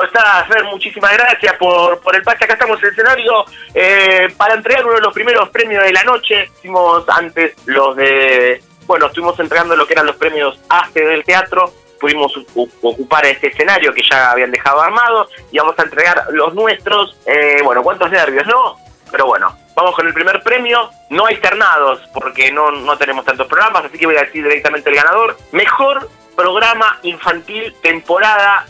¿Cómo 0.00 0.08
estás, 0.08 0.48
Fer? 0.48 0.64
Muchísimas 0.64 1.12
gracias 1.12 1.56
por, 1.58 2.00
por 2.00 2.16
el 2.16 2.22
pase. 2.22 2.44
Acá 2.44 2.54
estamos 2.54 2.78
en 2.78 2.86
el 2.86 2.92
escenario 2.92 3.44
eh, 3.74 4.32
para 4.34 4.54
entregar 4.54 4.86
uno 4.86 4.94
de 4.94 5.02
los 5.02 5.12
primeros 5.12 5.50
premios 5.50 5.84
de 5.84 5.92
la 5.92 6.02
noche. 6.04 6.48
Hicimos 6.56 7.06
antes 7.06 7.54
los 7.66 7.94
de... 7.96 8.62
Bueno, 8.86 9.08
estuvimos 9.08 9.38
entregando 9.38 9.76
lo 9.76 9.86
que 9.86 9.92
eran 9.92 10.06
los 10.06 10.16
premios 10.16 10.58
ACE 10.70 11.04
del 11.04 11.22
teatro. 11.22 11.70
Pudimos 12.00 12.32
ocupar 12.54 13.26
este 13.26 13.48
escenario 13.48 13.92
que 13.92 14.00
ya 14.10 14.30
habían 14.30 14.50
dejado 14.50 14.80
armado 14.80 15.28
y 15.52 15.58
vamos 15.58 15.78
a 15.78 15.82
entregar 15.82 16.28
los 16.30 16.54
nuestros. 16.54 17.18
Eh, 17.26 17.60
bueno, 17.62 17.82
cuántos 17.82 18.10
nervios, 18.10 18.46
¿no? 18.46 18.76
Pero 19.10 19.26
bueno, 19.26 19.54
vamos 19.76 19.94
con 19.94 20.06
el 20.06 20.14
primer 20.14 20.42
premio. 20.42 20.88
No 21.10 21.26
hay 21.26 21.36
ternados 21.36 22.00
porque 22.14 22.50
no, 22.50 22.70
no 22.70 22.96
tenemos 22.96 23.26
tantos 23.26 23.46
programas, 23.46 23.84
así 23.84 23.98
que 23.98 24.06
voy 24.06 24.16
a 24.16 24.22
decir 24.22 24.44
directamente 24.44 24.88
el 24.88 24.96
ganador. 24.96 25.36
Mejor 25.52 26.08
programa 26.34 26.98
infantil 27.02 27.74
temporada 27.82 28.64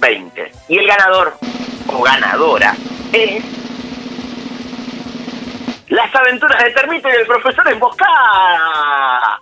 2020. 0.00 0.52
Y 0.68 0.78
el 0.78 0.86
ganador 0.86 1.34
o 1.86 2.02
ganadora 2.02 2.74
es 3.12 3.44
Las 5.88 6.14
aventuras 6.14 6.62
de 6.62 6.70
Termito 6.70 7.08
y 7.08 7.12
el 7.12 7.26
profesor 7.26 7.68
Emboscada. 7.68 9.40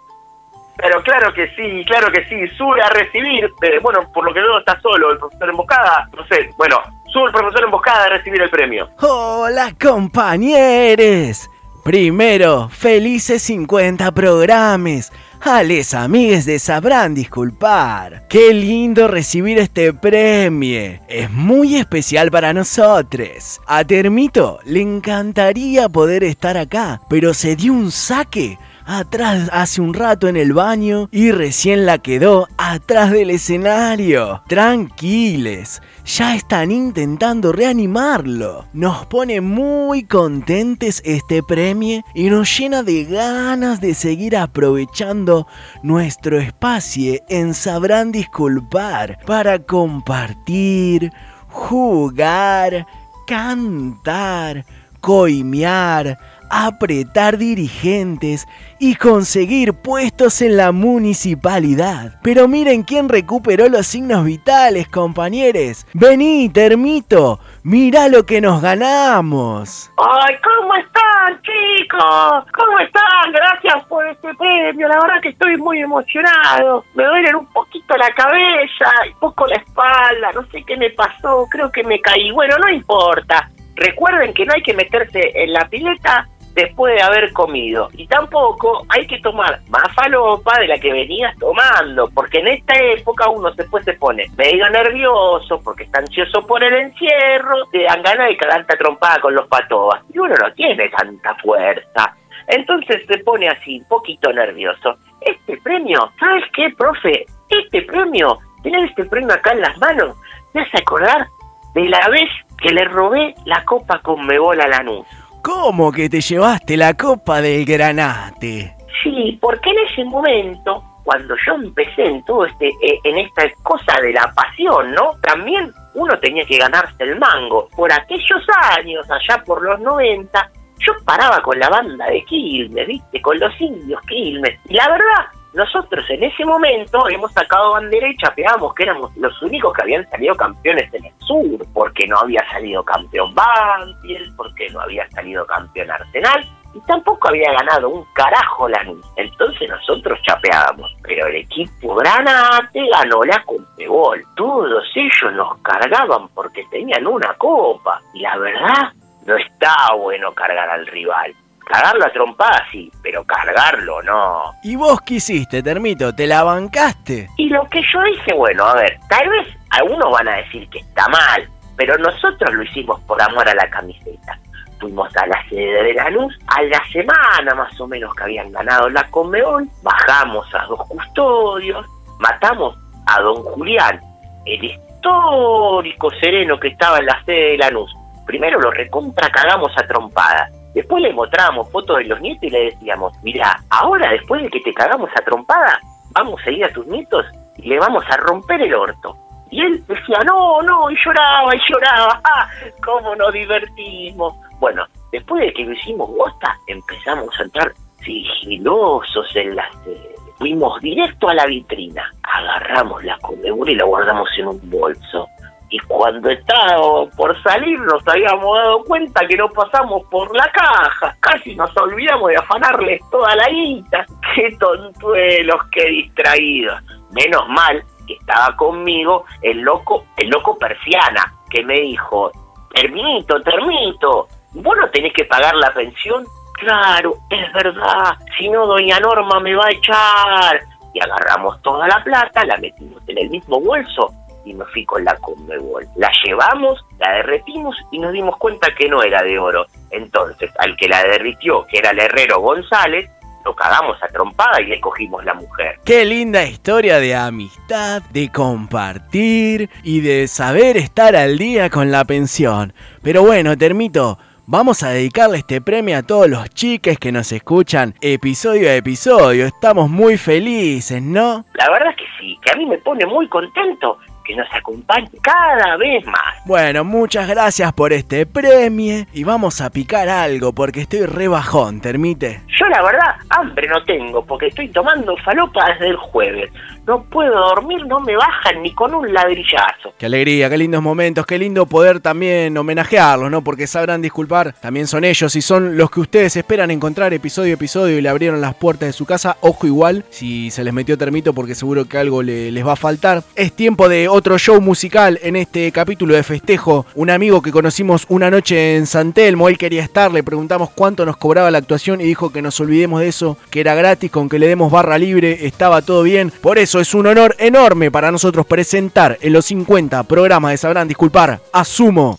Pero 0.76 1.02
claro 1.02 1.34
que 1.34 1.48
sí, 1.56 1.84
claro 1.86 2.10
que 2.12 2.24
sí, 2.26 2.46
sube 2.56 2.80
a 2.80 2.88
recibir, 2.90 3.52
eh, 3.62 3.78
bueno, 3.82 4.10
por 4.12 4.24
lo 4.24 4.32
que 4.32 4.40
veo 4.40 4.58
está 4.58 4.80
solo 4.80 5.10
el 5.10 5.18
profesor 5.18 5.50
Emboscada, 5.50 6.08
no 6.16 6.24
sé, 6.28 6.50
bueno, 6.56 6.80
sube 7.12 7.26
el 7.26 7.32
profesor 7.32 7.64
Emboscada 7.64 8.04
a 8.04 8.08
recibir 8.10 8.40
el 8.40 8.50
premio. 8.50 8.88
Hola 9.00 9.74
compañeros. 9.80 11.50
Primero, 11.82 12.68
felices 12.68 13.42
50 13.42 14.12
programas. 14.12 15.12
A 15.40 15.62
les 15.62 15.94
amigues 15.94 16.46
de 16.46 16.58
sabrán 16.58 17.14
disculpar. 17.14 18.26
Qué 18.28 18.52
lindo 18.52 19.06
recibir 19.06 19.58
este 19.58 19.92
premio. 19.92 21.00
Es 21.08 21.30
muy 21.30 21.76
especial 21.76 22.30
para 22.30 22.52
nosotros. 22.52 23.60
A 23.66 23.84
Termito 23.84 24.58
le 24.64 24.80
encantaría 24.80 25.88
poder 25.88 26.24
estar 26.24 26.56
acá, 26.56 27.00
pero 27.08 27.34
se 27.34 27.54
dio 27.54 27.72
un 27.72 27.92
saque 27.92 28.58
atrás 28.88 29.50
hace 29.52 29.82
un 29.82 29.92
rato 29.92 30.28
en 30.28 30.36
el 30.36 30.54
baño 30.54 31.08
y 31.12 31.30
recién 31.30 31.84
la 31.84 31.98
quedó 31.98 32.48
atrás 32.56 33.12
del 33.12 33.30
escenario. 33.30 34.42
Tranquiles, 34.48 35.82
ya 36.06 36.34
están 36.34 36.72
intentando 36.72 37.52
reanimarlo. 37.52 38.64
Nos 38.72 39.04
pone 39.06 39.42
muy 39.42 40.04
contentes 40.04 41.02
este 41.04 41.42
premio 41.42 42.02
y 42.14 42.30
nos 42.30 42.58
llena 42.58 42.82
de 42.82 43.04
ganas 43.04 43.80
de 43.80 43.94
seguir 43.94 44.36
aprovechando 44.36 45.46
nuestro 45.82 46.38
espacio 46.40 47.20
en 47.28 47.52
Sabrán 47.52 48.10
Disculpar 48.10 49.18
para 49.26 49.58
compartir, 49.58 51.12
jugar, 51.48 52.86
cantar, 53.26 54.64
coimear, 55.00 56.18
apretar 56.50 57.38
dirigentes 57.38 58.46
y 58.78 58.94
conseguir 58.94 59.74
puestos 59.74 60.42
en 60.42 60.56
la 60.56 60.72
municipalidad. 60.72 62.18
Pero 62.22 62.48
miren 62.48 62.82
quién 62.82 63.08
recuperó 63.08 63.68
los 63.68 63.86
signos 63.86 64.24
vitales, 64.24 64.88
compañeros. 64.88 65.86
Vení, 65.94 66.48
termito, 66.48 67.40
mira 67.62 68.08
lo 68.08 68.24
que 68.24 68.40
nos 68.40 68.60
ganamos. 68.60 69.90
¡Ay, 69.96 70.34
cómo 70.42 70.74
están, 70.74 71.40
chicos! 71.42 72.44
¿Cómo 72.54 72.78
están? 72.80 73.32
Gracias 73.32 73.84
por 73.86 74.06
este 74.06 74.34
premio. 74.34 74.88
La 74.88 75.00
verdad 75.00 75.20
que 75.22 75.30
estoy 75.30 75.56
muy 75.56 75.80
emocionado. 75.80 76.84
Me 76.94 77.04
duelen 77.04 77.36
un 77.36 77.46
poquito 77.46 77.96
la 77.96 78.10
cabeza 78.10 78.90
y 79.08 79.14
poco 79.20 79.46
la 79.46 79.56
espalda. 79.56 80.32
No 80.34 80.44
sé 80.50 80.62
qué 80.66 80.76
me 80.76 80.90
pasó. 80.90 81.46
Creo 81.50 81.70
que 81.70 81.82
me 81.84 82.00
caí. 82.00 82.30
Bueno, 82.30 82.56
no 82.58 82.68
importa. 82.68 83.48
Recuerden 83.76 84.34
que 84.34 84.44
no 84.44 84.54
hay 84.54 84.62
que 84.62 84.74
meterse 84.74 85.20
en 85.34 85.52
la 85.52 85.68
pileta 85.68 86.28
después 86.58 86.94
de 86.94 87.02
haber 87.02 87.32
comido. 87.32 87.88
Y 87.92 88.06
tampoco 88.06 88.84
hay 88.88 89.06
que 89.06 89.20
tomar 89.20 89.60
más 89.68 89.94
falopa 89.94 90.58
de 90.58 90.66
la 90.66 90.78
que 90.78 90.92
venías 90.92 91.36
tomando, 91.38 92.10
porque 92.10 92.38
en 92.38 92.48
esta 92.48 92.74
época 92.76 93.28
uno 93.28 93.50
después 93.52 93.84
se 93.84 93.92
pone 93.92 94.26
medio 94.36 94.68
nervioso, 94.70 95.60
porque 95.62 95.84
está 95.84 96.00
ansioso 96.00 96.44
por 96.46 96.62
el 96.64 96.74
encierro, 96.74 97.64
te 97.70 97.84
dan 97.84 98.02
ganas 98.02 98.28
de 98.28 98.36
cagarte 98.36 98.76
trompada 98.76 99.20
con 99.20 99.34
los 99.34 99.46
patobas. 99.46 100.02
Y 100.12 100.18
uno 100.18 100.34
no 100.34 100.52
tiene 100.54 100.88
tanta 100.88 101.34
fuerza. 101.36 102.14
Entonces 102.48 103.02
se 103.06 103.18
pone 103.18 103.48
así, 103.48 103.78
un 103.78 103.88
poquito 103.88 104.32
nervioso. 104.32 104.96
Este 105.20 105.56
premio, 105.58 106.10
¿sabes 106.18 106.44
qué, 106.54 106.70
profe? 106.76 107.26
Este 107.48 107.82
premio, 107.82 108.38
tener 108.62 108.84
este 108.84 109.04
premio 109.04 109.34
acá 109.34 109.52
en 109.52 109.60
las 109.60 109.78
manos, 109.78 110.16
me 110.54 110.62
hace 110.62 110.78
acordar 110.78 111.28
de 111.74 111.84
la 111.88 112.08
vez 112.08 112.28
que 112.60 112.72
le 112.72 112.84
robé 112.86 113.34
la 113.44 113.64
copa 113.64 114.00
con 114.00 114.26
Mebol 114.26 114.60
a 114.60 114.66
Lanús. 114.66 115.06
¿Cómo 115.42 115.92
que 115.92 116.08
te 116.08 116.20
llevaste 116.20 116.76
la 116.76 116.94
copa 116.94 117.40
del 117.40 117.64
granate? 117.64 118.76
Sí, 119.02 119.38
porque 119.40 119.70
en 119.70 119.78
ese 119.90 120.04
momento, 120.04 120.82
cuando 121.04 121.34
yo 121.46 121.54
empecé 121.54 122.04
en 122.04 122.24
todo 122.24 122.44
este, 122.44 122.68
eh, 122.68 122.98
en 123.04 123.18
esta 123.18 123.44
cosa 123.62 124.00
de 124.02 124.12
la 124.12 124.32
pasión, 124.34 124.92
¿no? 124.92 125.12
También 125.22 125.72
uno 125.94 126.18
tenía 126.18 126.44
que 126.44 126.58
ganarse 126.58 127.02
el 127.04 127.18
mango. 127.18 127.68
Por 127.76 127.92
aquellos 127.92 128.42
años, 128.76 129.06
allá 129.10 129.42
por 129.44 129.62
los 129.62 129.80
90, 129.80 130.50
yo 130.78 130.92
paraba 131.04 131.40
con 131.42 131.58
la 131.58 131.68
banda 131.68 132.06
de 132.06 132.24
Quilmes, 132.24 132.86
¿viste? 132.86 133.20
Con 133.20 133.38
los 133.38 133.60
indios 133.60 134.00
Quilmes. 134.02 134.58
Y 134.68 134.74
la 134.74 134.88
verdad, 134.88 135.26
nosotros 135.54 136.04
en 136.10 136.22
ese 136.22 136.44
momento 136.44 137.08
hemos 137.08 137.32
sacado 137.32 137.72
bandera 137.72 138.08
y 138.08 138.16
chapeamos 138.16 138.74
que 138.74 138.82
éramos 138.84 139.16
los 139.16 139.42
únicos 139.42 139.72
que 139.72 139.82
habían 139.82 140.08
salido 140.10 140.34
campeones 140.36 140.92
en 140.92 141.06
el 141.06 141.12
sur, 141.20 141.66
porque 141.72 142.06
no 142.06 142.18
había 142.18 142.46
salido 142.50 142.84
campeón 142.84 143.34
Banfield, 143.34 144.36
porque 144.36 144.68
no 144.70 144.80
había 144.80 145.08
salido 145.10 145.46
campeón 145.46 145.90
Arsenal, 145.90 146.46
y 146.74 146.80
tampoco 146.80 147.28
había 147.28 147.52
ganado 147.52 147.88
un 147.88 148.04
carajo 148.12 148.68
Lanús. 148.68 149.04
Entonces 149.16 149.68
nosotros 149.68 150.20
chapeábamos, 150.22 150.94
pero 151.02 151.26
el 151.26 151.36
equipo 151.36 151.94
Granate 151.94 152.86
ganó 152.90 153.24
la 153.24 153.42
Conmebol. 153.44 154.22
Todos 154.36 154.84
ellos 154.94 155.32
nos 155.32 155.58
cargaban 155.62 156.28
porque 156.34 156.64
tenían 156.70 157.06
una 157.06 157.32
copa, 157.34 158.00
y 158.12 158.20
la 158.20 158.36
verdad, 158.36 158.92
no 159.26 159.36
está 159.36 159.74
bueno 159.96 160.32
cargar 160.32 160.68
al 160.68 160.86
rival. 160.86 161.34
Cagarlo 161.68 162.06
a 162.06 162.12
trompadas 162.12 162.62
sí, 162.72 162.90
pero 163.02 163.22
cargarlo 163.24 164.02
no. 164.02 164.54
¿Y 164.62 164.74
vos 164.74 165.02
qué 165.02 165.14
hiciste, 165.14 165.62
Termito? 165.62 166.14
¿Te 166.14 166.26
la 166.26 166.42
bancaste? 166.42 167.28
Y 167.36 167.50
lo 167.50 167.68
que 167.68 167.82
yo 167.92 168.06
hice, 168.06 168.34
bueno, 168.34 168.64
a 168.64 168.74
ver, 168.74 168.98
tal 169.08 169.28
vez 169.28 169.46
algunos 169.70 170.10
van 170.10 170.28
a 170.28 170.36
decir 170.36 170.66
que 170.70 170.78
está 170.78 171.06
mal, 171.08 171.46
pero 171.76 171.98
nosotros 171.98 172.54
lo 172.54 172.62
hicimos 172.62 172.98
por 173.02 173.20
amor 173.20 173.46
a 173.46 173.54
la 173.54 173.68
camiseta. 173.68 174.38
Fuimos 174.80 175.14
a 175.16 175.26
la 175.26 175.46
sede 175.48 175.82
de 175.82 175.94
la 175.94 176.08
luz, 176.08 176.34
a 176.46 176.62
la 176.62 176.82
semana 176.90 177.54
más 177.54 177.78
o 177.80 177.86
menos 177.86 178.14
que 178.14 178.24
habían 178.24 178.50
ganado 178.50 178.88
la 178.88 179.04
Conmebol, 179.10 179.68
bajamos 179.82 180.46
a 180.54 180.64
dos 180.66 180.80
custodios, 180.88 181.84
matamos 182.18 182.78
a 183.06 183.20
don 183.20 183.42
Julián, 183.42 184.00
el 184.46 184.64
histórico 184.64 186.10
sereno 186.20 186.58
que 186.58 186.68
estaba 186.68 186.98
en 186.98 187.06
la 187.06 187.22
sede 187.24 187.52
de 187.52 187.58
la 187.58 187.70
luz. 187.70 187.92
Primero 188.24 188.58
lo 188.58 188.70
recontra 188.70 189.28
cagamos 189.30 189.72
a 189.76 189.86
trompadas. 189.86 190.50
Después 190.78 191.02
le 191.02 191.12
mostrábamos 191.12 191.68
fotos 191.72 191.98
de 191.98 192.04
los 192.04 192.20
nietos 192.20 192.44
y 192.44 192.50
le 192.50 192.66
decíamos, 192.66 193.12
mira, 193.24 193.60
ahora 193.68 194.12
después 194.12 194.40
de 194.40 194.48
que 194.48 194.60
te 194.60 194.72
cagamos 194.72 195.10
a 195.10 195.24
trompada, 195.24 195.80
vamos 196.12 196.40
a 196.46 196.50
ir 196.52 196.64
a 196.64 196.72
tus 196.72 196.86
nietos 196.86 197.26
y 197.56 197.68
le 197.68 197.80
vamos 197.80 198.04
a 198.08 198.16
romper 198.18 198.62
el 198.62 198.72
orto. 198.72 199.16
Y 199.50 199.60
él 199.60 199.84
decía, 199.88 200.20
no, 200.24 200.62
no, 200.62 200.88
y 200.88 200.96
lloraba, 201.04 201.52
y 201.52 201.58
lloraba, 201.68 202.20
¡ah! 202.24 202.48
¿Cómo 202.84 203.16
nos 203.16 203.32
divertimos? 203.32 204.34
Bueno, 204.60 204.86
después 205.10 205.46
de 205.46 205.52
que 205.52 205.64
lo 205.64 205.72
hicimos 205.72 206.08
bosta, 206.10 206.56
empezamos 206.68 207.28
a 207.40 207.42
entrar 207.42 207.72
sigilosos 208.04 209.34
en 209.34 209.56
la 209.56 209.68
sede. 209.82 210.14
Fuimos 210.36 210.80
directo 210.80 211.28
a 211.28 211.34
la 211.34 211.46
vitrina, 211.46 212.04
agarramos 212.22 213.02
la 213.02 213.18
comedura 213.18 213.72
y 213.72 213.74
la 213.74 213.84
guardamos 213.84 214.28
en 214.38 214.46
un 214.46 214.70
bolso. 214.70 215.26
Y 215.70 215.78
cuando 215.80 216.30
estábamos 216.30 217.14
por 217.14 217.40
salir 217.42 217.78
nos 217.80 218.06
habíamos 218.08 218.56
dado 218.56 218.84
cuenta 218.84 219.26
que 219.26 219.36
no 219.36 219.48
pasamos 219.50 220.02
por 220.10 220.34
la 220.34 220.50
caja. 220.50 221.14
Casi 221.20 221.54
nos 221.54 221.76
olvidamos 221.76 222.30
de 222.30 222.36
afanarles 222.36 223.00
toda 223.10 223.34
la 223.36 223.48
guita. 223.48 224.06
Qué 224.34 224.56
tontuelos, 224.58 225.60
qué 225.72 225.88
distraídos. 225.88 226.80
Menos 227.10 227.48
mal 227.48 227.82
que 228.06 228.14
estaba 228.14 228.54
conmigo 228.56 229.24
el 229.42 229.60
loco, 229.60 230.04
el 230.16 230.28
loco 230.28 230.56
persiana, 230.56 231.34
que 231.50 231.62
me 231.64 231.74
dijo, 231.80 232.30
Termito, 232.72 233.40
Termito, 233.42 234.28
¿vos 234.52 234.76
no 234.76 234.88
tenés 234.90 235.12
que 235.12 235.24
pagar 235.24 235.54
la 235.56 235.72
pensión? 235.72 236.24
Claro, 236.54 237.14
es 237.30 237.52
verdad, 237.52 238.16
si 238.38 238.48
no 238.48 238.66
doña 238.66 239.00
Norma 239.00 239.40
me 239.40 239.54
va 239.54 239.66
a 239.66 239.72
echar. 239.72 240.60
Y 240.94 241.00
agarramos 241.00 241.60
toda 241.62 241.86
la 241.88 242.02
plata, 242.02 242.44
la 242.44 242.56
metimos 242.56 243.02
en 243.06 243.18
el 243.18 243.30
mismo 243.30 243.60
bolso 243.60 244.12
y 244.48 244.54
me 244.54 244.64
fui 244.66 244.84
con 244.84 245.04
la 245.04 245.14
Conmebol. 245.16 245.86
La 245.96 246.10
llevamos, 246.24 246.84
la 246.98 247.12
derretimos 247.12 247.76
y 247.90 247.98
nos 247.98 248.12
dimos 248.12 248.36
cuenta 248.38 248.68
que 248.74 248.88
no 248.88 249.02
era 249.02 249.22
de 249.22 249.38
oro. 249.38 249.66
Entonces, 249.90 250.50
al 250.58 250.76
que 250.76 250.88
la 250.88 251.02
derritió, 251.04 251.66
que 251.66 251.78
era 251.78 251.90
el 251.90 252.00
herrero 252.00 252.40
González, 252.40 253.10
lo 253.44 253.54
cagamos 253.54 254.02
a 254.02 254.08
trompada 254.08 254.60
y 254.60 254.66
le 254.66 254.80
cogimos 254.80 255.24
la 255.24 255.34
mujer. 255.34 255.78
Qué 255.84 256.04
linda 256.04 256.44
historia 256.44 256.98
de 256.98 257.14
amistad, 257.14 258.02
de 258.10 258.30
compartir 258.30 259.70
y 259.82 260.00
de 260.00 260.28
saber 260.28 260.76
estar 260.76 261.14
al 261.14 261.38
día 261.38 261.70
con 261.70 261.90
la 261.90 262.04
pensión. 262.04 262.72
Pero 263.02 263.22
bueno, 263.22 263.56
Termito, 263.56 264.18
Vamos 264.50 264.82
a 264.82 264.88
dedicarle 264.88 265.36
este 265.36 265.60
premio 265.60 265.98
a 265.98 266.02
todos 266.02 266.26
los 266.26 266.48
chiques 266.48 266.98
que 266.98 267.12
nos 267.12 267.32
escuchan 267.32 267.92
episodio 268.00 268.70
a 268.70 268.76
episodio. 268.76 269.44
Estamos 269.44 269.90
muy 269.90 270.16
felices, 270.16 271.02
¿no? 271.02 271.44
La 271.52 271.68
verdad 271.70 271.90
es 271.90 271.96
que 271.96 272.06
sí, 272.18 272.38
que 272.42 272.52
a 272.52 272.56
mí 272.56 272.64
me 272.64 272.78
pone 272.78 273.04
muy 273.04 273.28
contento 273.28 273.98
que 274.28 274.36
nos 274.36 274.46
acompañe 274.52 275.08
cada 275.22 275.76
vez 275.78 276.04
más. 276.06 276.34
Bueno, 276.44 276.84
muchas 276.84 277.26
gracias 277.26 277.72
por 277.72 277.94
este 277.94 278.26
premio 278.26 279.06
y 279.14 279.24
vamos 279.24 279.62
a 279.62 279.70
picar 279.70 280.08
algo 280.10 280.52
porque 280.52 280.82
estoy 280.82 281.06
re 281.06 281.28
bajón, 281.28 281.80
¿termite? 281.80 282.42
Yo 282.46 282.66
la 282.66 282.82
verdad 282.82 283.16
hambre 283.30 283.66
no 283.68 283.82
tengo 283.84 284.22
porque 284.22 284.48
estoy 284.48 284.68
tomando 284.68 285.16
falopa 285.24 285.64
desde 285.72 285.88
el 285.88 285.96
jueves. 285.96 286.50
No 286.88 287.02
puedo 287.02 287.34
dormir, 287.34 287.86
no 287.86 288.00
me 288.00 288.16
bajan 288.16 288.62
ni 288.62 288.74
con 288.74 288.94
un 288.94 289.12
ladrillazo. 289.12 289.92
Qué 289.98 290.06
alegría, 290.06 290.48
qué 290.48 290.56
lindos 290.56 290.82
momentos, 290.82 291.26
qué 291.26 291.38
lindo 291.38 291.66
poder 291.66 292.00
también 292.00 292.56
homenajearlos, 292.56 293.30
¿no? 293.30 293.42
Porque 293.44 293.66
sabrán 293.66 294.00
disculpar, 294.00 294.54
también 294.58 294.86
son 294.86 295.04
ellos 295.04 295.36
y 295.36 295.42
son 295.42 295.76
los 295.76 295.90
que 295.90 296.00
ustedes 296.00 296.34
esperan 296.36 296.70
encontrar 296.70 297.12
episodio 297.12 297.52
a 297.52 297.54
episodio 297.56 297.98
y 297.98 298.00
le 298.00 298.08
abrieron 298.08 298.40
las 298.40 298.54
puertas 298.54 298.88
de 298.88 298.92
su 298.94 299.04
casa. 299.04 299.36
Ojo 299.42 299.66
igual 299.66 300.02
si 300.08 300.50
se 300.50 300.64
les 300.64 300.72
metió 300.72 300.96
termito 300.96 301.34
porque 301.34 301.54
seguro 301.54 301.84
que 301.86 301.98
algo 301.98 302.22
le- 302.22 302.50
les 302.50 302.66
va 302.66 302.72
a 302.72 302.76
faltar. 302.76 303.22
Es 303.36 303.52
tiempo 303.52 303.86
de 303.90 304.08
otro 304.08 304.38
show 304.38 304.58
musical 304.62 305.18
en 305.22 305.36
este 305.36 305.70
capítulo 305.72 306.14
de 306.14 306.22
festejo. 306.22 306.86
Un 306.94 307.10
amigo 307.10 307.42
que 307.42 307.52
conocimos 307.52 308.06
una 308.08 308.30
noche 308.30 308.76
en 308.76 308.86
San 308.86 309.12
Telmo, 309.12 309.50
él 309.50 309.58
quería 309.58 309.82
estar, 309.82 310.10
le 310.10 310.22
preguntamos 310.22 310.70
cuánto 310.70 311.04
nos 311.04 311.18
cobraba 311.18 311.50
la 311.50 311.58
actuación 311.58 312.00
y 312.00 312.04
dijo 312.04 312.30
que 312.32 312.40
nos 312.40 312.58
olvidemos 312.60 313.00
de 313.02 313.08
eso, 313.08 313.36
que 313.50 313.60
era 313.60 313.74
gratis, 313.74 314.10
con 314.10 314.30
que 314.30 314.38
le 314.38 314.48
demos 314.48 314.72
barra 314.72 314.96
libre, 314.96 315.46
estaba 315.46 315.82
todo 315.82 316.02
bien. 316.02 316.32
Por 316.40 316.56
eso 316.56 316.77
es 316.80 316.94
un 316.94 317.06
honor 317.06 317.34
enorme 317.38 317.90
para 317.90 318.10
nosotros 318.10 318.46
presentar 318.46 319.18
en 319.20 319.32
los 319.32 319.46
50 319.46 320.02
programas 320.04 320.52
de 320.52 320.58
Sabrán 320.58 320.88
Disculpar 320.88 321.40
a 321.52 321.64
Sumo. 321.64 322.18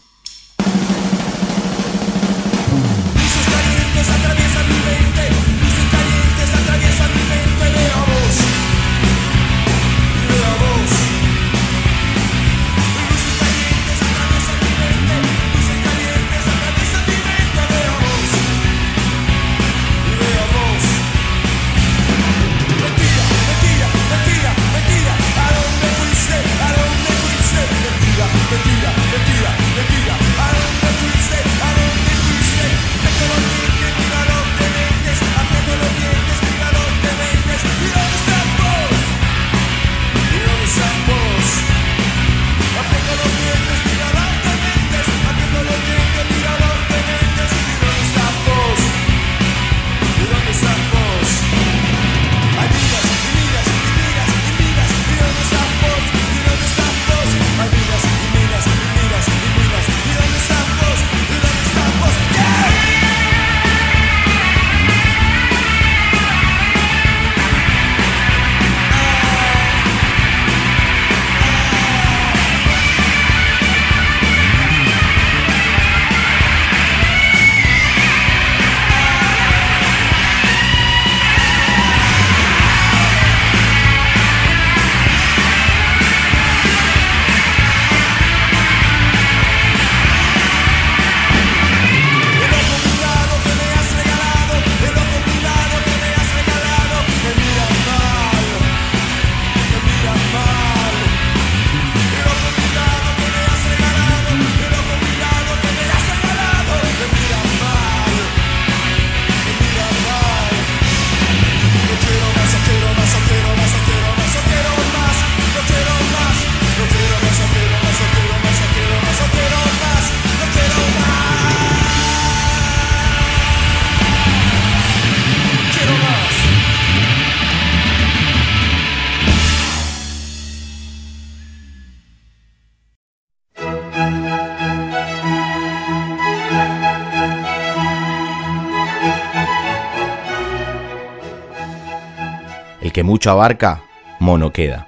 Mucho 143.09 143.31
abarca, 143.31 143.81
mono 144.19 144.53
queda. 144.53 144.85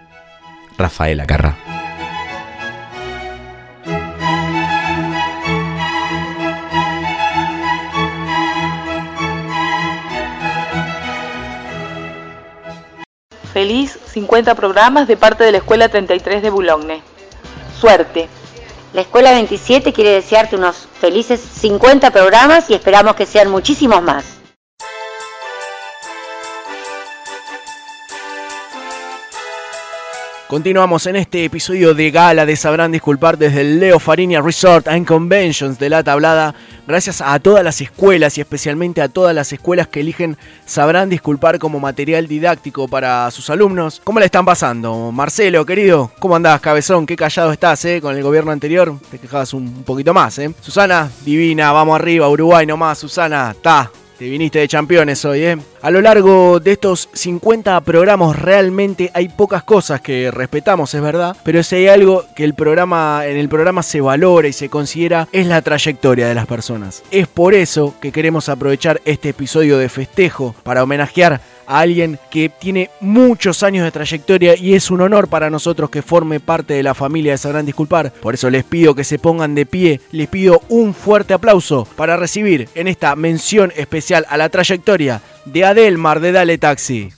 Rafael 0.78 1.20
Acarra. 1.22 1.58
Feliz 13.52 13.98
50 14.06 14.54
programas 14.54 15.08
de 15.08 15.18
parte 15.18 15.44
de 15.44 15.54
la 15.54 15.58
Escuela 15.58 15.90
33 15.90 16.44
de 16.44 16.50
Boulogne. 16.52 17.02
Suerte. 17.80 18.30
La 18.94 19.02
Escuela 19.02 19.32
27 19.32 19.94
quiere 19.94 20.12
desearte 20.12 20.58
unos 20.58 20.88
felices 21.00 21.40
50 21.40 22.12
programas 22.12 22.70
y 22.70 22.76
esperamos 22.76 23.16
que 23.16 23.26
sean 23.26 23.50
muchísimos 23.50 24.04
más. 24.04 24.41
Continuamos 30.52 31.06
en 31.06 31.16
este 31.16 31.46
episodio 31.46 31.94
de 31.94 32.12
gala 32.12 32.46
de 32.46 32.58
Sabrán 32.58 32.92
Disculpar 32.92 33.38
desde 33.38 33.62
el 33.62 33.80
Leo 33.80 34.00
Farinia 34.00 34.42
Resort 34.42 34.90
and 34.90 35.08
Conventions 35.08 35.80
de 35.80 35.88
la 35.88 36.04
tablada. 36.04 36.54
Gracias 36.86 37.22
a 37.22 37.40
todas 37.40 37.64
las 37.64 37.80
escuelas 37.80 38.38
y 38.38 38.42
especialmente 38.42 39.02
a 39.02 39.08
todas 39.08 39.34
las 39.34 39.54
escuelas 39.54 39.88
que 39.88 40.02
eligen 40.02 40.36
Sabrán 40.66 41.08
Disculpar 41.08 41.58
como 41.58 41.80
material 41.80 42.28
didáctico 42.28 42.90
para 42.90 43.32
sus 43.32 43.50
alumnos. 43.50 44.02
¿Cómo 44.04 44.20
le 44.20 44.26
están 44.26 44.44
pasando? 44.44 45.14
Marcelo, 45.14 45.66
querido, 45.66 46.12
¿cómo 46.20 46.36
andás, 46.36 46.60
cabezón? 46.60 47.06
Qué 47.06 47.16
callado 47.16 47.54
estás, 47.54 47.86
¿eh? 47.86 48.02
Con 48.02 48.18
el 48.18 48.22
gobierno 48.22 48.52
anterior 48.52 48.94
te 49.10 49.20
quejabas 49.20 49.54
un 49.54 49.84
poquito 49.84 50.14
más, 50.14 50.38
¿eh? 50.38 50.54
Susana, 50.60 51.10
divina, 51.24 51.72
vamos 51.72 51.96
arriba, 51.96 52.28
Uruguay 52.28 52.66
nomás, 52.66 53.00
Susana, 53.00 53.56
ta, 53.62 53.90
te 54.22 54.30
viniste 54.30 54.60
de 54.60 54.68
campeones 54.68 55.26
hoy, 55.26 55.44
¿eh? 55.44 55.58
A 55.82 55.90
lo 55.90 56.00
largo 56.00 56.60
de 56.60 56.74
estos 56.74 57.10
50 57.12 57.82
programas 57.82 58.40
realmente 58.40 59.10
hay 59.16 59.30
pocas 59.30 59.64
cosas 59.64 60.00
que 60.00 60.30
respetamos, 60.30 60.94
es 60.94 61.02
verdad, 61.02 61.36
pero 61.44 61.64
si 61.64 61.78
hay 61.78 61.88
algo 61.88 62.26
que 62.36 62.44
el 62.44 62.54
programa, 62.54 63.24
en 63.26 63.38
el 63.38 63.50
programa 63.50 63.82
se 63.82 64.00
valora 64.00 64.48
y 64.48 64.54
se 64.54 64.70
considera 64.70 65.28
es 65.32 65.48
la 65.48 65.64
trayectoria 65.64 66.28
de 66.28 66.36
las 66.36 66.46
personas. 66.46 67.02
Es 67.10 67.28
por 67.28 67.56
eso 67.56 67.96
que 68.00 68.12
queremos 68.12 68.48
aprovechar 68.48 69.02
este 69.06 69.30
episodio 69.30 69.80
de 69.80 69.90
festejo 69.90 70.54
para 70.62 70.84
homenajear 70.84 71.42
a 71.72 71.80
alguien 71.80 72.20
que 72.30 72.50
tiene 72.50 72.90
muchos 73.00 73.64
años 73.64 73.86
de 73.86 73.92
trayectoria 73.92 74.58
y 74.58 74.74
es 74.74 74.92
un 74.92 75.00
honor 75.00 75.30
para 75.30 75.50
nosotros 75.50 75.90
que 75.90 76.02
forme 76.02 76.42
parte 76.42 76.74
de 76.74 76.84
la 76.84 76.94
familia 76.94 77.32
de 77.32 77.38
Sabrán 77.38 77.66
Disculpar. 77.66 78.12
Por 78.12 78.34
eso 78.34 78.50
les 78.50 78.66
pido 78.66 78.94
que 78.94 79.06
se 79.06 79.20
pongan 79.20 79.56
de 79.56 79.66
pie, 79.66 80.02
les 80.12 80.28
pido 80.28 80.62
un 80.68 80.94
fuerte 80.94 81.34
aplauso 81.34 81.88
para 81.96 82.18
recibir 82.18 82.68
en 82.76 82.90
esta 82.90 83.16
mención 83.16 83.72
especial 83.78 84.26
a 84.30 84.36
la 84.36 84.50
trayectoria 84.50 85.22
de 85.46 85.64
Adelmar 85.64 86.20
de 86.20 86.34
Dale 86.34 86.58
Taxi. 86.58 87.10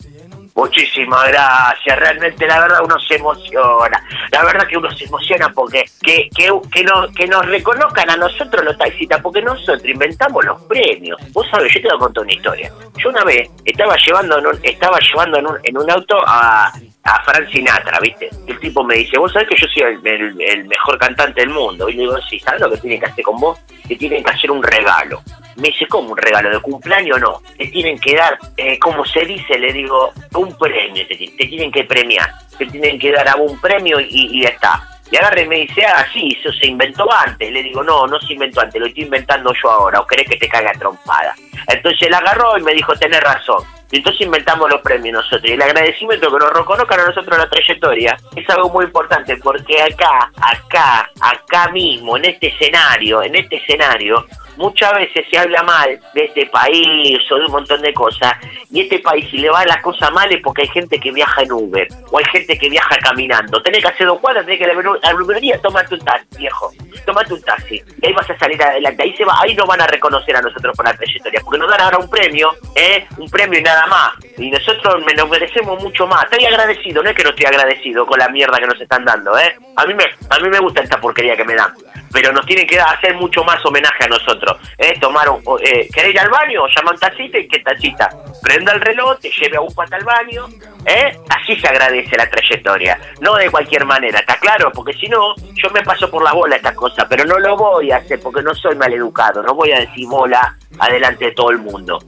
Muchísimas 0.55 1.27
gracias, 1.29 1.99
realmente 1.99 2.45
la 2.45 2.59
verdad 2.59 2.81
uno 2.83 2.99
se 2.99 3.15
emociona, 3.15 4.03
la 4.31 4.43
verdad 4.43 4.67
que 4.67 4.77
uno 4.77 4.91
se 4.91 5.05
emociona 5.05 5.49
porque 5.49 5.83
que, 5.99 6.29
que, 6.29 6.51
que, 6.71 6.83
nos, 6.83 7.11
que 7.15 7.25
nos 7.25 7.43
reconozcan 7.47 8.07
a 8.11 8.17
nosotros 8.17 8.63
los 8.63 8.77
taxistas, 8.77 9.19
porque 9.21 9.41
nosotros 9.41 9.83
inventamos 9.83 10.45
los 10.45 10.61
premios. 10.63 11.19
Vos 11.31 11.47
sabés, 11.49 11.73
yo 11.73 11.81
te 11.81 11.87
voy 11.87 11.95
a 11.95 11.99
contar 11.99 12.23
una 12.23 12.33
historia. 12.33 12.71
Yo 12.97 13.09
una 13.09 13.23
vez 13.23 13.49
estaba 13.65 13.95
llevando 13.97 14.37
en 14.37 14.45
un, 14.45 14.59
estaba 14.61 14.99
llevando 14.99 15.39
en 15.39 15.47
un, 15.47 15.57
en 15.63 15.77
un 15.77 15.89
auto 15.89 16.17
a, 16.27 16.71
a 17.03 17.23
Frank 17.23 17.49
Sinatra, 17.51 17.99
¿viste? 17.99 18.29
El 18.45 18.59
tipo 18.59 18.83
me 18.83 18.95
dice, 18.95 19.17
vos 19.17 19.33
sabés 19.33 19.49
que 19.49 19.55
yo 19.59 19.65
soy 19.73 19.81
el, 19.81 20.05
el- 20.07 20.39
el 20.41 20.65
mejor 20.65 20.99
cantante 20.99 21.41
del 21.41 21.49
mundo. 21.49 21.89
Y 21.89 21.93
le 21.93 22.01
digo, 22.03 22.17
sí, 22.29 22.37
¿sabes 22.39 22.61
lo 22.61 22.69
que 22.69 22.77
tienen 22.77 22.99
que 22.99 23.07
hacer 23.07 23.23
con 23.23 23.39
vos? 23.39 23.59
Te 23.87 23.95
tienen 23.95 24.23
que 24.23 24.29
hacer 24.31 24.51
un 24.51 24.61
regalo. 24.61 25.19
Me 25.55 25.69
dice, 25.69 25.87
¿cómo 25.87 26.11
un 26.11 26.17
regalo? 26.17 26.49
¿De 26.49 26.59
cumpleaños 26.59 27.19
no? 27.19 27.41
Te 27.57 27.67
tienen 27.67 27.99
que 27.99 28.15
dar, 28.15 28.37
eh, 28.57 28.79
como 28.79 29.05
se 29.05 29.25
dice, 29.25 29.57
le 29.57 29.71
digo, 29.73 30.11
un 30.35 30.57
premio. 30.57 31.07
Te, 31.07 31.15
te 31.15 31.47
tienen 31.47 31.71
que 31.71 31.83
premiar. 31.83 32.29
Te 32.57 32.65
tienen 32.65 32.99
que 32.99 33.11
dar 33.11 33.27
a 33.27 33.35
un 33.35 33.59
premio 33.59 33.99
y, 33.99 34.07
y 34.09 34.43
ya 34.43 34.49
está. 34.49 34.93
Y 35.11 35.17
agarra 35.17 35.41
y 35.41 35.47
me 35.47 35.57
dice, 35.57 35.85
ah, 35.85 36.05
sí, 36.11 36.35
eso 36.39 36.51
se 36.53 36.65
inventó 36.65 37.07
antes. 37.13 37.51
Le 37.51 37.61
digo, 37.61 37.83
no, 37.83 38.07
no 38.07 38.19
se 38.19 38.33
inventó 38.33 38.61
antes, 38.61 38.81
lo 38.81 38.87
estoy 38.87 39.03
inventando 39.03 39.53
yo 39.61 39.69
ahora. 39.69 39.99
¿O 39.99 40.07
querés 40.07 40.27
que 40.27 40.37
te 40.37 40.49
caiga 40.49 40.71
trompada? 40.73 41.35
Entonces 41.67 42.07
él 42.07 42.13
agarró 42.15 42.57
y 42.57 42.63
me 42.63 42.73
dijo, 42.73 42.95
tenés 42.95 43.21
razón. 43.21 43.63
Y 43.91 43.97
entonces 43.97 44.21
inventamos 44.21 44.67
los 44.71 44.81
premios 44.81 45.13
nosotros. 45.13 45.45
Y 45.45 45.51
el 45.51 45.61
agradecimiento 45.61 46.31
que 46.31 46.39
nos 46.39 46.51
reconozcan 46.51 46.99
a 47.01 47.05
nosotros 47.05 47.37
la 47.37 47.47
trayectoria 47.47 48.17
es 48.35 48.49
algo 48.49 48.69
muy 48.69 48.85
importante 48.85 49.37
porque 49.37 49.83
acá, 49.83 50.31
acá, 50.35 51.11
acá 51.21 51.67
mismo, 51.71 52.17
en 52.17 52.25
este 52.25 52.47
escenario, 52.47 53.21
en 53.21 53.35
este 53.35 53.57
escenario, 53.57 54.25
muchas 54.57 54.93
veces 54.93 55.25
se 55.29 55.37
habla 55.37 55.63
mal 55.63 55.99
de 56.13 56.25
este 56.25 56.45
país 56.47 57.19
o 57.31 57.35
de 57.35 57.45
un 57.45 57.51
montón 57.51 57.81
de 57.81 57.93
cosas. 57.93 58.33
Y 58.71 58.81
este 58.81 58.99
país, 58.99 59.27
si 59.29 59.37
le 59.37 59.49
va 59.49 59.65
la 59.65 59.81
cosa 59.81 60.09
mal, 60.11 60.31
es 60.31 60.41
porque 60.41 60.63
hay 60.63 60.67
gente 60.69 60.99
que 60.99 61.11
viaja 61.11 61.43
en 61.43 61.51
Uber 61.51 61.87
o 62.11 62.17
hay 62.17 62.25
gente 62.25 62.57
que 62.57 62.69
viaja 62.69 62.97
caminando. 62.97 63.61
Tenés 63.61 63.81
que 63.81 63.89
hacer 63.89 64.07
dos 64.07 64.19
cuadras, 64.19 64.45
tenés 64.45 64.59
que 64.59 64.65
ir 64.65 64.71
a 64.71 65.13
la 65.13 65.19
librería, 65.19 65.61
tomate 65.61 65.93
un 65.95 66.01
taxi, 66.01 66.37
viejo. 66.37 66.71
Tomate 67.05 67.33
un 67.33 67.41
taxi. 67.41 67.83
Y 68.01 68.07
ahí 68.07 68.13
vas 68.13 68.29
a 68.29 68.37
salir 68.37 68.61
adelante. 68.61 69.03
Ahí 69.03 69.15
se 69.15 69.25
va, 69.25 69.35
ahí 69.41 69.53
nos 69.55 69.67
van 69.67 69.81
a 69.81 69.87
reconocer 69.87 70.35
a 70.35 70.41
nosotros 70.41 70.75
por 70.75 70.85
la 70.85 70.93
trayectoria. 70.93 71.41
Porque 71.43 71.59
nos 71.59 71.69
dan 71.69 71.81
ahora 71.81 71.97
un 71.97 72.09
premio, 72.09 72.51
¿eh? 72.75 73.05
Un 73.17 73.29
premio 73.29 73.59
y 73.59 73.63
nada 73.63 73.85
más. 73.87 74.13
Y 74.37 74.49
nosotros 74.49 75.03
nos 75.15 75.29
merecemos 75.29 75.81
mucho 75.81 76.07
más. 76.07 76.23
Estoy 76.23 76.45
agradecido, 76.45 77.03
no 77.03 77.09
es 77.09 77.15
que 77.15 77.23
no 77.23 77.29
estoy 77.29 77.45
agradecido 77.45 78.05
con 78.05 78.19
la 78.19 78.29
mierda 78.29 78.59
que 78.59 78.67
nos 78.67 78.79
están 78.79 79.05
dando, 79.05 79.37
¿eh? 79.37 79.55
A 79.75 79.85
mí 79.85 79.93
me, 79.93 80.05
a 80.29 80.39
mí 80.39 80.49
me 80.49 80.59
gusta 80.59 80.81
esta 80.81 80.99
porquería 80.99 81.35
que 81.35 81.45
me 81.45 81.55
dan. 81.55 81.73
Pero 82.11 82.31
nos 82.31 82.45
tienen 82.45 82.67
que 82.67 82.79
hacer 82.79 83.15
mucho 83.15 83.43
más 83.43 83.63
homenaje 83.65 84.03
a 84.03 84.07
nosotros. 84.07 84.42
¿Eh? 84.77 84.97
Tomar 84.99 85.29
un, 85.29 85.41
eh, 85.63 85.87
¿Querés 85.93 86.11
ir 86.11 86.19
al 86.19 86.29
baño? 86.29 86.61
Llama 86.75 86.91
un 86.91 86.99
taxista 86.99 87.37
y 87.37 87.47
que 87.47 87.59
taxista 87.59 88.09
prenda 88.41 88.73
el 88.73 88.81
reloj, 88.81 89.19
te 89.19 89.29
lleve 89.29 89.57
a 89.57 89.61
un 89.61 89.73
pata 89.73 89.95
al 89.95 90.03
baño. 90.03 90.47
¿eh? 90.85 91.17
Así 91.29 91.55
se 91.59 91.67
agradece 91.67 92.17
la 92.17 92.29
trayectoria. 92.29 92.99
No 93.21 93.35
de 93.35 93.49
cualquier 93.49 93.85
manera, 93.85 94.19
¿está 94.19 94.37
claro? 94.37 94.71
Porque 94.73 94.93
si 94.93 95.07
no, 95.07 95.35
yo 95.35 95.69
me 95.73 95.81
paso 95.81 96.09
por 96.09 96.23
la 96.23 96.33
bola 96.33 96.55
estas 96.55 96.75
cosas. 96.75 97.05
Pero 97.09 97.25
no 97.25 97.39
lo 97.39 97.55
voy 97.55 97.91
a 97.91 97.97
hacer 97.97 98.19
porque 98.19 98.41
no 98.41 98.53
soy 98.53 98.75
maleducado. 98.75 99.41
No 99.41 99.53
voy 99.53 99.71
a 99.71 99.79
decir 99.79 100.07
bola 100.07 100.57
adelante 100.79 101.25
de 101.25 101.31
todo 101.31 101.51
el 101.51 101.59
mundo. 101.59 101.99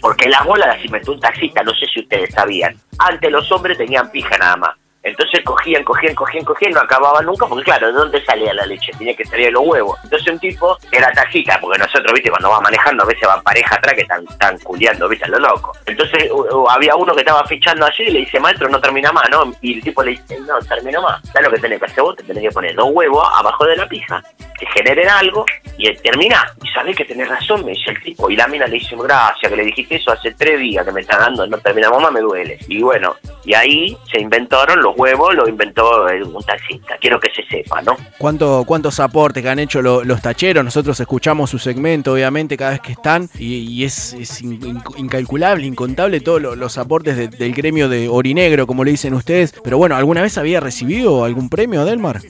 Porque 0.00 0.28
las 0.28 0.44
bolas 0.44 0.68
las 0.68 0.84
inventó 0.84 1.12
un 1.12 1.20
taxista, 1.20 1.62
no 1.62 1.72
sé 1.74 1.86
si 1.86 2.00
ustedes 2.00 2.34
sabían. 2.34 2.76
Antes 2.98 3.30
los 3.30 3.50
hombres 3.52 3.78
tenían 3.78 4.10
pija 4.10 4.36
nada 4.38 4.56
más. 4.56 4.87
Entonces 5.02 5.42
cogían, 5.44 5.84
cogían, 5.84 6.14
cogían, 6.14 6.44
cogían, 6.44 6.72
no 6.72 6.80
acababan 6.80 7.24
nunca, 7.24 7.46
porque 7.46 7.64
claro, 7.64 7.86
¿de 7.88 7.92
dónde 7.92 8.24
salía 8.24 8.52
la 8.52 8.66
leche? 8.66 8.92
Tenía 8.98 9.14
que 9.14 9.24
salir 9.24 9.46
de 9.46 9.52
los 9.52 9.62
huevos. 9.64 9.98
Entonces 10.04 10.32
un 10.32 10.38
tipo 10.38 10.76
era 10.90 11.10
taxista, 11.12 11.58
porque 11.60 11.78
nosotros, 11.78 12.12
viste, 12.12 12.30
cuando 12.30 12.50
va 12.50 12.60
manejando, 12.60 13.04
a 13.04 13.06
veces 13.06 13.26
van 13.26 13.42
pareja 13.42 13.76
atrás 13.76 13.94
que 13.94 14.02
están, 14.02 14.24
están 14.28 14.58
culiando, 14.58 15.08
viste, 15.08 15.24
a 15.24 15.28
lo 15.28 15.38
loco. 15.38 15.72
Entonces 15.86 16.30
había 16.68 16.96
uno 16.96 17.14
que 17.14 17.20
estaba 17.20 17.44
fichando 17.44 17.86
allí 17.86 18.04
y 18.04 18.10
le 18.10 18.18
dice, 18.20 18.40
maestro, 18.40 18.68
no 18.68 18.80
termina 18.80 19.12
más, 19.12 19.30
¿no? 19.30 19.52
Y 19.60 19.74
el 19.74 19.82
tipo 19.82 20.02
le 20.02 20.12
dice, 20.12 20.38
no, 20.40 20.58
termino 20.60 21.00
más. 21.00 21.20
¿Sabes 21.32 21.48
lo 21.48 21.54
que 21.54 21.60
tenés 21.60 21.78
que 21.78 21.86
hacer 21.86 22.02
vos? 22.02 22.16
Te 22.16 22.24
tenés 22.24 22.42
que 22.42 22.50
poner 22.50 22.74
dos 22.74 22.88
huevos 22.92 23.26
abajo 23.36 23.64
de 23.64 23.76
la 23.76 23.88
pija, 23.88 24.22
que 24.58 24.66
generen 24.66 25.08
algo, 25.08 25.46
y 25.76 25.92
termina. 25.96 26.52
Y 26.62 26.68
sabés 26.68 26.96
que 26.96 27.04
tenés 27.04 27.28
razón, 27.28 27.64
me 27.64 27.72
dice 27.72 27.90
el 27.90 28.02
tipo. 28.02 28.28
Y 28.30 28.36
la 28.36 28.48
mina 28.48 28.66
le 28.66 28.74
dice, 28.74 28.96
gracias, 28.96 29.50
que 29.50 29.56
le 29.56 29.64
dijiste 29.64 29.96
eso 29.96 30.12
hace 30.12 30.32
tres 30.32 30.58
días 30.58 30.84
que 30.84 30.92
me 30.92 31.00
está 31.00 31.18
dando, 31.18 31.46
no 31.46 31.58
terminamos 31.58 32.02
más, 32.02 32.12
me 32.12 32.20
duele. 32.20 32.58
Y 32.68 32.82
bueno, 32.82 33.16
y 33.44 33.54
ahí 33.54 33.96
se 34.10 34.20
inventaron 34.20 34.82
los 34.82 34.87
huevos, 34.96 35.34
lo 35.34 35.48
inventó 35.48 36.06
un 36.06 36.42
taxista. 36.44 36.96
Quiero 37.00 37.18
que 37.20 37.28
se 37.34 37.42
sepa, 37.48 37.80
¿no? 37.82 37.96
¿Cuánto, 38.18 38.64
¿Cuántos 38.66 39.00
aportes 39.00 39.42
que 39.42 39.48
han 39.48 39.58
hecho 39.58 39.82
lo- 39.82 40.04
los 40.04 40.20
tacheros? 40.22 40.64
Nosotros 40.64 40.98
escuchamos 41.00 41.50
su 41.50 41.58
segmento, 41.58 42.12
obviamente, 42.12 42.56
cada 42.56 42.72
vez 42.72 42.80
que 42.80 42.92
están, 42.92 43.28
y, 43.38 43.56
y 43.58 43.84
es, 43.84 44.12
es 44.14 44.42
in- 44.42 44.64
in- 44.64 44.82
incalculable, 44.96 45.66
incontable 45.66 46.20
todos 46.20 46.40
lo- 46.42 46.56
los 46.56 46.78
aportes 46.78 47.16
de- 47.16 47.28
del 47.28 47.52
gremio 47.54 47.88
de 47.88 48.08
Orinegro, 48.08 48.66
como 48.66 48.84
le 48.84 48.90
dicen 48.92 49.14
ustedes. 49.14 49.54
Pero 49.64 49.78
bueno, 49.78 49.96
¿alguna 49.96 50.22
vez 50.22 50.38
había 50.38 50.60
recibido 50.60 51.24
algún 51.24 51.48
premio, 51.48 51.84
Delmar? 51.84 52.20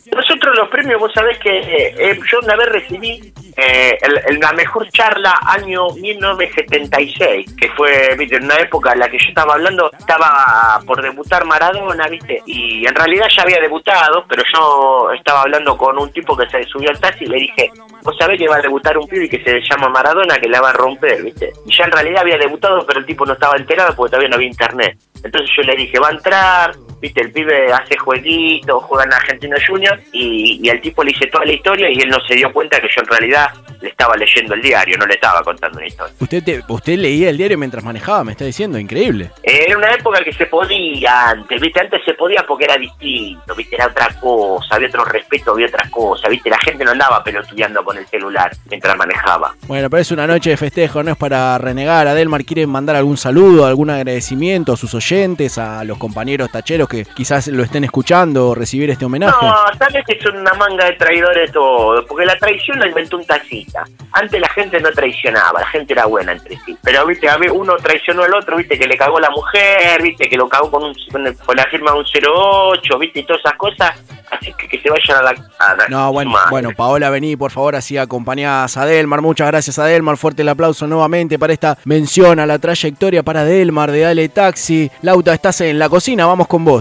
Los 0.55 0.69
premios, 0.69 0.99
vos 1.01 1.13
sabés 1.13 1.39
que 1.39 1.59
eh, 1.59 1.95
eh, 1.99 2.19
yo 2.31 2.39
una 2.43 2.57
vez 2.57 2.69
recibí 2.69 3.33
eh, 3.57 3.99
el- 4.27 4.39
la 4.41 4.53
mejor 4.53 4.89
charla 4.91 5.35
año 5.47 5.89
1976, 5.91 7.55
que 7.59 7.69
fue, 7.71 8.15
viste, 8.17 8.37
en 8.37 8.45
una 8.45 8.57
época 8.57 8.93
en 8.93 9.01
la 9.01 9.09
que 9.09 9.19
yo 9.19 9.29
estaba 9.29 9.55
hablando, 9.55 9.91
estaba 9.99 10.81
por 10.87 11.03
debutar 11.03 11.45
Maradona, 11.45 12.07
viste, 12.09 12.41
y 12.47 12.87
en 12.87 12.95
realidad 12.95 13.27
ya 13.35 13.43
había 13.43 13.61
debutado, 13.61 14.25
pero 14.29 14.43
yo 14.53 15.11
estaba 15.13 15.43
hablando 15.43 15.77
con 15.77 15.99
un 15.99 16.11
tipo 16.13 16.37
que 16.37 16.49
se 16.49 16.63
subió 16.65 16.91
al 16.91 17.01
taxi 17.01 17.25
y 17.25 17.29
le 17.29 17.37
dije, 17.39 17.71
vos 18.03 18.17
sabés 18.19 18.39
que 18.39 18.49
va 18.49 18.57
a 18.57 18.63
debutar 18.63 18.97
un 18.99 19.09
pibe 19.09 19.29
que 19.29 19.43
se 19.43 19.61
llama 19.69 19.89
Maradona, 19.89 20.39
que 20.39 20.49
la 20.49 20.61
va 20.61 20.71
a 20.71 20.75
romper, 20.75 21.23
viste, 21.23 21.53
y 21.67 21.77
ya 21.77 21.85
en 21.85 21.93
realidad 21.93 22.23
había 22.23 22.39
debutado, 22.39 22.85
pero 22.87 23.01
el 23.01 23.07
tipo 23.07 23.25
no 23.27 23.33
estaba 23.35 23.57
enterado 23.57 23.95
porque 23.97 24.11
todavía 24.11 24.29
no 24.31 24.37
había 24.37 24.49
internet. 24.49 24.99
Entonces 25.23 25.51
yo 25.57 25.63
le 25.65 25.75
dije, 25.77 25.99
va 25.99 26.09
a 26.09 26.13
entrar, 26.13 26.73
viste, 27.01 27.21
el 27.21 27.33
pibe 27.33 27.73
hace 27.73 27.97
jueguitos, 27.97 28.83
juega 28.85 29.05
en 29.05 29.13
Argentino 29.13 29.57
Junior 29.67 29.99
y, 30.13 30.61
y 30.63 30.69
el 30.69 30.81
tipo 30.81 31.03
le 31.05 31.13
hice 31.13 31.27
toda 31.27 31.45
la 31.45 31.53
historia 31.53 31.91
y 31.91 32.01
él 32.01 32.09
no 32.09 32.19
se 32.27 32.35
dio 32.35 32.53
cuenta 32.53 32.81
que 32.81 32.89
yo 32.95 33.01
en 33.03 33.07
realidad 33.07 33.49
le 33.81 33.89
estaba 33.91 34.17
leyendo 34.17 34.55
el 34.55 34.63
diario, 34.63 34.97
no 34.99 35.07
le 35.07 35.15
estaba 35.15 35.41
contando 35.43 35.79
una 35.79 35.87
historia. 35.87 36.13
Usted, 36.21 36.43
te- 36.43 36.63
usted 36.69 36.97
leía 36.99 37.31
el 37.31 37.37
diario 37.37 37.57
mientras 37.59 37.85
manejaba, 37.85 38.25
me 38.25 38.33
está 38.33 38.45
diciendo, 38.45 38.79
increíble. 38.79 39.31
Era 39.43 39.77
una 39.79 39.93
época 39.95 40.23
que 40.25 40.33
se 40.33 40.47
podía 40.47 41.29
antes, 41.31 41.61
viste, 41.61 41.81
antes 41.81 42.01
se 42.05 42.15
podía 42.15 42.45
porque 42.47 42.65
era 42.65 42.77
distinto, 42.77 43.55
viste, 43.55 43.77
era 43.77 43.87
otra 43.87 44.09
cosa, 44.21 44.75
había 44.75 44.89
otro 44.89 45.05
respeto, 45.05 45.53
había 45.53 45.67
otra 45.67 45.89
cosa, 45.91 46.29
viste, 46.29 46.51
la 46.51 46.59
gente 46.59 46.85
no 46.85 46.91
andaba 46.91 47.23
pelotudeando 47.23 47.85
con 47.85 47.97
el 47.97 48.07
celular 48.07 48.51
mientras 48.69 48.97
manejaba. 48.97 49.55
Bueno, 49.67 49.89
pero 49.89 50.01
es 50.01 50.11
una 50.11 50.27
noche 50.27 50.51
de 50.51 50.57
festejo, 50.57 51.03
no 51.03 51.13
es 51.13 51.17
para 51.17 51.57
renegar. 51.59 52.09
Adelmar 52.09 52.45
quiere 52.45 52.67
mandar 52.67 52.97
algún 52.97 53.17
saludo, 53.17 53.67
algún 53.67 53.91
agradecimiento 53.91 54.73
a 54.73 54.77
sus 54.77 54.95
oyentes, 54.95 55.59
a 55.59 55.85
los 55.85 55.99
compañeros 55.99 56.51
tacheros 56.51 56.88
que 56.89 57.05
quizás 57.05 57.47
lo 57.49 57.63
estén 57.63 57.85
escuchando 57.85 58.49
o 58.51 58.55
recibir 58.55 58.91
este 58.91 59.05
homenaje. 59.05 59.37
No, 59.45 59.55
sabes 59.79 60.05
que 60.07 60.19
son 60.21 60.39
una 60.39 60.53
manga 60.55 60.87
de 60.87 60.93
traidores 60.93 61.53
todo, 61.53 62.05
porque 62.07 62.25
la 62.27 62.37
traición 62.39 62.79
la 62.81 62.89
inventó 62.89 63.17
un 63.19 63.25
taxista. 63.27 63.85
Antes 64.13 64.41
la 64.41 64.49
gente 64.49 64.81
no 64.81 64.91
traicionaba, 64.91 65.61
la 65.61 65.67
gente 65.69 65.93
era 65.93 66.07
buena 66.07 66.33
entre 66.33 66.57
sí. 66.65 66.77
Pero 66.83 67.07
viste, 67.07 67.29
a 67.29 67.37
ver, 67.37 67.53
uno 67.53 67.77
traicionó 67.77 68.23
al 68.23 68.35
otro, 68.35 68.57
viste, 68.57 68.79
que 68.79 68.87
le 68.87 68.97
cagó 68.97 69.21
la 69.21 69.31
mujer, 69.31 70.03
viste, 70.03 70.29
que 70.29 70.37
lo 70.37 70.49
cagó 70.49 70.71
con, 70.71 70.83
un, 70.85 70.95
con, 71.13 71.27
el- 71.27 71.37
con 71.37 71.57
la 71.57 71.65
firma 71.67 71.93
de 71.93 71.99
un 71.99 72.05
08, 72.05 72.99
viste, 72.99 73.21
y 73.21 73.25
todas 73.25 73.41
esas 73.45 73.57
cosas. 73.57 73.91
Así 74.31 74.53
que 74.59 74.69
que 74.69 74.79
se 74.81 74.91
vayan 74.91 75.19
a 75.19 75.23
la... 75.23 75.31
a 75.59 75.75
la- 75.75 75.89
No, 75.89 76.13
bueno, 76.13 76.31
madre. 76.33 76.51
bueno, 76.51 76.71
Paola, 76.77 77.09
vení, 77.11 77.37
por 77.37 77.51
favor, 77.51 77.77
así 77.77 77.97
acompañás 77.97 78.77
a 78.77 78.85
Delmar. 78.85 79.23
Muchas 79.23 79.47
gracias 79.49 79.79
a 79.79 79.85
Delmar. 79.85 80.17
Fuerte 80.19 80.43
el 80.43 80.49
aplauso 80.51 80.87
nuevamente 80.87 81.39
para 81.39 81.53
esta 81.53 81.79
mención 81.85 82.39
a 82.41 82.47
la 82.47 82.59
trayectoria 82.59 83.23
para 83.23 83.45
Delmar 83.45 83.91
de 83.91 84.01
Dale 84.01 84.29
Taxi. 84.29 84.91
Lauta, 85.03 85.33
estás 85.33 85.61
en 85.63 85.79
la 85.79 85.89
cocina, 85.89 86.27
vamos 86.27 86.47
con 86.47 86.65
vos. 86.65 86.78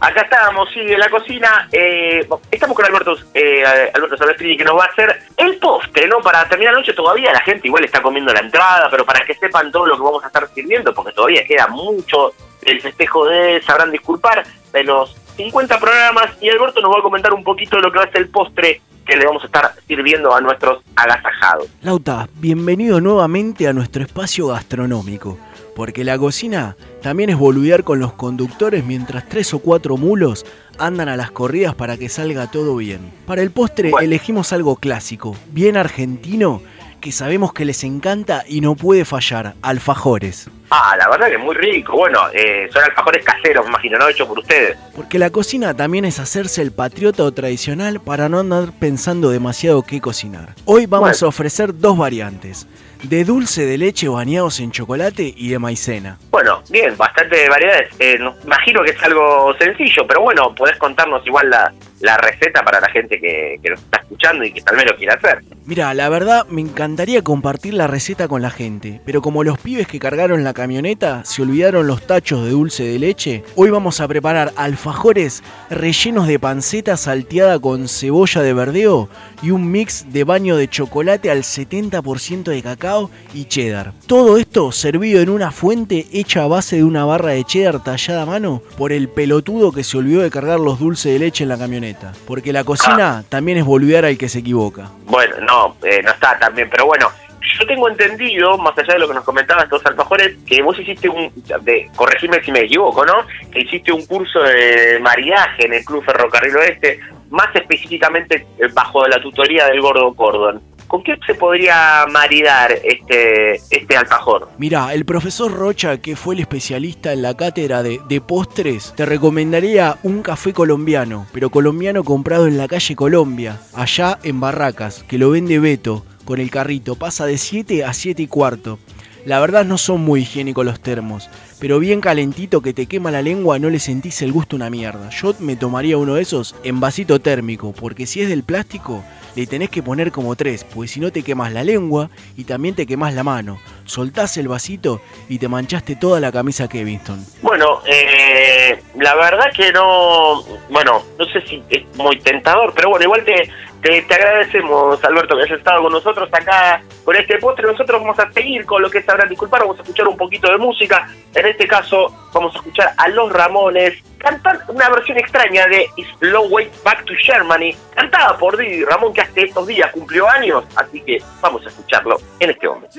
Acá 0.00 0.22
estamos, 0.22 0.68
sí, 0.72 0.80
en 0.80 0.98
la 0.98 1.08
cocina. 1.08 1.68
eh, 1.72 2.26
estamos 2.50 2.76
con 2.76 2.84
Alberto, 2.84 3.16
eh, 3.34 3.64
Alberto 3.94 4.16
Salvestrini, 4.16 4.56
que 4.56 4.64
nos 4.64 4.76
va 4.78 4.84
a 4.84 4.88
hacer 4.88 5.22
el 5.36 5.56
postre, 5.58 6.06
¿no? 6.08 6.20
Para 6.20 6.48
terminar 6.48 6.74
la 6.74 6.80
noche 6.80 6.92
todavía 6.92 7.32
la 7.32 7.40
gente 7.40 7.68
igual 7.68 7.84
está 7.84 8.02
comiendo 8.02 8.32
la 8.32 8.40
entrada, 8.40 8.88
pero 8.90 9.04
para 9.04 9.24
que 9.24 9.34
sepan 9.34 9.70
todo 9.72 9.86
lo 9.86 9.96
que 9.96 10.02
vamos 10.02 10.24
a 10.24 10.26
estar 10.26 10.48
sirviendo, 10.54 10.92
porque 10.92 11.12
todavía 11.12 11.44
queda 11.46 11.66
mucho 11.68 12.32
del 12.62 12.80
festejo 12.80 13.26
de, 13.26 13.62
sabrán 13.62 13.90
disculpar, 13.90 14.44
de 14.72 14.84
los 14.84 15.16
50 15.36 15.78
programas, 15.78 16.30
y 16.40 16.48
Alberto 16.50 16.80
nos 16.80 16.94
va 16.94 16.98
a 16.98 17.02
comentar 17.02 17.32
un 17.32 17.44
poquito 17.44 17.76
de 17.76 17.82
lo 17.82 17.92
que 17.92 17.98
va 17.98 18.04
a 18.04 18.10
ser 18.10 18.22
el 18.22 18.28
postre 18.28 18.80
que 19.06 19.16
le 19.16 19.24
vamos 19.24 19.42
a 19.44 19.46
estar 19.46 19.72
sirviendo 19.86 20.34
a 20.34 20.40
nuestros 20.40 20.82
agasajados. 20.96 21.68
Lauta, 21.82 22.28
bienvenido 22.34 23.00
nuevamente 23.00 23.68
a 23.68 23.72
nuestro 23.72 24.02
espacio 24.02 24.48
gastronómico. 24.48 25.38
Porque 25.76 26.04
la 26.04 26.18
cocina 26.18 26.74
también 27.06 27.30
es 27.30 27.38
boludear 27.38 27.84
con 27.84 28.00
los 28.00 28.14
conductores 28.14 28.84
mientras 28.84 29.28
tres 29.28 29.54
o 29.54 29.60
cuatro 29.60 29.96
mulos 29.96 30.44
andan 30.76 31.08
a 31.08 31.16
las 31.16 31.30
corridas 31.30 31.72
para 31.72 31.96
que 31.96 32.08
salga 32.08 32.50
todo 32.50 32.74
bien. 32.74 33.12
Para 33.26 33.42
el 33.42 33.52
postre 33.52 33.92
elegimos 34.00 34.52
algo 34.52 34.74
clásico, 34.74 35.36
bien 35.52 35.76
argentino, 35.76 36.62
que 37.00 37.12
sabemos 37.12 37.52
que 37.52 37.64
les 37.64 37.84
encanta 37.84 38.42
y 38.48 38.60
no 38.60 38.74
puede 38.74 39.04
fallar, 39.04 39.54
alfajores. 39.62 40.50
Ah, 40.70 40.96
la 40.98 41.08
verdad 41.08 41.28
que 41.28 41.34
es 41.34 41.40
muy 41.40 41.54
rico. 41.54 41.96
Bueno, 41.96 42.18
eh, 42.34 42.68
son 42.72 42.82
alfajores 42.82 43.24
caseros, 43.24 43.64
me 43.66 43.70
imagino, 43.70 43.98
¿no? 43.98 44.08
Hechos 44.08 44.26
por 44.26 44.40
ustedes. 44.40 44.76
Porque 44.96 45.20
la 45.20 45.30
cocina 45.30 45.74
también 45.74 46.06
es 46.06 46.18
hacerse 46.18 46.60
el 46.60 46.72
patriota 46.72 47.22
o 47.22 47.30
tradicional 47.30 48.00
para 48.00 48.28
no 48.28 48.40
andar 48.40 48.72
pensando 48.80 49.30
demasiado 49.30 49.82
qué 49.82 50.00
cocinar. 50.00 50.56
Hoy 50.64 50.86
vamos 50.86 51.22
a 51.22 51.28
ofrecer 51.28 51.78
dos 51.78 51.96
variantes, 51.96 52.66
de 53.08 53.24
dulce 53.24 53.64
de 53.66 53.78
leche 53.78 54.08
bañados 54.08 54.60
en 54.60 54.70
chocolate 54.72 55.32
y 55.36 55.48
de 55.50 55.58
maicena. 55.58 56.18
Bueno, 56.30 56.62
bien, 56.70 56.96
bastante 56.96 57.48
variedades. 57.48 57.88
Eh, 57.98 58.16
no- 58.18 58.34
imagino 58.44 58.82
que 58.82 58.90
es 58.90 59.02
algo 59.02 59.54
sencillo, 59.58 60.06
pero 60.06 60.22
bueno, 60.22 60.54
podés 60.54 60.76
contarnos 60.76 61.24
igual 61.26 61.50
la, 61.50 61.72
la 62.00 62.16
receta 62.18 62.62
para 62.62 62.80
la 62.80 62.88
gente 62.90 63.20
que, 63.20 63.58
nos 63.68 63.80
está 63.80 63.98
escuchando 63.98 64.44
y 64.44 64.52
que 64.52 64.60
tal 64.60 64.76
vez 64.76 64.86
lo 64.86 64.96
quiera 64.96 65.14
hacer. 65.14 65.42
Mira, 65.64 65.92
la 65.94 66.08
verdad 66.08 66.46
me 66.48 66.60
encantaría 66.60 67.22
compartir 67.22 67.74
la 67.74 67.86
receta 67.86 68.28
con 68.28 68.42
la 68.42 68.50
gente, 68.50 69.00
pero 69.04 69.22
como 69.22 69.42
los 69.42 69.58
pibes 69.58 69.88
que 69.88 69.98
cargaron 69.98 70.44
la 70.44 70.54
camioneta 70.54 71.24
se 71.24 71.42
olvidaron 71.42 71.86
los 71.86 72.06
tachos 72.06 72.44
de 72.44 72.50
dulce 72.50 72.84
de 72.84 72.98
leche, 72.98 73.42
hoy 73.56 73.70
vamos 73.70 74.00
a 74.00 74.08
preparar 74.08 74.52
alfajores 74.56 75.42
rellenos 75.70 76.28
de 76.28 76.38
panceta 76.38 76.96
salteada 76.96 77.58
con 77.58 77.88
cebolla 77.88 78.42
de 78.42 78.52
verdeo 78.52 79.08
y 79.42 79.50
un 79.50 79.70
mix 79.70 80.06
de 80.12 80.24
baño 80.24 80.56
de 80.56 80.68
chocolate 80.68 81.30
al 81.30 81.42
70% 81.42 82.44
de 82.44 82.62
cacao 82.62 83.10
y 83.34 83.46
cheddar. 83.46 83.92
Todo 84.06 84.38
esto 84.38 84.70
servido 84.70 85.20
en 85.20 85.30
una 85.30 85.50
fuente 85.50 86.06
hecha 86.12 86.44
a 86.44 86.48
base 86.48 86.76
de 86.76 86.84
una 86.84 87.04
barra 87.04 87.30
de 87.30 87.44
cheddar 87.44 87.82
tallada 87.82 88.22
a 88.22 88.26
mano 88.26 88.62
por 88.76 88.92
el 88.92 89.08
pelotudo 89.08 89.72
que 89.72 89.84
se 89.84 89.98
olvidó 89.98 90.22
de 90.22 90.30
cargar 90.30 90.60
los 90.60 90.78
dulces 90.78 91.12
de 91.12 91.18
leche 91.18 91.44
en 91.44 91.48
la 91.48 91.58
camioneta. 91.58 91.85
Porque 92.26 92.52
la 92.52 92.64
cocina 92.64 93.24
también 93.28 93.58
es 93.58 93.64
boludear 93.64 94.04
al 94.04 94.18
que 94.18 94.28
se 94.28 94.40
equivoca. 94.40 94.90
Bueno, 95.04 95.36
no, 95.40 95.76
eh, 95.84 96.02
no 96.02 96.10
está 96.10 96.38
tan 96.38 96.54
bien, 96.54 96.68
pero 96.70 96.86
bueno, 96.86 97.10
yo 97.58 97.66
tengo 97.66 97.88
entendido, 97.88 98.58
más 98.58 98.76
allá 98.78 98.94
de 98.94 99.00
lo 99.00 99.08
que 99.08 99.14
nos 99.14 99.24
comentaban 99.24 99.64
estos 99.64 99.84
alfajores, 99.86 100.36
que 100.46 100.62
vos 100.62 100.78
hiciste 100.78 101.08
un, 101.08 101.32
de, 101.62 101.90
corregime 101.94 102.42
si 102.42 102.50
me 102.50 102.60
equivoco, 102.60 103.04
¿no? 103.04 103.26
Que 103.50 103.60
hiciste 103.60 103.92
un 103.92 104.04
curso 104.06 104.40
de 104.40 104.98
maridaje 105.00 105.66
en 105.66 105.74
el 105.74 105.84
Club 105.84 106.04
Ferrocarril 106.04 106.56
Oeste, 106.56 107.00
más 107.30 107.54
específicamente 107.54 108.46
eh, 108.58 108.68
bajo 108.72 109.06
la 109.06 109.20
tutoría 109.20 109.66
del 109.66 109.80
Gordo 109.80 110.14
Cordon. 110.14 110.60
¿Con 110.86 111.02
qué 111.02 111.18
se 111.26 111.34
podría 111.34 112.04
maridar 112.10 112.72
este, 112.84 113.54
este 113.70 113.96
alfajor? 113.96 114.48
Mira, 114.58 114.94
el 114.94 115.04
profesor 115.04 115.52
Rocha, 115.52 115.98
que 115.98 116.16
fue 116.16 116.34
el 116.34 116.40
especialista 116.40 117.12
en 117.12 117.22
la 117.22 117.36
cátedra 117.36 117.82
de, 117.82 118.00
de 118.08 118.20
postres, 118.20 118.94
te 118.96 119.04
recomendaría 119.06 119.98
un 120.02 120.22
café 120.22 120.52
colombiano, 120.52 121.26
pero 121.32 121.50
colombiano 121.50 122.04
comprado 122.04 122.46
en 122.46 122.58
la 122.58 122.68
calle 122.68 122.94
Colombia, 122.94 123.60
allá 123.74 124.18
en 124.22 124.40
Barracas, 124.40 125.04
que 125.08 125.18
lo 125.18 125.30
vende 125.30 125.58
Beto, 125.58 126.04
con 126.24 126.40
el 126.40 126.50
carrito, 126.50 126.96
pasa 126.96 127.26
de 127.26 127.38
7 127.38 127.84
a 127.84 127.92
7 127.92 128.22
y 128.22 128.26
cuarto. 128.26 128.78
La 129.24 129.40
verdad 129.40 129.64
no 129.64 129.76
son 129.76 130.02
muy 130.02 130.20
higiénicos 130.20 130.64
los 130.64 130.80
termos, 130.80 131.28
pero 131.58 131.78
bien 131.78 132.00
calentito 132.00 132.60
que 132.60 132.74
te 132.74 132.86
quema 132.86 133.10
la 133.10 133.22
lengua 133.22 133.58
no 133.58 133.70
le 133.70 133.78
sentís 133.78 134.20
el 134.22 134.32
gusto 134.32 134.56
una 134.56 134.70
mierda. 134.70 135.10
Yo 135.10 135.34
me 135.38 135.56
tomaría 135.56 135.96
uno 135.96 136.14
de 136.14 136.22
esos 136.22 136.54
en 136.64 136.80
vasito 136.80 137.20
térmico, 137.20 137.72
porque 137.72 138.06
si 138.06 138.22
es 138.22 138.28
del 138.28 138.42
plástico, 138.42 139.04
le 139.34 139.46
tenés 139.46 139.70
que 139.70 139.82
poner 139.82 140.12
como 140.12 140.34
tres, 140.34 140.64
porque 140.64 140.88
si 140.88 141.00
no 141.00 141.12
te 141.12 141.22
quemas 141.22 141.52
la 141.52 141.62
lengua 141.62 142.10
y 142.36 142.44
también 142.44 142.74
te 142.74 142.86
quemas 142.86 143.14
la 143.14 143.22
mano. 143.22 143.58
Soltás 143.84 144.36
el 144.38 144.48
vasito 144.48 145.00
y 145.28 145.38
te 145.38 145.48
manchaste 145.48 145.96
toda 145.96 146.20
la 146.20 146.32
camisa 146.32 146.68
Kevinston. 146.68 147.24
Bueno, 147.42 147.80
eh, 147.86 148.82
la 148.98 149.14
verdad 149.14 149.52
que 149.54 149.72
no, 149.72 150.42
bueno, 150.70 151.02
no 151.18 151.24
sé 151.26 151.40
si 151.42 151.62
es 151.70 151.84
muy 151.96 152.18
tentador, 152.20 152.72
pero 152.74 152.90
bueno, 152.90 153.04
igual 153.04 153.24
te, 153.24 153.50
te, 153.82 154.02
te 154.02 154.14
agradecemos, 154.14 155.02
Alberto, 155.04 155.36
que 155.36 155.44
hayas 155.44 155.58
estado 155.58 155.82
con 155.82 155.92
nosotros 155.92 156.28
acá 156.32 156.82
con 157.04 157.16
este 157.16 157.38
postre. 157.38 157.66
Nosotros 157.66 158.00
vamos 158.00 158.18
a 158.18 158.30
seguir 158.32 158.64
con 158.64 158.82
lo 158.82 158.90
que 158.90 159.02
sabrán 159.02 159.28
disculpar, 159.28 159.60
vamos 159.60 159.78
a 159.78 159.82
escuchar 159.82 160.08
un 160.08 160.16
poquito 160.16 160.50
de 160.50 160.58
música. 160.58 161.08
En 161.34 161.46
este 161.46 161.66
caso, 161.66 162.12
vamos 162.32 162.54
a 162.54 162.58
escuchar 162.58 162.92
a 162.96 163.08
Los 163.08 163.32
Ramones 163.32 164.02
cantar 164.18 164.60
una 164.68 164.88
versión 164.88 165.18
extraña 165.18 165.66
de 165.66 165.88
Long 166.20 166.50
Way 166.50 166.70
Back 166.84 167.04
to 167.04 167.12
Germany, 167.24 167.76
cantada 167.94 168.36
por 168.36 168.56
Didi 168.56 168.84
Ramón, 168.84 169.12
que 169.12 169.20
hasta 169.20 169.40
estos 169.40 169.66
días 169.66 169.90
cumplió 169.92 170.28
años, 170.28 170.64
así 170.74 171.00
que 171.00 171.18
vamos 171.40 171.64
a 171.64 171.68
escucharlo 171.68 172.16
en 172.40 172.50
este 172.50 172.68
momento. 172.68 172.98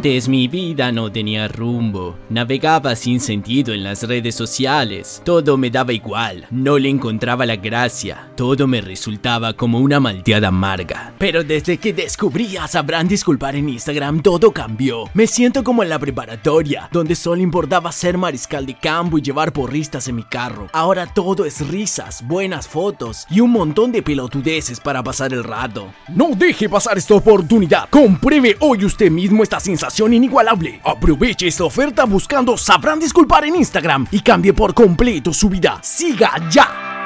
Antes 0.00 0.26
mi 0.26 0.48
vida 0.48 0.69
no 0.70 1.10
tenía 1.10 1.48
rumbo. 1.48 2.16
Navegaba 2.28 2.94
sin 2.94 3.20
sentido 3.20 3.74
en 3.74 3.82
las 3.82 4.04
redes 4.04 4.34
sociales. 4.34 5.20
Todo 5.24 5.56
me 5.56 5.68
daba 5.68 5.92
igual. 5.92 6.46
No 6.50 6.78
le 6.78 6.88
encontraba 6.88 7.44
la 7.44 7.56
gracia. 7.56 8.30
Todo 8.36 8.66
me 8.66 8.80
resultaba 8.80 9.52
como 9.52 9.80
una 9.80 9.98
malteada 9.98 10.48
amarga. 10.48 11.12
Pero 11.18 11.42
desde 11.42 11.78
que 11.78 11.92
descubrí 11.92 12.56
a 12.56 12.68
Sabrán 12.68 13.08
Disculpar 13.08 13.56
en 13.56 13.68
Instagram, 13.68 14.22
todo 14.22 14.52
cambió. 14.52 15.04
Me 15.12 15.26
siento 15.26 15.64
como 15.64 15.82
en 15.82 15.88
la 15.88 15.98
preparatoria, 15.98 16.88
donde 16.92 17.16
solo 17.16 17.42
importaba 17.42 17.90
ser 17.90 18.16
mariscal 18.16 18.64
de 18.64 18.78
campo 18.78 19.18
y 19.18 19.22
llevar 19.22 19.52
porristas 19.52 20.06
en 20.08 20.16
mi 20.16 20.22
carro. 20.22 20.68
Ahora 20.72 21.06
todo 21.06 21.44
es 21.44 21.66
risas, 21.66 22.24
buenas 22.26 22.68
fotos 22.68 23.26
y 23.28 23.40
un 23.40 23.50
montón 23.50 23.90
de 23.90 24.02
pelotudeces 24.02 24.78
para 24.78 25.02
pasar 25.02 25.32
el 25.32 25.42
rato. 25.42 25.92
No 26.08 26.30
deje 26.36 26.68
pasar 26.68 26.96
esta 26.96 27.14
oportunidad. 27.14 27.88
Compruebe 27.90 28.56
hoy 28.60 28.84
usted 28.84 29.10
mismo 29.10 29.42
esta 29.42 29.58
sensación 29.58 30.14
inigualable. 30.14 30.59
Aproveche 30.84 31.46
esta 31.46 31.64
oferta 31.64 32.04
buscando 32.04 32.56
Sabrán 32.56 33.00
Disculpar 33.00 33.44
en 33.44 33.56
Instagram 33.56 34.06
y 34.10 34.20
cambie 34.20 34.52
por 34.52 34.74
completo 34.74 35.32
su 35.32 35.48
vida. 35.48 35.78
Siga 35.82 36.32
ya. 36.50 36.99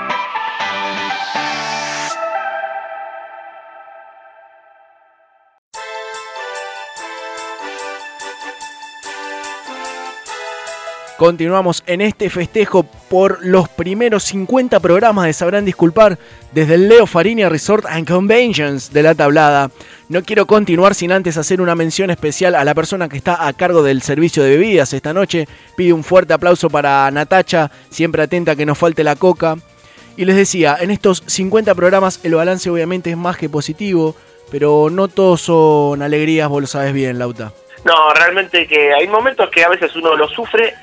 Continuamos 11.24 11.82
en 11.86 12.02
este 12.02 12.28
festejo 12.28 12.82
por 12.82 13.38
los 13.40 13.70
primeros 13.70 14.24
50 14.24 14.78
programas 14.80 15.24
de 15.24 15.32
Sabrán 15.32 15.64
Disculpar 15.64 16.18
desde 16.52 16.74
el 16.74 16.86
Leo 16.86 17.06
Farinia 17.06 17.48
Resort 17.48 17.86
and 17.88 18.06
Conventions 18.06 18.92
de 18.92 19.02
la 19.02 19.14
tablada. 19.14 19.70
No 20.10 20.22
quiero 20.22 20.44
continuar 20.44 20.94
sin 20.94 21.12
antes 21.12 21.38
hacer 21.38 21.62
una 21.62 21.74
mención 21.74 22.10
especial 22.10 22.54
a 22.54 22.62
la 22.62 22.74
persona 22.74 23.08
que 23.08 23.16
está 23.16 23.46
a 23.46 23.54
cargo 23.54 23.82
del 23.82 24.02
servicio 24.02 24.42
de 24.42 24.50
bebidas 24.50 24.92
esta 24.92 25.14
noche. 25.14 25.48
Pido 25.78 25.96
un 25.96 26.04
fuerte 26.04 26.34
aplauso 26.34 26.68
para 26.68 27.10
Natacha, 27.10 27.70
siempre 27.88 28.22
atenta 28.22 28.52
a 28.52 28.56
que 28.56 28.66
nos 28.66 28.76
falte 28.76 29.02
la 29.02 29.16
coca. 29.16 29.56
Y 30.18 30.26
les 30.26 30.36
decía, 30.36 30.76
en 30.78 30.90
estos 30.90 31.22
50 31.24 31.74
programas 31.74 32.20
el 32.22 32.34
balance 32.34 32.68
obviamente 32.68 33.08
es 33.08 33.16
más 33.16 33.38
que 33.38 33.48
positivo, 33.48 34.14
pero 34.50 34.90
no 34.90 35.08
todos 35.08 35.40
son 35.40 36.02
alegrías, 36.02 36.50
vos 36.50 36.60
lo 36.60 36.66
sabes 36.66 36.92
bien, 36.92 37.18
Lauta. 37.18 37.54
No, 37.84 38.12
realmente 38.14 38.66
que 38.66 38.92
hay 38.92 39.06
momentos 39.08 39.48
que 39.50 39.62
a 39.62 39.68
veces 39.68 39.94
uno 39.96 40.16
lo 40.16 40.28
sufre, 40.28 40.74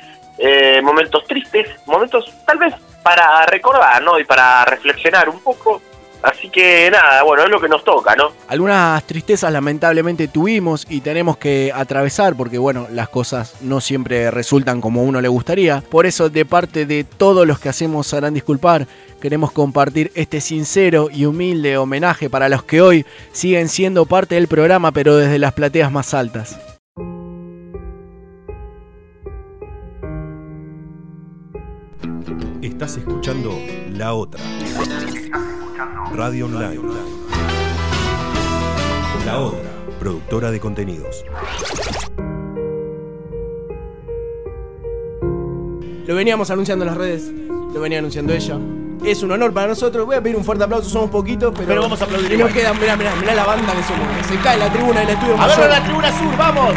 eh, 0.44 0.82
momentos 0.82 1.24
tristes, 1.26 1.68
momentos 1.86 2.26
tal 2.46 2.58
vez 2.58 2.74
para 3.04 3.46
recordar, 3.46 4.02
¿no? 4.02 4.20
Y 4.20 4.26
para 4.26 4.66
reflexionar 4.66 5.30
un 5.30 5.40
poco. 5.40 5.82
Así 6.24 6.50
que 6.50 6.90
nada, 6.92 7.24
bueno, 7.24 7.44
es 7.44 7.50
lo 7.50 7.60
que 7.60 7.68
nos 7.68 7.84
toca, 7.84 8.16
¿no? 8.16 8.32
Algunas 8.48 9.04
tristezas 9.06 9.52
lamentablemente 9.52 10.28
tuvimos 10.28 10.86
y 10.88 11.02
tenemos 11.02 11.38
que 11.38 11.72
atravesar 11.74 12.36
porque 12.36 12.60
bueno, 12.60 12.88
las 12.92 13.10
cosas 13.10 13.56
no 13.62 13.82
siempre 13.82 14.30
resultan 14.30 14.82
como 14.82 15.04
uno 15.04 15.20
le 15.20 15.28
gustaría. 15.28 15.82
Por 15.82 16.06
eso 16.06 16.30
de 16.30 16.46
parte 16.46 16.86
de 16.86 17.04
todos 17.04 17.48
los 17.48 17.60
que 17.60 17.70
hacemos 17.70 18.14
harán 18.14 18.36
disculpar, 18.36 18.88
queremos 19.20 19.52
compartir 19.52 20.12
este 20.14 20.42
sincero 20.42 21.10
y 21.12 21.26
humilde 21.26 21.78
homenaje 21.78 22.30
para 22.30 22.50
los 22.50 22.64
que 22.64 22.82
hoy 22.82 23.06
siguen 23.32 23.68
siendo 23.68 24.06
parte 24.06 24.36
del 24.36 24.48
programa 24.48 24.92
pero 24.92 25.18
desde 25.18 25.40
las 25.40 25.54
plateas 25.54 25.92
más 25.92 26.14
altas. 26.14 26.71
Estás 32.82 32.98
escuchando 32.98 33.62
La 33.92 34.16
Otra. 34.16 34.42
Radio 36.16 36.48
Online. 36.48 36.82
La 39.24 39.38
Otra, 39.38 39.70
productora 40.00 40.50
de 40.50 40.60
contenidos. 40.60 41.24
Lo 46.08 46.16
veníamos 46.16 46.50
anunciando 46.50 46.84
en 46.84 46.90
las 46.90 46.98
redes, 46.98 47.32
lo 47.72 47.80
venía 47.80 48.00
anunciando 48.00 48.34
ella. 48.34 48.58
Es 49.06 49.22
un 49.22 49.30
honor 49.32 49.54
para 49.54 49.68
nosotros. 49.68 50.04
Voy 50.08 50.16
a 50.16 50.24
pedir 50.24 50.36
un 50.36 50.44
fuerte 50.44 50.64
aplauso, 50.64 50.90
somos 50.90 51.12
poquitos, 51.12 51.54
pero. 51.56 51.68
Pero 51.68 51.82
vamos 51.84 52.02
a 52.02 52.06
aplaudir 52.06 52.32
Y 52.32 52.38
nos 52.38 52.50
igual. 52.50 52.54
queda, 52.54 52.74
mirá, 52.74 52.96
mirá, 52.98 53.16
mirá 53.16 53.36
la 53.36 53.46
banda 53.46 53.74
que 53.76 53.84
somos. 53.84 54.08
Se 54.28 54.36
cae 54.38 54.58
la 54.58 54.74
tribuna 54.74 55.02
del 55.02 55.10
estudio 55.10 55.40
A 55.40 55.46
ver, 55.46 55.56
mayor 55.56 55.70
la 55.70 55.84
tribuna 55.84 56.18
sur, 56.18 56.36
vamos. 56.36 56.74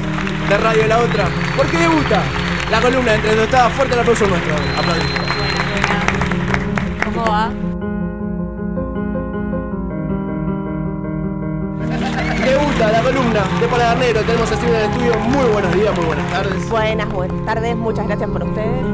de 0.50 0.58
Radio 0.58 0.86
La 0.86 0.98
Otra. 0.98 1.30
Porque 1.56 1.78
debuta 1.78 2.22
la 2.70 2.82
columna 2.82 3.14
entre 3.14 3.34
dos 3.36 3.44
estados. 3.46 3.72
Fuerte 3.72 3.94
el 3.94 4.00
aplauso 4.00 4.26
nuestro. 4.26 4.54
Aplaudimos. 4.76 5.23
¿Cómo 7.24 7.36
va? 7.36 7.48
Debuta 12.44 12.92
la 12.92 13.02
columna 13.02 13.42
de 13.60 13.66
Paladar 13.68 13.96
Negro. 13.96 14.20
Tenemos 14.22 14.52
a 14.52 14.56
Steven 14.56 14.74
en 14.74 14.80
el 14.80 14.90
estudio. 14.90 15.18
Muy 15.20 15.46
buenos 15.50 15.74
días, 15.74 15.96
muy 15.96 16.04
buenas 16.04 16.30
tardes. 16.30 16.68
Buenas, 16.68 17.10
buenas 17.10 17.44
tardes, 17.46 17.76
muchas 17.76 18.06
gracias 18.06 18.28
por 18.28 18.44
ustedes. 18.44 18.84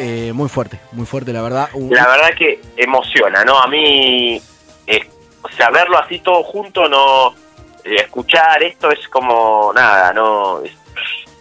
Eh, 0.00 0.32
muy 0.34 0.48
fuerte, 0.50 0.78
muy 0.92 1.06
fuerte, 1.06 1.32
la 1.32 1.40
verdad. 1.40 1.70
La 1.74 2.06
verdad 2.06 2.30
que 2.36 2.60
emociona, 2.76 3.44
¿no? 3.44 3.58
A 3.58 3.66
mí, 3.66 4.40
o 5.42 5.48
sea, 5.50 5.70
verlo 5.70 5.98
así 5.98 6.18
todo 6.20 6.42
junto, 6.42 6.88
no. 6.88 7.30
eh, 7.84 7.96
escuchar 8.02 8.62
esto 8.62 8.90
es 8.90 9.06
como 9.08 9.72
nada, 9.74 10.12
no. 10.12 10.62
Es, 10.62 10.72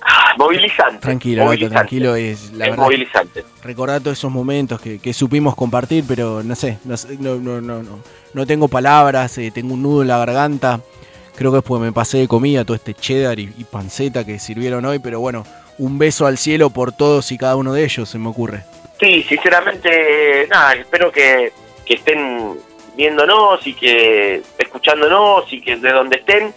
ah, 0.02 0.34
movilizante. 0.38 1.00
Tranquilo, 1.00 1.44
movilizante. 1.46 1.76
tranquilo. 1.76 2.16
Es, 2.16 2.52
la 2.54 2.66
es 2.66 2.72
verdad, 2.72 2.84
movilizante. 2.84 3.46
recordar 3.64 4.02
todos 4.02 4.18
esos 4.18 4.32
momentos 4.32 4.80
que, 4.80 5.00
que 5.00 5.14
supimos 5.14 5.56
compartir, 5.56 6.04
pero 6.08 6.44
no 6.44 6.56
sé, 6.56 6.78
no, 6.86 6.96
sé, 6.98 7.18
no, 7.20 7.36
no, 7.36 7.62
no, 7.62 7.84
no, 7.84 8.00
no 8.34 8.46
tengo 8.46 8.68
palabras, 8.68 9.38
eh, 9.38 9.52
tengo 9.54 9.74
un 9.74 9.84
nudo 9.84 10.02
en 10.02 10.08
la 10.10 10.18
garganta. 10.18 10.80
Creo 11.36 11.52
que 11.52 11.60
es 11.60 11.64
porque 11.64 11.86
me 11.86 11.92
pasé 11.92 12.18
de 12.18 12.28
comida 12.28 12.66
todo 12.66 12.76
este 12.76 12.96
cheddar 12.96 13.40
y, 13.40 13.54
y 13.58 13.64
panceta 13.64 14.26
que 14.26 14.40
sirvieron 14.40 14.84
hoy, 14.86 14.98
pero 14.98 15.20
bueno, 15.20 15.44
un 15.78 16.00
beso 16.00 16.26
al 16.26 16.40
cielo 16.40 16.72
por 16.72 16.92
todos 16.92 17.32
y 17.32 17.38
cada 17.38 17.56
uno 17.56 17.74
de 17.74 17.84
ellos, 17.84 18.10
se 18.10 18.18
me 18.18 18.30
ocurre. 18.30 18.64
Sí, 19.00 19.22
sinceramente, 19.22 20.48
nada, 20.50 20.74
espero 20.74 21.12
que, 21.12 21.52
que 21.86 21.94
estén 21.94 22.58
viéndonos 22.98 23.66
y 23.66 23.74
que 23.74 24.42
escuchándonos 24.58 25.46
y 25.54 25.62
que 25.62 25.78
de 25.78 25.92
donde 25.92 26.18
estén 26.18 26.54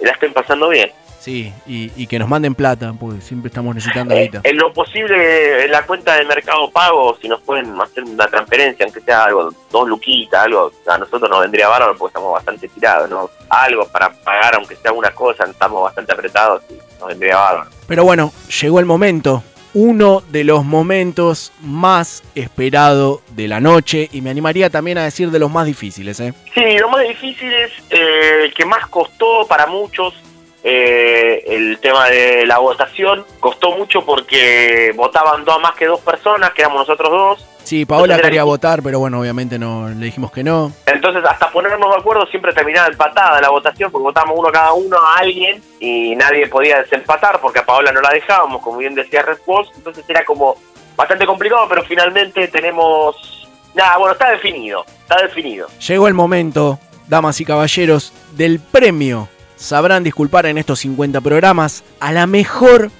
la 0.00 0.12
estén 0.12 0.32
pasando 0.32 0.68
bien. 0.70 0.90
Sí, 1.18 1.52
y, 1.66 1.92
y 2.02 2.06
que 2.06 2.18
nos 2.18 2.30
manden 2.30 2.54
plata, 2.54 2.94
porque 2.98 3.20
siempre 3.20 3.48
estamos 3.48 3.74
necesitando 3.74 4.14
ahorita. 4.14 4.40
En 4.42 4.56
lo 4.56 4.72
posible, 4.72 5.66
en 5.66 5.70
la 5.70 5.84
cuenta 5.84 6.16
de 6.16 6.24
Mercado 6.24 6.70
Pago, 6.70 7.14
si 7.20 7.28
nos 7.28 7.42
pueden 7.42 7.78
hacer 7.78 8.04
una 8.04 8.26
transferencia, 8.26 8.86
aunque 8.86 9.02
sea 9.02 9.24
algo, 9.24 9.52
dos 9.70 9.86
luquitas, 9.86 10.44
algo, 10.44 10.72
a 10.86 10.96
nosotros 10.96 11.28
nos 11.28 11.42
vendría 11.42 11.68
bárbaro 11.68 11.94
porque 11.98 12.12
estamos 12.12 12.32
bastante 12.32 12.68
tirados, 12.68 13.10
¿no? 13.10 13.28
Algo 13.50 13.86
para 13.88 14.10
pagar, 14.10 14.54
aunque 14.54 14.76
sea 14.76 14.92
una 14.92 15.10
cosa, 15.10 15.44
estamos 15.44 15.82
bastante 15.82 16.10
apretados 16.10 16.62
y 16.70 16.98
nos 16.98 17.08
vendría 17.08 17.36
bárbaro. 17.36 17.70
Pero 17.86 18.04
bueno, 18.04 18.32
llegó 18.62 18.80
el 18.80 18.86
momento, 18.86 19.42
uno 19.74 20.22
de 20.30 20.44
los 20.44 20.64
momentos 20.64 21.52
más 21.60 22.22
esperado 22.34 23.20
de 23.36 23.48
la 23.48 23.60
noche 23.60 24.08
y 24.12 24.20
me 24.20 24.30
animaría 24.30 24.70
también 24.70 24.98
a 24.98 25.04
decir 25.04 25.30
de 25.30 25.38
los 25.38 25.50
más 25.50 25.66
difíciles, 25.66 26.18
¿eh? 26.20 26.34
Sí, 26.54 26.78
lo 26.78 26.88
más 26.88 27.06
difícil 27.06 27.52
es 27.52 27.72
eh, 27.90 28.44
el 28.44 28.54
que 28.54 28.64
más 28.64 28.86
costó 28.88 29.46
para 29.48 29.66
muchos. 29.66 30.14
eh, 30.62 31.42
el 31.46 31.78
tema 31.78 32.10
de 32.10 32.44
la 32.44 32.58
votación 32.58 33.24
costó 33.38 33.76
mucho 33.78 34.04
porque 34.04 34.92
votaban 34.94 35.44
dos 35.44 35.58
más 35.60 35.72
que 35.72 35.86
dos 35.86 36.00
personas, 36.00 36.50
que 36.50 36.62
éramos 36.62 36.86
nosotros 36.86 37.10
dos. 37.10 37.46
Sí, 37.70 37.86
Paola 37.86 38.14
Entonces, 38.14 38.24
quería 38.24 38.42
votar, 38.42 38.82
pero 38.82 38.98
bueno, 38.98 39.20
obviamente 39.20 39.56
no 39.56 39.88
le 39.90 40.06
dijimos 40.06 40.32
que 40.32 40.42
no. 40.42 40.72
Entonces, 40.86 41.22
hasta 41.24 41.52
ponernos 41.52 41.88
de 41.88 42.00
acuerdo, 42.00 42.26
siempre 42.26 42.52
terminaba 42.52 42.88
empatada 42.88 43.40
la 43.40 43.48
votación, 43.48 43.92
porque 43.92 44.02
votábamos 44.02 44.40
uno 44.40 44.50
cada 44.50 44.72
uno 44.72 44.96
a 44.98 45.18
alguien 45.18 45.62
y 45.78 46.16
nadie 46.16 46.48
podía 46.48 46.82
desempatar 46.82 47.40
porque 47.40 47.60
a 47.60 47.64
Paola 47.64 47.92
no 47.92 48.00
la 48.00 48.10
dejábamos, 48.10 48.60
como 48.60 48.78
bien 48.78 48.96
decía 48.96 49.22
Red. 49.22 49.38
Entonces, 49.76 50.04
era 50.08 50.24
como 50.24 50.56
bastante 50.96 51.24
complicado, 51.26 51.66
pero 51.68 51.84
finalmente 51.84 52.48
tenemos. 52.48 53.48
Nada, 53.72 53.98
bueno, 53.98 54.14
está 54.14 54.32
definido, 54.32 54.84
está 55.02 55.22
definido. 55.22 55.68
Llegó 55.86 56.08
el 56.08 56.14
momento, 56.14 56.80
damas 57.06 57.40
y 57.40 57.44
caballeros, 57.44 58.12
del 58.32 58.58
premio. 58.58 59.28
Sabrán 59.54 60.02
disculpar 60.02 60.46
en 60.46 60.58
estos 60.58 60.80
50 60.80 61.20
programas 61.20 61.84
a 62.00 62.10
la 62.10 62.26
mejor 62.26 62.90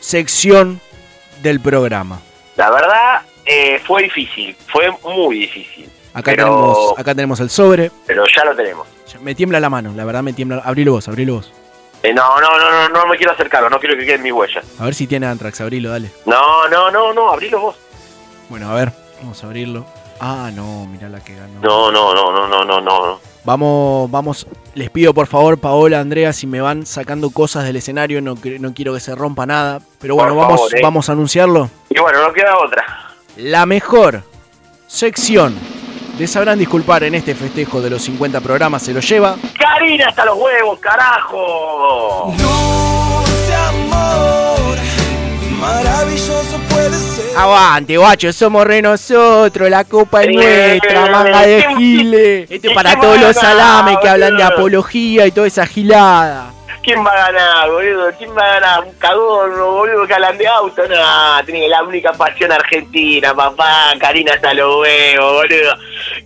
sección 0.00 0.82
del 1.40 1.60
programa. 1.60 2.20
La 2.56 2.70
verdad, 2.70 3.22
eh, 3.48 3.80
fue 3.84 4.02
difícil, 4.02 4.54
fue 4.66 4.90
muy 5.02 5.38
difícil. 5.38 5.90
Acá, 6.12 6.32
pero, 6.32 6.44
tenemos, 6.44 6.98
acá 6.98 7.14
tenemos 7.14 7.40
el 7.40 7.50
sobre. 7.50 7.90
pero 8.06 8.24
ya 8.34 8.44
lo 8.44 8.54
tenemos. 8.54 8.86
Me 9.22 9.34
tiembla 9.34 9.58
la 9.58 9.70
mano, 9.70 9.92
la 9.96 10.04
verdad 10.04 10.22
me 10.22 10.32
tiembla. 10.34 10.62
Abrilo 10.64 10.92
vos, 10.92 11.08
abrilo 11.08 11.36
vos. 11.36 11.52
Eh, 12.02 12.12
no, 12.12 12.40
no, 12.40 12.58
no, 12.58 12.70
no, 12.70 12.88
no 12.90 13.06
me 13.06 13.16
quiero 13.16 13.32
acercarlo, 13.32 13.70
no 13.70 13.80
quiero 13.80 13.96
que 13.96 14.04
queden 14.04 14.22
mis 14.22 14.32
huellas. 14.32 14.64
A 14.78 14.84
ver 14.84 14.94
si 14.94 15.06
tiene 15.06 15.26
Antrax, 15.26 15.60
abrilo, 15.62 15.90
dale. 15.90 16.10
No, 16.26 16.68
no, 16.68 16.90
no, 16.90 17.12
no, 17.12 17.32
abrilo 17.32 17.60
vos. 17.60 17.76
Bueno, 18.48 18.70
a 18.70 18.74
ver, 18.74 18.92
vamos 19.20 19.42
a 19.42 19.46
abrirlo. 19.46 19.86
Ah, 20.20 20.50
no, 20.52 20.86
mirá 20.86 21.08
la 21.08 21.20
que 21.20 21.34
ganó. 21.34 21.60
No, 21.62 21.90
no, 21.90 22.14
no, 22.14 22.30
no, 22.32 22.48
no, 22.48 22.64
no, 22.64 22.80
no. 22.80 23.20
Vamos, 23.44 24.10
vamos, 24.10 24.46
les 24.74 24.90
pido 24.90 25.14
por 25.14 25.26
favor, 25.26 25.58
Paola, 25.58 26.00
Andrea, 26.00 26.32
si 26.32 26.46
me 26.46 26.60
van 26.60 26.84
sacando 26.84 27.30
cosas 27.30 27.64
del 27.64 27.76
escenario, 27.76 28.20
no, 28.20 28.34
no 28.60 28.74
quiero 28.74 28.92
que 28.92 29.00
se 29.00 29.14
rompa 29.14 29.46
nada. 29.46 29.80
Pero 30.00 30.16
bueno, 30.16 30.34
Por 30.34 30.42
vamos, 30.42 30.60
favor, 30.60 30.76
eh. 30.76 30.80
vamos 30.82 31.08
a 31.08 31.12
anunciarlo. 31.12 31.70
Y 31.88 31.98
bueno, 31.98 32.22
no 32.22 32.32
queda 32.32 32.58
otra. 32.58 33.07
La 33.38 33.66
mejor 33.66 34.22
sección 34.86 35.54
de 36.18 36.26
Sabrán 36.26 36.58
Disculpar 36.58 37.04
en 37.04 37.14
este 37.14 37.34
festejo 37.34 37.80
de 37.80 37.90
los 37.90 38.02
50 38.02 38.40
programas 38.40 38.82
se 38.82 38.92
lo 38.92 38.98
lleva. 39.00 39.36
Karina 39.58 40.08
hasta 40.08 40.24
los 40.24 40.36
huevos, 40.38 40.78
carajo. 40.80 42.34
Dulce 42.36 43.54
amor, 43.54 44.76
maravilloso 45.60 46.58
puede 46.68 46.96
ser. 46.96 47.36
Aguante, 47.38 47.96
guacho, 47.96 48.32
somos 48.32 48.66
re 48.66 48.82
nosotros, 48.82 49.70
la 49.70 49.84
copa 49.84 50.24
es 50.24 50.34
nuestra, 50.34 51.06
manga 51.08 51.42
de 51.46 51.64
¿quién- 51.64 51.78
giles. 51.78 52.50
Esto 52.50 52.66
es 52.66 52.72
¿y 52.72 52.74
para 52.74 52.98
todos 52.98 53.20
los 53.20 53.36
salames 53.36 53.98
que 54.02 54.08
hablan 54.08 54.36
de 54.36 54.42
apología 54.42 55.26
y 55.28 55.30
toda 55.30 55.46
esa 55.46 55.64
gilada. 55.64 56.50
¿Quién 56.82 57.04
va 57.04 57.10
a 57.10 57.32
ganar, 57.32 57.70
boludo? 57.70 58.10
¿Quién 58.16 58.30
va 58.36 58.42
a 58.42 58.60
ganar? 58.60 58.84
Un 58.84 58.92
cagón, 58.94 59.50
boludo, 59.50 60.06
hablan 60.14 60.38
de 60.38 60.46
auto. 60.46 60.82
No, 60.88 61.44
tiene 61.44 61.68
la 61.68 61.82
única 61.82 62.12
pasión 62.12 62.52
argentina, 62.52 63.34
papá. 63.34 63.92
Karina 63.98 64.34
hasta 64.34 64.54
los 64.54 64.80
huevos, 64.80 65.32
boludo. 65.34 65.74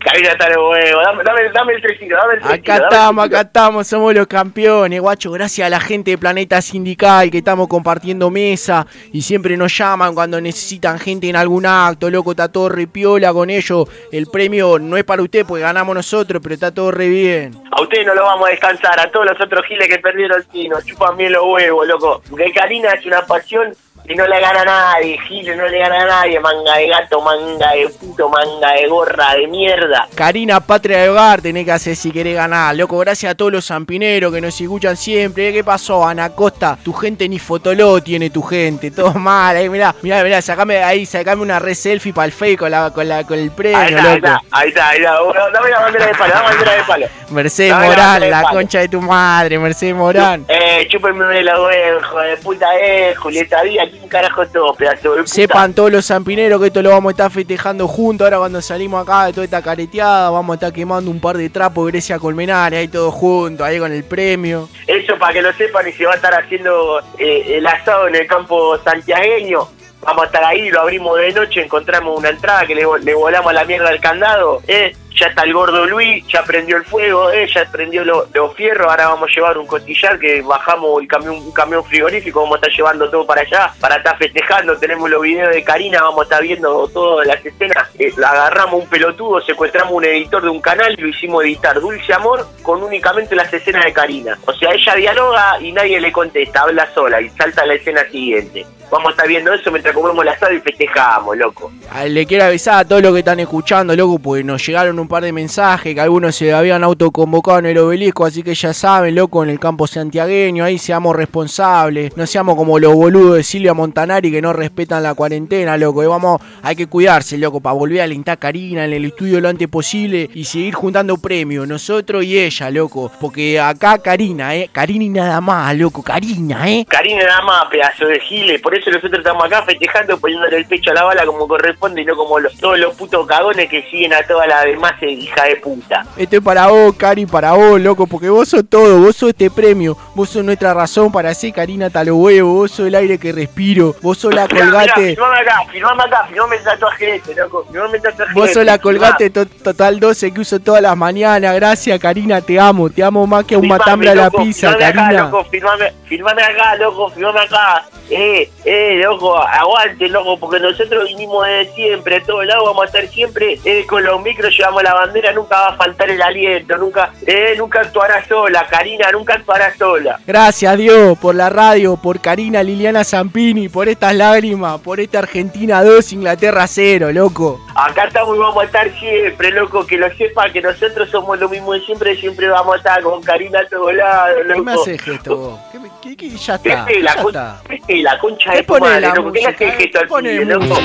Karina 0.04 0.30
hasta 0.32 0.50
los 0.50 0.70
huevos. 0.70 1.04
Dame, 1.04 1.24
dame, 1.24 1.48
dame 1.52 1.72
el 1.74 1.82
tresito, 1.82 2.14
dame 2.14 2.34
el 2.34 2.40
tresito. 2.40 2.72
Acá 2.72 2.74
dame 2.74 2.94
estamos, 2.94 3.24
acá 3.26 3.40
estamos, 3.40 3.86
somos 3.86 4.14
los 4.14 4.26
campeones, 4.26 5.00
guacho. 5.00 5.30
Gracias 5.32 5.66
a 5.66 5.70
la 5.70 5.80
gente 5.80 6.12
de 6.12 6.18
Planeta 6.18 6.60
Sindical 6.60 7.30
que 7.30 7.38
estamos 7.38 7.68
compartiendo 7.68 8.30
mesa 8.30 8.86
y 9.12 9.22
siempre 9.22 9.56
nos 9.56 9.76
llaman 9.76 10.14
cuando 10.14 10.40
necesitan 10.40 10.98
gente 10.98 11.28
en 11.28 11.36
algún 11.36 11.66
acto, 11.66 12.10
loco. 12.10 12.32
Está 12.32 12.50
todo 12.50 12.68
re 12.68 12.86
piola 12.86 13.32
con 13.32 13.50
ellos. 13.50 13.88
El 14.12 14.26
premio 14.26 14.78
no 14.78 14.96
es 14.96 15.04
para 15.04 15.22
usted 15.22 15.46
porque 15.46 15.62
ganamos 15.62 15.94
nosotros, 15.94 16.40
pero 16.42 16.54
está 16.54 16.72
todo 16.72 16.90
re 16.90 17.08
bien. 17.08 17.61
Ustedes 17.82 18.06
no 18.06 18.14
lo 18.14 18.22
vamos 18.22 18.46
a 18.46 18.50
descansar, 18.50 19.00
a 19.00 19.10
todos 19.10 19.26
los 19.26 19.40
otros 19.40 19.66
giles 19.66 19.88
que 19.88 19.98
perdieron 19.98 20.38
el 20.38 20.46
tino, 20.46 20.80
chupan 20.82 21.16
bien 21.16 21.32
los 21.32 21.42
huevos, 21.44 21.86
loco. 21.86 22.22
Porque 22.30 22.52
Karina 22.52 22.90
es 22.90 23.04
una 23.06 23.26
pasión 23.26 23.74
y 24.08 24.14
no 24.14 24.26
le 24.26 24.40
gana 24.40 24.62
a 24.62 24.64
nadie, 24.64 25.18
giles 25.28 25.56
no 25.56 25.66
le 25.68 25.78
gana 25.78 26.02
a 26.02 26.06
nadie, 26.06 26.40
manga 26.40 26.76
de 26.76 26.88
gato, 26.88 27.20
manga 27.20 27.72
de 27.72 27.88
puto, 27.88 28.28
manga 28.28 28.72
de 28.72 28.88
gorra, 28.88 29.34
de 29.34 29.46
mierda. 29.46 30.08
Karina, 30.14 30.60
patria 30.60 30.98
de 31.02 31.08
hogar, 31.08 31.40
tenés 31.40 31.64
que 31.64 31.72
hacer 31.72 31.96
si 31.96 32.10
querés 32.10 32.34
ganar. 32.34 32.74
Loco, 32.74 32.98
gracias 32.98 33.32
a 33.32 33.34
todos 33.34 33.52
los 33.52 33.66
zampineros 33.66 34.32
que 34.32 34.40
nos 34.40 34.60
escuchan 34.60 34.96
siempre. 34.96 35.48
¿Eh? 35.48 35.52
¿Qué 35.52 35.64
pasó, 35.64 36.06
Ana 36.06 36.30
Costa? 36.30 36.76
Tu 36.82 36.92
gente 36.92 37.28
ni 37.28 37.38
fotoló 37.38 38.02
tiene 38.02 38.30
tu 38.30 38.42
gente. 38.42 38.90
Todo 38.92 39.14
mal. 39.14 39.56
Ahí, 39.56 39.68
mirá, 39.68 39.94
mirá, 40.02 40.22
mirá, 40.22 40.42
sacame 40.42 40.82
ahí, 40.82 41.06
sacame 41.06 41.42
una 41.42 41.58
re 41.58 41.74
selfie 41.74 42.12
para 42.12 42.26
el 42.26 42.32
fake 42.32 42.58
con, 42.58 42.70
la, 42.70 42.90
con, 42.90 43.08
la, 43.08 43.24
con 43.24 43.38
el 43.38 43.50
premio, 43.50 43.78
Ahí 43.78 43.94
está, 43.94 44.10
ahí 44.10 44.14
loco. 44.14 44.26
está, 44.26 44.40
ahí 44.50 44.68
está, 44.68 44.88
ahí 44.88 44.98
está. 44.98 45.50
Dame 45.52 45.70
la 45.70 45.80
bandera 45.80 46.06
de 46.06 46.14
palo, 46.14 46.32
dame 46.34 46.44
la 46.44 46.50
bandera 46.50 46.72
de 46.74 46.82
palo. 46.84 47.06
Mercedes 47.30 47.70
Dame 47.70 47.86
Morán, 47.86 48.30
la 48.30 48.42
concha 48.50 48.80
de 48.80 48.88
tu 48.88 49.00
madre, 49.00 49.58
Mercedes 49.58 49.94
Morán. 49.94 50.44
Eh, 50.48 50.86
chúpenme 50.90 51.42
la 51.42 51.60
huevos, 51.60 52.02
hijo 52.02 52.18
de 52.20 52.36
puta, 52.38 52.66
eh, 52.78 53.14
Julieta 53.14 53.62
Díaz, 53.62 53.88
¿quién 53.92 54.08
carajo 54.08 54.46
todo, 54.46 54.74
pedazo 54.74 55.14
de? 55.14 55.26
Sepan 55.26 55.74
todos 55.74 55.92
los 55.92 56.06
zampineros 56.06 56.60
que 56.60 56.68
esto 56.68 56.82
lo 56.82 56.90
vamos 56.90 57.10
a 57.10 57.12
estar 57.12 57.30
festejando 57.30 57.86
juntos. 57.86 58.24
Ahora 58.24 58.38
cuando 58.38 58.62
salimos 58.62 59.02
acá 59.02 59.26
de 59.26 59.32
toda 59.32 59.44
esta 59.44 59.62
careteada, 59.62 60.30
vamos 60.30 60.54
a 60.54 60.56
estar 60.56 60.72
quemando 60.72 61.10
un 61.10 61.20
par 61.20 61.36
de 61.36 61.50
trapos 61.50 61.86
Grecia 61.88 62.18
Colmenares, 62.18 62.78
ahí 62.78 62.88
todos 62.88 63.12
juntos, 63.12 63.66
ahí 63.66 63.78
con 63.78 63.92
el 63.92 64.04
premio. 64.04 64.68
Eso 64.86 65.18
para 65.18 65.34
que 65.34 65.42
lo 65.42 65.52
sepan 65.52 65.86
y 65.88 65.92
se 65.92 66.06
va 66.06 66.12
a 66.12 66.16
estar 66.16 66.34
haciendo 66.34 67.00
eh, 67.18 67.58
el 67.58 67.66
asado 67.66 68.08
en 68.08 68.14
el 68.14 68.26
campo 68.26 68.78
santiagueño. 68.78 69.68
Vamos 70.00 70.24
a 70.24 70.26
estar 70.26 70.44
ahí, 70.44 70.68
lo 70.70 70.80
abrimos 70.80 71.16
de 71.18 71.32
noche, 71.32 71.62
encontramos 71.62 72.18
una 72.18 72.30
entrada 72.30 72.66
que 72.66 72.74
le, 72.74 72.84
le 73.02 73.14
volamos 73.14 73.52
la 73.52 73.64
mierda 73.64 73.88
al 73.88 74.00
candado. 74.00 74.60
Eh, 74.66 74.96
ya 75.18 75.26
está 75.26 75.42
el 75.42 75.52
gordo 75.52 75.86
Luis, 75.86 76.24
ya 76.28 76.42
prendió 76.44 76.76
el 76.76 76.84
fuego, 76.84 77.30
eh, 77.30 77.48
ya 77.52 77.64
prendió 77.70 78.04
lo- 78.04 78.26
los 78.32 78.54
fierros. 78.54 78.88
Ahora 78.88 79.08
vamos 79.08 79.28
a 79.30 79.34
llevar 79.34 79.58
un 79.58 79.66
costillar 79.66 80.18
que 80.18 80.42
bajamos 80.42 81.00
el 81.02 81.08
camión, 81.08 81.36
un 81.36 81.52
camión 81.52 81.84
frigorífico, 81.84 82.40
vamos 82.42 82.54
a 82.54 82.58
estar 82.58 82.70
llevando 82.72 83.10
todo 83.10 83.26
para 83.26 83.42
allá, 83.42 83.72
para 83.80 83.96
estar 83.96 84.16
festejando. 84.18 84.76
Tenemos 84.78 85.08
los 85.10 85.22
videos 85.22 85.50
de 85.54 85.62
Karina, 85.64 86.02
vamos 86.02 86.20
a 86.20 86.22
estar 86.24 86.42
viendo 86.42 86.88
todas 86.88 87.26
las 87.26 87.44
escenas. 87.44 87.88
Eh, 87.98 88.12
agarramos 88.16 88.82
un 88.82 88.88
pelotudo, 88.88 89.40
secuestramos 89.40 89.92
un 89.92 90.04
editor 90.04 90.42
de 90.42 90.48
un 90.48 90.60
canal 90.60 90.94
y 90.96 91.00
lo 91.02 91.08
hicimos 91.08 91.44
editar 91.44 91.80
Dulce 91.80 92.12
Amor 92.14 92.46
con 92.62 92.82
únicamente 92.82 93.34
las 93.34 93.52
escenas 93.52 93.84
de 93.84 93.92
Karina. 93.92 94.38
O 94.46 94.52
sea, 94.54 94.70
ella 94.72 94.94
dialoga 94.94 95.60
y 95.60 95.72
nadie 95.72 96.00
le 96.00 96.12
contesta, 96.12 96.62
habla 96.62 96.88
sola 96.94 97.20
y 97.20 97.28
salta 97.30 97.62
a 97.62 97.66
la 97.66 97.74
escena 97.74 98.02
siguiente. 98.10 98.64
Vamos 98.90 99.08
a 99.08 99.10
estar 99.12 99.26
viendo 99.28 99.54
eso 99.54 99.70
mientras 99.70 99.94
comemos 99.94 100.22
el 100.22 100.28
asado 100.28 100.52
y 100.52 100.60
festejamos, 100.60 101.34
loco. 101.38 101.72
Ah, 101.90 102.04
Le 102.04 102.26
quiero 102.26 102.44
avisar 102.44 102.80
a 102.80 102.84
todos 102.84 103.00
los 103.00 103.12
que 103.14 103.20
están 103.20 103.40
escuchando, 103.40 103.96
loco, 103.96 104.18
porque 104.18 104.44
nos 104.44 104.64
llegaron 104.66 104.98
un 105.02 105.08
par 105.08 105.22
de 105.22 105.32
mensajes 105.32 105.94
que 105.94 106.00
algunos 106.00 106.34
se 106.34 106.52
habían 106.52 106.82
autoconvocado 106.84 107.58
en 107.58 107.66
el 107.66 107.78
obelisco, 107.78 108.24
así 108.24 108.42
que 108.42 108.54
ya 108.54 108.72
saben, 108.72 109.14
loco, 109.14 109.42
en 109.42 109.50
el 109.50 109.58
campo 109.60 109.86
santiagueño, 109.86 110.64
ahí 110.64 110.78
seamos 110.78 111.14
responsables, 111.16 112.16
no 112.16 112.26
seamos 112.26 112.56
como 112.56 112.78
los 112.78 112.94
boludos 112.94 113.36
de 113.36 113.42
Silvia 113.42 113.74
Montanari 113.74 114.30
que 114.30 114.40
no 114.40 114.52
respetan 114.52 115.02
la 115.02 115.14
cuarentena, 115.14 115.76
loco, 115.76 116.02
y 116.02 116.06
vamos, 116.06 116.40
hay 116.62 116.76
que 116.76 116.86
cuidarse, 116.86 117.36
loco, 117.36 117.60
para 117.60 117.74
volver 117.74 118.00
a 118.00 118.04
alentar 118.04 118.34
a 118.34 118.36
Karina 118.36 118.84
en 118.84 118.92
el 118.92 119.04
estudio 119.04 119.40
lo 119.40 119.48
antes 119.48 119.68
posible 119.68 120.30
y 120.32 120.44
seguir 120.44 120.74
juntando 120.74 121.16
premios, 121.18 121.66
nosotros 121.68 122.24
y 122.24 122.38
ella, 122.38 122.70
loco, 122.70 123.10
porque 123.20 123.60
acá 123.60 123.98
Karina, 123.98 124.54
eh, 124.54 124.68
Karina 124.72 125.04
y 125.04 125.08
nada 125.08 125.40
más, 125.40 125.76
loco, 125.76 126.02
Karina, 126.02 126.70
eh. 126.70 126.86
Karina 126.88 127.24
nada 127.24 127.42
más, 127.42 127.64
pedazo 127.70 128.06
de 128.06 128.20
giles, 128.20 128.60
por 128.62 128.74
eso 128.74 128.90
nosotros 128.90 129.18
estamos 129.18 129.44
acá 129.44 129.62
festejando, 129.64 130.18
poniéndole 130.18 130.56
el 130.58 130.66
pecho 130.66 130.90
a 130.92 130.94
la 130.94 131.04
bala 131.04 131.26
como 131.26 131.46
corresponde 131.48 132.02
y 132.02 132.04
no 132.04 132.14
como 132.16 132.38
los- 132.38 132.56
todos 132.56 132.78
los 132.78 132.94
putos 132.94 133.26
cagones 133.26 133.68
que 133.68 133.82
siguen 133.90 134.12
a 134.14 134.22
toda 134.26 134.46
la 134.46 134.62
demás 134.64 134.91
hija 135.00 135.44
de 135.44 135.56
puta. 135.56 136.04
Esto 136.16 136.36
es 136.36 136.42
para 136.42 136.66
vos, 136.68 136.94
Cari, 136.96 137.26
para 137.26 137.52
vos, 137.52 137.80
loco, 137.80 138.06
porque 138.06 138.28
vos 138.28 138.48
sos 138.48 138.64
todo, 138.68 138.98
vos 139.00 139.16
sos 139.16 139.30
este 139.30 139.50
premio, 139.50 139.96
vos 140.14 140.28
sos 140.30 140.44
nuestra 140.44 140.74
razón 140.74 141.10
para 141.12 141.30
hacer 141.30 141.52
Karina 141.52 141.90
talo 141.90 142.16
huevo, 142.16 142.52
vos 142.54 142.70
sos 142.70 142.86
el 142.88 142.94
aire 142.94 143.18
que 143.18 143.32
respiro, 143.32 143.94
vos 144.02 144.18
sos 144.18 144.34
la 144.34 144.46
Mirá, 144.46 144.64
mirá, 144.66 144.70
colgate, 144.78 145.06
filmame 145.14 145.38
acá, 145.38 145.62
filmame 145.70 146.02
acá, 146.02 146.26
filmame 146.28 146.56
el 146.56 146.62
tatuaje 146.64 147.16
este, 147.16 147.34
loco, 147.34 147.64
filmame 147.70 147.96
el 147.96 148.02
tatuaje 148.02 148.32
vos 148.34 148.44
este, 148.44 148.54
sos 148.54 148.64
la 148.64 148.72
filmá. 148.78 148.82
colgate 148.82 149.30
to- 149.30 149.46
total 149.46 150.00
12 150.00 150.32
que 150.34 150.40
uso 150.40 150.60
todas 150.60 150.82
las 150.82 150.96
mañanas, 150.96 151.54
gracias 151.54 151.98
Karina, 152.00 152.40
te 152.40 152.58
amo, 152.58 152.90
te 152.90 153.02
amo 153.04 153.26
más 153.26 153.44
que 153.44 153.54
a 153.54 153.58
un 153.58 153.62
Filmame, 153.62 153.78
matambre 153.78 154.10
a 154.10 154.14
la 154.14 154.24
loco, 154.26 154.42
pizza, 154.42 154.70
acá, 154.70 154.92
Karina. 154.92 155.22
loco, 155.24 155.44
filmame, 155.44 155.92
filmame 156.04 156.42
acá, 156.42 156.76
loco, 156.76 157.10
filmame 157.10 157.40
acá. 157.40 157.84
Eh, 158.10 158.50
eh, 158.66 159.00
loco, 159.02 159.38
aguante, 159.38 160.06
loco, 160.08 160.38
porque 160.38 160.60
nosotros 160.60 161.06
vinimos 161.08 161.46
desde 161.46 161.72
siempre, 161.74 162.16
a 162.16 162.22
todos 162.22 162.44
lados 162.44 162.64
vamos 162.66 162.82
a 162.82 162.86
estar 162.86 163.06
siempre 163.08 163.58
eh, 163.64 163.86
con 163.86 164.04
los 164.04 164.20
micros, 164.20 164.54
llevamos 164.54 164.81
la 164.82 164.94
bandera, 164.94 165.32
nunca 165.32 165.56
va 165.58 165.66
a 165.68 165.76
faltar 165.76 166.10
el 166.10 166.20
aliento, 166.22 166.76
nunca, 166.76 167.12
eh, 167.26 167.54
nunca 167.56 167.80
actuará 167.80 168.24
sola, 168.26 168.66
Karina, 168.70 169.10
nunca 169.12 169.34
actuará 169.34 169.74
sola. 169.76 170.18
Gracias 170.26 170.72
a 170.72 170.76
Dios 170.76 171.18
por 171.18 171.34
la 171.34 171.48
radio, 171.50 171.96
por 171.96 172.20
Karina 172.20 172.62
Liliana 172.62 173.04
Zampini, 173.04 173.68
por 173.68 173.88
estas 173.88 174.14
lágrimas, 174.14 174.80
por 174.80 175.00
esta 175.00 175.20
Argentina 175.20 175.82
2, 175.82 176.12
Inglaterra 176.12 176.66
0, 176.66 177.12
loco. 177.12 177.60
Acá 177.74 178.04
estamos 178.04 178.36
y 178.36 178.38
vamos 178.38 178.62
a 178.62 178.66
estar 178.66 178.90
siempre, 178.98 179.50
loco, 179.52 179.86
que 179.86 179.96
lo 179.96 180.08
sepa 180.16 180.50
que 180.50 180.60
nosotros 180.60 181.08
somos 181.10 181.38
lo 181.38 181.48
mismo 181.48 181.72
de 181.72 181.80
siempre, 181.80 182.16
siempre 182.16 182.48
vamos 182.48 182.74
a 182.74 182.78
estar 182.78 183.02
con 183.02 183.22
Karina 183.22 183.60
a 183.60 183.66
todos 183.68 183.94
lados, 183.94 184.38
loco. 184.46 184.54
¿Qué 184.54 184.62
me 184.62 184.72
haces 184.72 185.02
gesto 185.02 185.36
vos? 185.36 185.60
¿Qué 185.72 185.78
me- 185.78 185.90
qué- 186.02 186.16
qué- 186.16 186.30
ya 186.30 186.54
está, 186.56 186.84
Vete 186.84 187.00
la, 187.00 187.14
ya 187.14 187.22
con- 187.22 187.30
está. 187.34 187.60
vete 187.68 187.96
la 188.02 188.18
concha 188.18 188.50
¿Qué 188.50 188.56
de 188.58 188.62
tu 188.64 188.78
madre, 188.78 189.06
loco, 189.14 189.32
¿qué 189.32 189.40
le 189.40 189.46
haces 189.46 189.74
gesto 189.76 189.98
al 190.00 190.48
loco? 190.48 190.76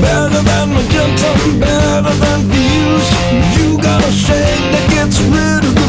Better 0.00 0.42
than 0.42 0.72
magenta, 0.72 1.30
better 1.60 2.14
than 2.22 2.40
views. 2.50 3.06
You 3.56 3.76
got 3.82 4.02
a 4.02 4.12
shade 4.12 4.72
that 4.72 4.88
gets 4.90 5.20
rid 5.20 5.64
of 5.64 5.85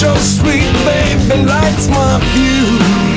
so 0.00 0.14
sweet, 0.14 0.72
baby, 0.86 1.44
lights 1.44 1.88
my 1.88 2.18
fuse. 2.32 3.09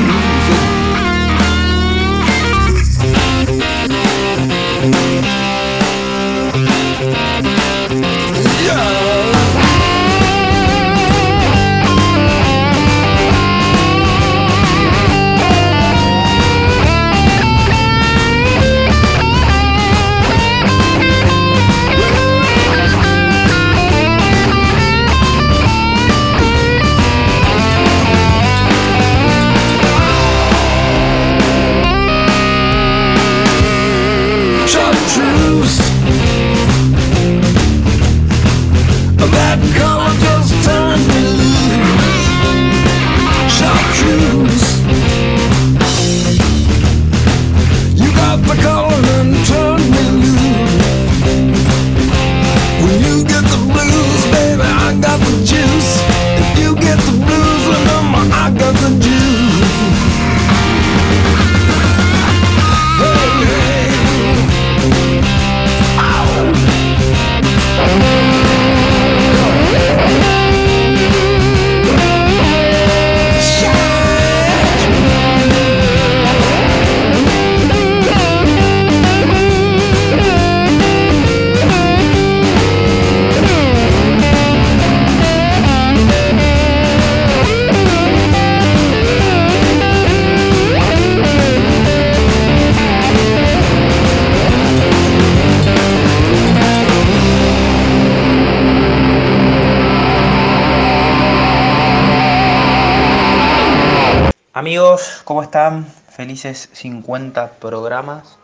¿Cómo 105.24 105.42
están? 105.44 105.86
Felices 106.10 106.70
50 106.74 107.54
programas. 107.54 108.38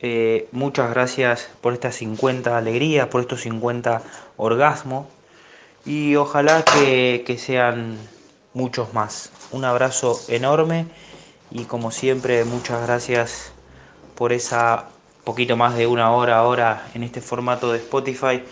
Eh, 0.00 0.48
muchas 0.52 0.90
gracias 0.90 1.48
por 1.60 1.72
estas 1.72 1.96
50 1.96 2.56
alegrías, 2.56 3.08
por 3.08 3.20
estos 3.20 3.42
50 3.42 4.02
orgasmos. 4.36 5.06
Y 5.84 6.16
ojalá 6.16 6.64
que, 6.64 7.22
que 7.26 7.38
sean 7.38 7.98
muchos 8.54 8.92
más. 8.94 9.30
Un 9.52 9.64
abrazo 9.64 10.18
enorme 10.28 10.86
y 11.50 11.64
como 11.64 11.90
siempre 11.90 12.44
muchas 12.44 12.82
gracias 12.86 13.52
por 14.14 14.32
esa 14.32 14.86
poquito 15.24 15.56
más 15.56 15.76
de 15.76 15.86
una 15.86 16.12
hora 16.12 16.38
ahora 16.38 16.86
en 16.94 17.02
este 17.02 17.20
formato 17.20 17.72
de 17.72 17.78
Spotify, 17.78 18.42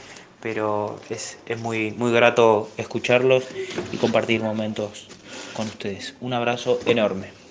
pero 0.41 0.99
es, 1.09 1.39
es 1.47 1.59
muy, 1.61 1.93
muy 1.93 2.13
grato 2.13 2.69
escucharlos 2.77 3.45
y 3.93 3.97
compartir 3.97 4.43
momentos 4.43 5.09
con 5.57 5.67
ustedes. 5.67 6.15
Un 6.21 6.33
abrazo 6.33 6.79
enorme. 6.87 7.44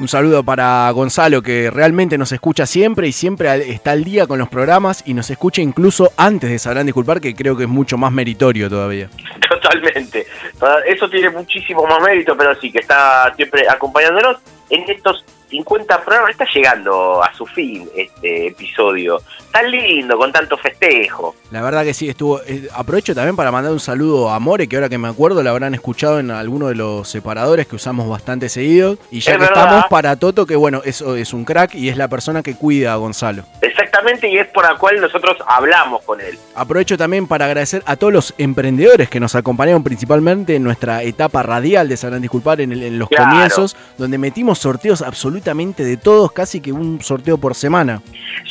Un 0.00 0.08
saludo 0.08 0.42
para 0.42 0.90
Gonzalo 0.92 1.42
que 1.42 1.70
realmente 1.70 2.16
nos 2.16 2.32
escucha 2.32 2.64
siempre 2.64 3.06
y 3.06 3.12
siempre 3.12 3.70
está 3.70 3.90
al 3.90 4.02
día 4.02 4.26
con 4.26 4.38
los 4.38 4.48
programas 4.48 5.02
y 5.06 5.12
nos 5.12 5.28
escucha 5.28 5.60
incluso 5.60 6.10
antes 6.16 6.48
de 6.48 6.58
Sabrán 6.58 6.86
Disculpar, 6.86 7.20
que 7.20 7.34
creo 7.34 7.54
que 7.54 7.64
es 7.64 7.68
mucho 7.68 7.98
más 7.98 8.10
meritorio 8.10 8.70
todavía. 8.70 9.10
Totalmente. 9.50 10.26
Ah, 10.62 10.76
Eso 10.86 11.06
tiene 11.10 11.28
muchísimo 11.28 11.86
más 11.86 12.00
mérito, 12.00 12.34
pero 12.34 12.58
sí, 12.58 12.72
que 12.72 12.78
está 12.78 13.30
siempre 13.36 13.66
acompañándonos 13.68 14.38
en 14.70 14.88
estos 14.88 15.22
50 15.50 16.02
programas. 16.04 16.30
Está 16.30 16.46
llegando 16.54 17.22
a 17.22 17.34
su 17.34 17.44
fin 17.46 17.88
este 17.96 18.46
episodio. 18.48 19.20
Tan 19.52 19.70
lindo, 19.70 20.16
con 20.16 20.30
tanto 20.32 20.56
festejo. 20.56 21.34
La 21.50 21.60
verdad 21.62 21.82
que 21.84 21.92
sí, 21.92 22.08
estuvo. 22.08 22.40
eh, 22.46 22.68
aprovecho 22.72 23.14
también 23.14 23.34
para 23.36 23.50
mandar 23.50 23.72
un 23.72 23.80
saludo 23.80 24.30
a 24.30 24.38
More, 24.38 24.68
que 24.68 24.76
ahora 24.76 24.88
que 24.88 24.96
me 24.98 25.08
acuerdo 25.08 25.42
la 25.42 25.50
habrán 25.50 25.74
escuchado 25.74 26.20
en 26.20 26.30
alguno 26.30 26.68
de 26.68 26.76
los 26.76 27.08
separadores 27.08 27.66
que 27.66 27.76
usamos 27.76 28.08
bastante 28.08 28.48
seguido. 28.48 28.96
Y 29.10 29.20
ya 29.20 29.32
Es 29.32 29.38
que 29.38 29.44
verdad. 29.44 29.62
estamos 29.64 29.84
para 29.90 30.16
Toto, 30.16 30.46
que 30.46 30.54
bueno, 30.56 30.82
eso 30.84 31.16
es 31.16 31.32
un 31.32 31.44
crack 31.44 31.74
y 31.74 31.88
es 31.88 31.96
la 31.96 32.08
persona 32.08 32.42
que 32.42 32.54
cuida 32.54 32.92
a 32.92 32.96
Gonzalo. 32.96 33.42
Exactamente, 33.90 34.28
y 34.28 34.38
es 34.38 34.46
por 34.46 34.62
la 34.64 34.76
cual 34.76 35.00
nosotros 35.00 35.36
hablamos 35.48 36.02
con 36.04 36.20
él. 36.20 36.38
Aprovecho 36.54 36.96
también 36.96 37.26
para 37.26 37.46
agradecer 37.46 37.82
a 37.86 37.96
todos 37.96 38.12
los 38.12 38.34
emprendedores 38.38 39.10
que 39.10 39.18
nos 39.18 39.34
acompañaron 39.34 39.82
principalmente 39.82 40.54
en 40.54 40.62
nuestra 40.62 41.02
etapa 41.02 41.42
radial 41.42 41.88
de 41.88 41.96
Sabrán 41.96 42.22
Disculpar 42.22 42.60
en, 42.60 42.70
el- 42.70 42.84
en 42.84 42.98
los 43.00 43.08
Claro. 43.08 43.24
comienzos, 43.30 43.76
donde 43.98 44.16
metimos 44.16 44.60
sorteos 44.60 45.02
absolutamente 45.02 45.82
de 45.82 45.96
todos, 45.96 46.30
casi 46.30 46.60
que 46.60 46.70
un 46.70 47.02
sorteo 47.02 47.36
por 47.38 47.56
semana. 47.56 48.00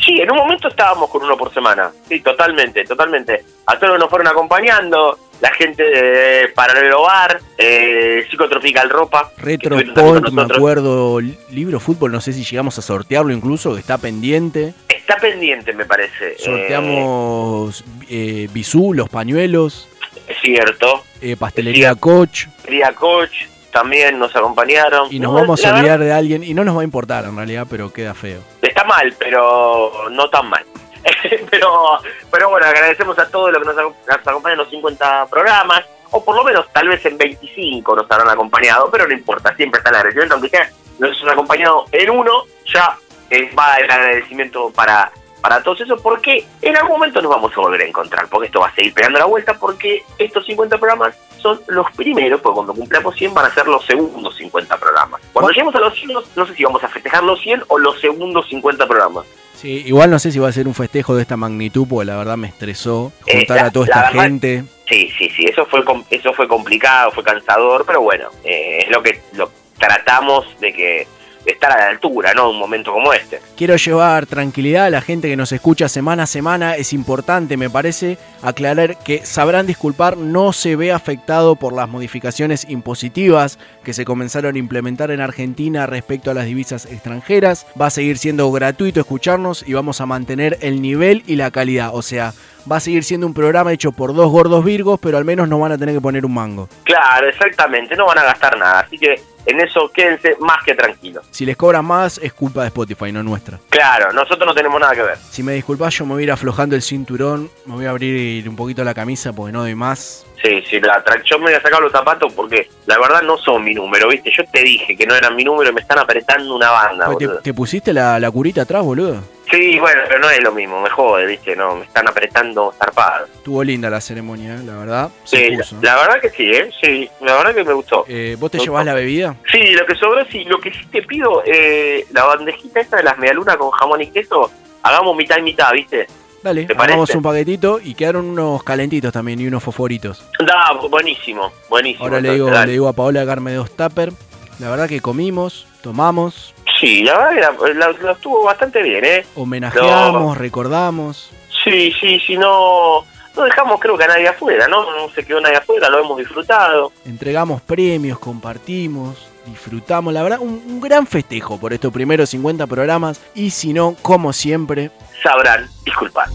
Sí, 0.06 0.20
en 0.20 0.30
un 0.30 0.38
momento 0.38 0.68
estábamos 0.68 1.10
con 1.10 1.24
uno 1.24 1.38
por 1.38 1.54
semana. 1.54 1.90
Sí, 2.10 2.20
totalmente, 2.20 2.84
totalmente. 2.84 3.44
A 3.68 3.80
todos 3.80 3.98
nos 3.98 4.10
fueron 4.10 4.28
acompañando. 4.28 5.18
La 5.40 5.52
gente 5.54 5.84
de 5.84 6.50
Paralelo 6.50 7.04
Bar, 7.04 7.40
eh, 7.58 8.26
Psicotropical 8.30 8.90
Ropa. 8.90 9.32
que 9.38 9.42
Retro 9.42 9.78
Point, 9.96 10.32
me 10.32 10.42
acuerdo, 10.42 11.22
li- 11.22 11.38
libro 11.52 11.80
fútbol, 11.80 12.12
no 12.12 12.20
sé 12.20 12.34
si 12.34 12.44
llegamos 12.44 12.78
a 12.78 12.82
sortearlo 12.82 13.32
incluso, 13.32 13.74
que 13.74 13.80
está 13.80 13.98
pendiente. 13.98 14.74
Está 15.10 15.22
pendiente, 15.22 15.74
me 15.74 15.86
parece. 15.86 16.38
Sorteamos 16.38 17.84
eh, 18.10 18.48
bisú, 18.52 18.94
los 18.94 19.10
pañuelos, 19.10 19.88
es 20.28 20.38
cierto. 20.40 21.04
eh, 21.20 21.36
pastelería 21.36 21.96
Coach. 21.96 22.46
Cría 22.64 22.94
Coach 22.94 23.46
también 23.72 24.20
nos 24.20 24.36
acompañaron. 24.36 25.08
Y 25.12 25.18
nos 25.20 25.34
No, 25.34 25.40
vamos 25.40 25.62
la 25.64 25.70
a 25.70 25.72
verdad, 25.72 25.80
olvidar 25.96 26.00
de 26.02 26.14
alguien, 26.14 26.44
y 26.44 26.54
no 26.54 26.64
nos 26.64 26.78
va 26.78 26.82
a 26.82 26.84
importar 26.84 27.26
en 27.26 27.36
realidad, 27.36 27.66
pero 27.68 27.92
queda 27.92 28.14
feo. 28.14 28.40
Está 28.62 28.84
mal, 28.84 29.12
pero 29.18 29.92
no 30.12 30.30
tan 30.30 30.48
mal. 30.48 30.64
pero, 31.50 31.98
pero 32.30 32.50
bueno, 32.52 32.68
agradecemos 32.68 33.18
a 33.18 33.28
todos 33.32 33.52
los 33.52 33.64
que 33.64 33.68
nos, 33.68 33.76
nos 33.78 33.94
acompañan 34.28 34.60
en 34.60 34.64
los 34.64 34.70
50 34.70 35.26
programas, 35.26 35.86
o 36.12 36.24
por 36.24 36.36
lo 36.36 36.44
menos 36.44 36.72
tal 36.72 36.88
vez 36.88 37.04
en 37.08 37.18
25 37.18 37.96
nos 37.96 38.12
habrán 38.12 38.30
acompañado, 38.30 38.90
pero 38.92 39.08
no 39.08 39.14
importa, 39.16 39.56
siempre 39.56 39.80
está 39.80 39.90
el 39.90 39.96
agradecimiento, 39.96 40.36
aunque 40.36 40.50
sea 40.50 40.70
nos 41.00 41.20
han 41.24 41.30
acompañado 41.30 41.86
en 41.94 42.10
uno, 42.12 42.44
ya 42.72 42.96
eh, 43.30 43.50
va 43.58 43.76
el 43.76 43.90
agradecimiento 43.90 44.72
para, 44.72 45.12
para 45.42 45.62
todos 45.64 45.82
esos, 45.82 46.02
porque 46.02 46.46
en 46.62 46.76
algún 46.78 46.92
momento 47.00 47.22
nos 47.22 47.32
vamos 47.32 47.52
a 47.56 47.62
volver 47.62 47.82
a 47.82 47.86
encontrar, 47.86 48.28
porque 48.30 48.48
esto 48.48 48.60
va 48.60 48.68
a 48.68 48.76
seguir 48.76 48.94
pegando 48.94 49.20
la 49.20 49.26
vuelta, 49.26 49.54
porque 49.54 50.04
estos 50.18 50.46
50 50.46 50.78
programas 50.78 51.16
son 51.38 51.62
los 51.68 51.90
primeros, 51.92 52.42
porque 52.42 52.56
cuando 52.56 52.74
cumplamos 52.74 53.16
100 53.16 53.34
van 53.34 53.46
a 53.46 53.54
ser 53.54 53.66
los 53.68 53.86
segundos 53.86 54.36
50 54.36 54.78
programas. 54.78 55.22
Cuando 55.32 55.52
lleguemos 55.52 55.76
a 55.76 55.80
los 55.80 55.94
100, 55.96 56.12
no 56.36 56.46
sé 56.46 56.54
si 56.56 56.64
vamos 56.64 56.84
a 56.84 56.88
festejar 56.90 57.24
los 57.24 57.40
100 57.42 57.64
o 57.70 57.78
los 57.80 58.00
segundos 58.02 58.48
50 58.50 58.86
programas. 58.88 59.26
Sí, 59.56 59.84
igual 59.86 60.10
no 60.10 60.20
sé 60.20 60.32
si 60.32 60.40
va 60.40 60.48
a 60.48 60.52
ser 60.54 60.68
un 60.68 60.74
festejo 60.74 61.16
de 61.16 61.22
esta 61.22 61.36
magnitud, 61.38 61.86
porque 61.90 62.06
la 62.06 62.16
verdad 62.18 62.38
me 62.38 62.48
estresó 62.48 63.12
Eh, 63.26 63.38
juntar 63.40 63.58
la- 63.58 63.66
a 63.68 63.72
toda 63.72 63.86
esta 63.86 64.02
verdad- 64.10 64.24
gente. 64.24 64.64
Sí, 64.88 65.10
sí, 65.18 65.30
sí, 65.30 65.46
eso 65.46 65.66
fue 65.66 65.84
eso 66.10 66.34
fue 66.34 66.48
complicado, 66.48 67.12
fue 67.12 67.24
cansador, 67.24 67.86
pero 67.86 68.02
bueno, 68.02 68.30
eh, 68.44 68.80
es 68.86 68.90
lo 68.90 69.04
que 69.04 69.22
lo 69.34 69.52
tratamos 69.78 70.46
de 70.60 70.74
que 70.74 71.08
estar 71.46 71.72
a 71.72 71.78
la 71.78 71.90
altura, 71.90 72.34
¿no? 72.34 72.50
Un 72.50 72.60
momento 72.60 72.92
como 72.92 73.14
este. 73.14 73.40
Quiero 73.56 73.76
llevar 73.76 74.26
tranquilidad 74.26 74.86
a 74.86 74.90
la 74.90 75.02
gente 75.02 75.28
que 75.28 75.36
nos 75.36 75.52
escucha 75.52 75.90
semana 75.90 76.24
a 76.24 76.28
semana. 76.28 76.76
Es 76.76 76.94
importante, 76.94 77.58
me 77.58 77.70
parece, 77.70 78.18
aclarar 78.42 78.98
que 78.98 79.26
sabrán 79.26 79.68
disculpar, 79.68 80.18
no 80.18 80.54
se 80.54 80.76
ve 80.76 80.92
afectado 80.92 81.56
por 81.56 81.74
las 81.74 81.90
modificaciones 81.90 82.66
impositivas 82.70 83.60
que 83.84 83.94
se 83.94 84.06
comenzaron 84.06 84.56
a 84.56 84.60
implementar 84.60 85.12
en 85.12 85.22
Argentina 85.22 85.86
respecto 85.86 86.32
a 86.32 86.34
las 86.34 86.46
divisas 86.46 86.86
extranjeras. 86.86 87.66
Va 87.80 87.88
a 87.88 87.92
seguir 87.92 88.18
siendo 88.18 88.52
gratuito 88.52 89.00
escucharnos 89.00 89.64
y 89.68 89.74
vamos 89.74 90.02
a 90.02 90.06
mantener 90.06 90.58
el 90.62 90.82
nivel 90.82 91.24
y 91.28 91.36
la 91.36 91.52
calidad. 91.52 91.92
O 91.94 92.02
sea, 92.02 92.34
va 92.72 92.78
a 92.78 92.80
seguir 92.80 93.04
siendo 93.04 93.26
un 93.28 93.34
programa 93.34 93.72
hecho 93.74 93.92
por 93.92 94.14
dos 94.14 94.30
gordos 94.32 94.64
virgos, 94.64 95.00
pero 95.02 95.18
al 95.18 95.26
menos 95.26 95.48
no 95.48 95.60
van 95.60 95.72
a 95.72 95.78
tener 95.78 95.96
que 95.96 96.02
poner 96.02 96.26
un 96.26 96.34
mango. 96.34 96.70
Claro, 96.84 97.28
exactamente, 97.28 97.96
no 97.96 98.06
van 98.06 98.20
a 98.20 98.24
gastar 98.24 98.58
nada, 98.58 98.80
así 98.82 98.98
que 98.98 99.16
en 99.46 99.60
eso 99.62 99.90
quédense 99.92 100.36
más 100.40 100.64
que 100.64 100.76
tranquilos. 100.76 101.26
Si 101.32 101.46
les 101.46 101.58
cobran 101.58 101.84
más, 101.86 102.20
es 102.22 102.34
culpa 102.34 102.62
de 102.62 102.68
Spotify, 102.68 103.12
no 103.12 103.24
nuestra. 103.24 103.58
Claro, 103.70 104.12
nosotros 104.14 104.46
no 104.46 104.54
tenemos 104.54 104.80
nada 104.80 104.94
que 104.94 105.02
ver. 105.02 105.18
Si 105.18 105.42
me 105.42 105.54
disculpas, 105.54 105.94
yo 105.96 106.06
me 106.06 106.14
voy 106.14 106.22
a 106.22 106.26
ir 106.26 106.32
aflojando 106.32 106.76
el 106.76 106.82
cinturón, 106.84 107.50
me 107.66 107.76
voy 107.76 107.86
a 107.86 107.90
abrir 107.90 108.48
un 108.48 108.56
poquito 108.56 108.84
la 108.84 108.94
camisa 108.94 109.34
porque 109.34 109.52
no 109.52 109.62
doy 109.62 109.74
más. 109.76 110.26
Sí, 110.44 110.64
sí, 110.70 110.80
la 110.80 111.04
yo 111.26 111.38
me 111.40 111.46
voy 111.46 111.54
a 111.54 111.62
sacar 111.62 111.82
los 111.82 111.92
zapatos 111.92 112.32
porque 112.34 112.70
la 112.86 112.98
verdad 113.00 113.22
no 113.24 113.38
son 113.38 113.64
mi 113.64 113.74
número, 113.74 114.08
¿viste? 114.10 114.32
Yo 114.38 114.44
te 114.52 114.62
dije 114.64 114.96
que 114.96 115.06
no 115.08 115.16
eran 115.16 115.36
mi 115.36 115.44
número 115.44 115.70
y 115.72 115.74
me 115.74 115.82
están 115.82 116.00
apretando 116.00 116.56
una 116.56 116.70
banda, 116.70 117.06
Pues, 117.08 117.18
¿Te, 117.18 117.26
boludo. 117.28 117.42
te 117.42 117.54
pusiste 117.54 117.92
la, 117.94 118.20
la 118.20 118.30
curita 118.32 118.62
atrás, 118.62 118.84
boludo? 118.84 119.22
Sí, 119.52 119.80
bueno, 119.80 120.02
pero 120.08 120.20
no 120.20 120.30
es 120.30 120.44
lo 120.44 120.52
mismo, 120.52 120.80
me 120.82 120.90
jode, 120.90 121.26
¿viste? 121.26 121.56
No, 121.56 121.76
me 121.76 121.86
están 121.86 122.08
apretando 122.08 122.72
zarpado. 122.78 123.26
Estuvo 123.26 123.64
linda 123.64 123.90
la 123.90 124.00
ceremonia, 124.00 124.56
eh, 124.56 124.64
la 124.64 124.76
verdad. 124.78 125.10
Sí, 125.24 125.50
puso. 125.58 125.76
la, 125.82 125.96
la 125.96 126.02
verdad 126.02 126.22
que 126.22 126.30
sí, 126.30 126.52
¿eh? 126.52 126.70
Sí, 126.82 127.10
la 127.22 127.36
verdad 127.36 127.56
que 127.56 127.64
me 127.64 127.74
gustó. 127.74 128.06
Eh, 128.08 128.36
¿Vos 128.40 128.52
te 128.52 128.58
Me 128.58 128.64
llevás 128.66 128.82
gustó. 128.82 128.92
la 128.92 129.00
bebida? 129.00 129.36
Sí, 129.52 129.72
lo 129.72 129.86
que 129.88 129.96
sobró, 129.96 130.24
sí. 130.32 130.44
Lo 130.44 130.60
que 130.60 130.72
sí 130.72 130.86
te 130.92 131.02
pido, 131.02 131.42
eh, 131.46 132.06
la 132.12 132.26
bandejita 132.26 132.80
esta 132.80 132.98
de 132.98 133.04
las 133.04 133.18
medialunas 133.18 133.58
con 133.58 133.72
jamón 133.72 134.02
y 134.02 134.08
queso, 134.12 134.52
hagamos 134.84 135.16
mitad 135.18 135.38
y 135.38 135.42
mitad, 135.42 135.72
¿viste? 135.74 136.06
Dale, 136.44 136.66
¿Te 136.66 136.74
hagamos 136.74 137.10
un 137.16 137.22
paquetito 137.22 137.80
y 137.84 137.96
quedaron 137.96 138.26
unos 138.26 138.64
calentitos 138.64 139.12
también 139.12 139.42
y 139.42 139.48
unos 139.48 139.62
fosforitos. 139.64 140.24
Da, 140.40 140.72
buenísimo, 140.90 141.52
buenísimo. 141.70 142.06
Ahora 142.06 142.22
le 142.22 142.32
digo, 142.34 142.50
dale. 142.50 142.68
le 142.68 142.72
digo 142.74 142.88
a 142.88 142.94
Paola 142.94 143.26
que 143.26 143.32
arme 143.32 143.54
dos 143.54 143.72
tupper. 143.72 144.14
La 144.60 144.70
verdad 144.70 144.88
que 144.88 145.02
comimos, 145.02 145.68
tomamos, 145.82 146.54
Sí, 146.80 147.04
la 147.04 147.18
verdad 147.18 147.56
que 147.58 147.74
la, 147.74 147.88
la- 147.88 147.98
la 148.02 148.12
estuvo 148.14 148.44
bastante 148.44 148.82
bien, 148.82 149.04
¿eh? 149.04 149.26
homenajeamos, 149.36 150.38
recordamos. 150.38 151.32
Sí, 151.64 151.92
sí, 152.00 152.20
sí, 152.26 152.38
no... 152.38 153.04
No 153.36 153.44
dejamos 153.46 153.80
creo 153.80 153.98
que 153.98 154.04
a 154.04 154.08
nadie 154.08 154.28
afuera, 154.28 154.68
¿no? 154.68 154.84
No 154.84 155.10
se 155.14 155.24
quedó 155.24 155.40
nadie 155.40 155.58
afuera, 155.58 155.88
lo 155.90 156.00
hemos 156.00 156.18
disfrutado. 156.18 156.92
entregamos 157.06 157.62
premios, 157.62 158.18
compartimos, 158.20 159.28
disfrutamos. 159.46 160.14
La 160.14 160.24
verdad, 160.24 160.40
un, 160.42 160.62
un 160.68 160.82
gran 160.82 161.06
festejo 161.08 161.58
por 161.58 161.72
estos 161.72 161.94
primeros 161.94 162.30
50 162.32 162.66
programas. 162.68 163.22
Y 163.36 163.52
si 163.52 163.72
no, 163.72 163.96
como 164.02 164.34
siempre, 164.34 164.92
Sabrán 165.24 165.70
disculpar. 165.86 166.28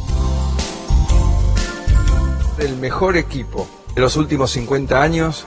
El 2.58 2.76
mejor 2.76 3.16
equipo 3.16 3.68
de 3.94 4.00
los 4.00 4.16
últimos 4.16 4.52
50 4.52 5.02
años. 5.02 5.46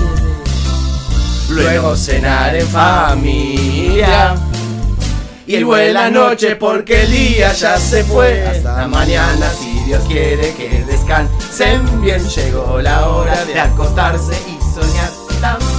Luego 1.51 1.95
cenar 1.95 2.55
en 2.55 2.67
familia. 2.67 4.35
Y 5.45 5.63
buena 5.63 6.09
noche 6.09 6.55
porque 6.55 7.03
el 7.03 7.11
día 7.11 7.51
ya 7.53 7.77
se 7.77 8.03
fue. 8.03 8.45
Hasta 8.47 8.87
mañana 8.87 9.49
si 9.59 9.79
Dios 9.85 10.01
quiere 10.07 10.53
que 10.53 10.83
descansen 10.85 12.01
bien. 12.01 12.23
Llegó 12.27 12.81
la 12.81 13.09
hora 13.09 13.43
de 13.45 13.59
acostarse 13.59 14.33
y 14.47 14.57
soñar 14.73 15.11
también. 15.41 15.70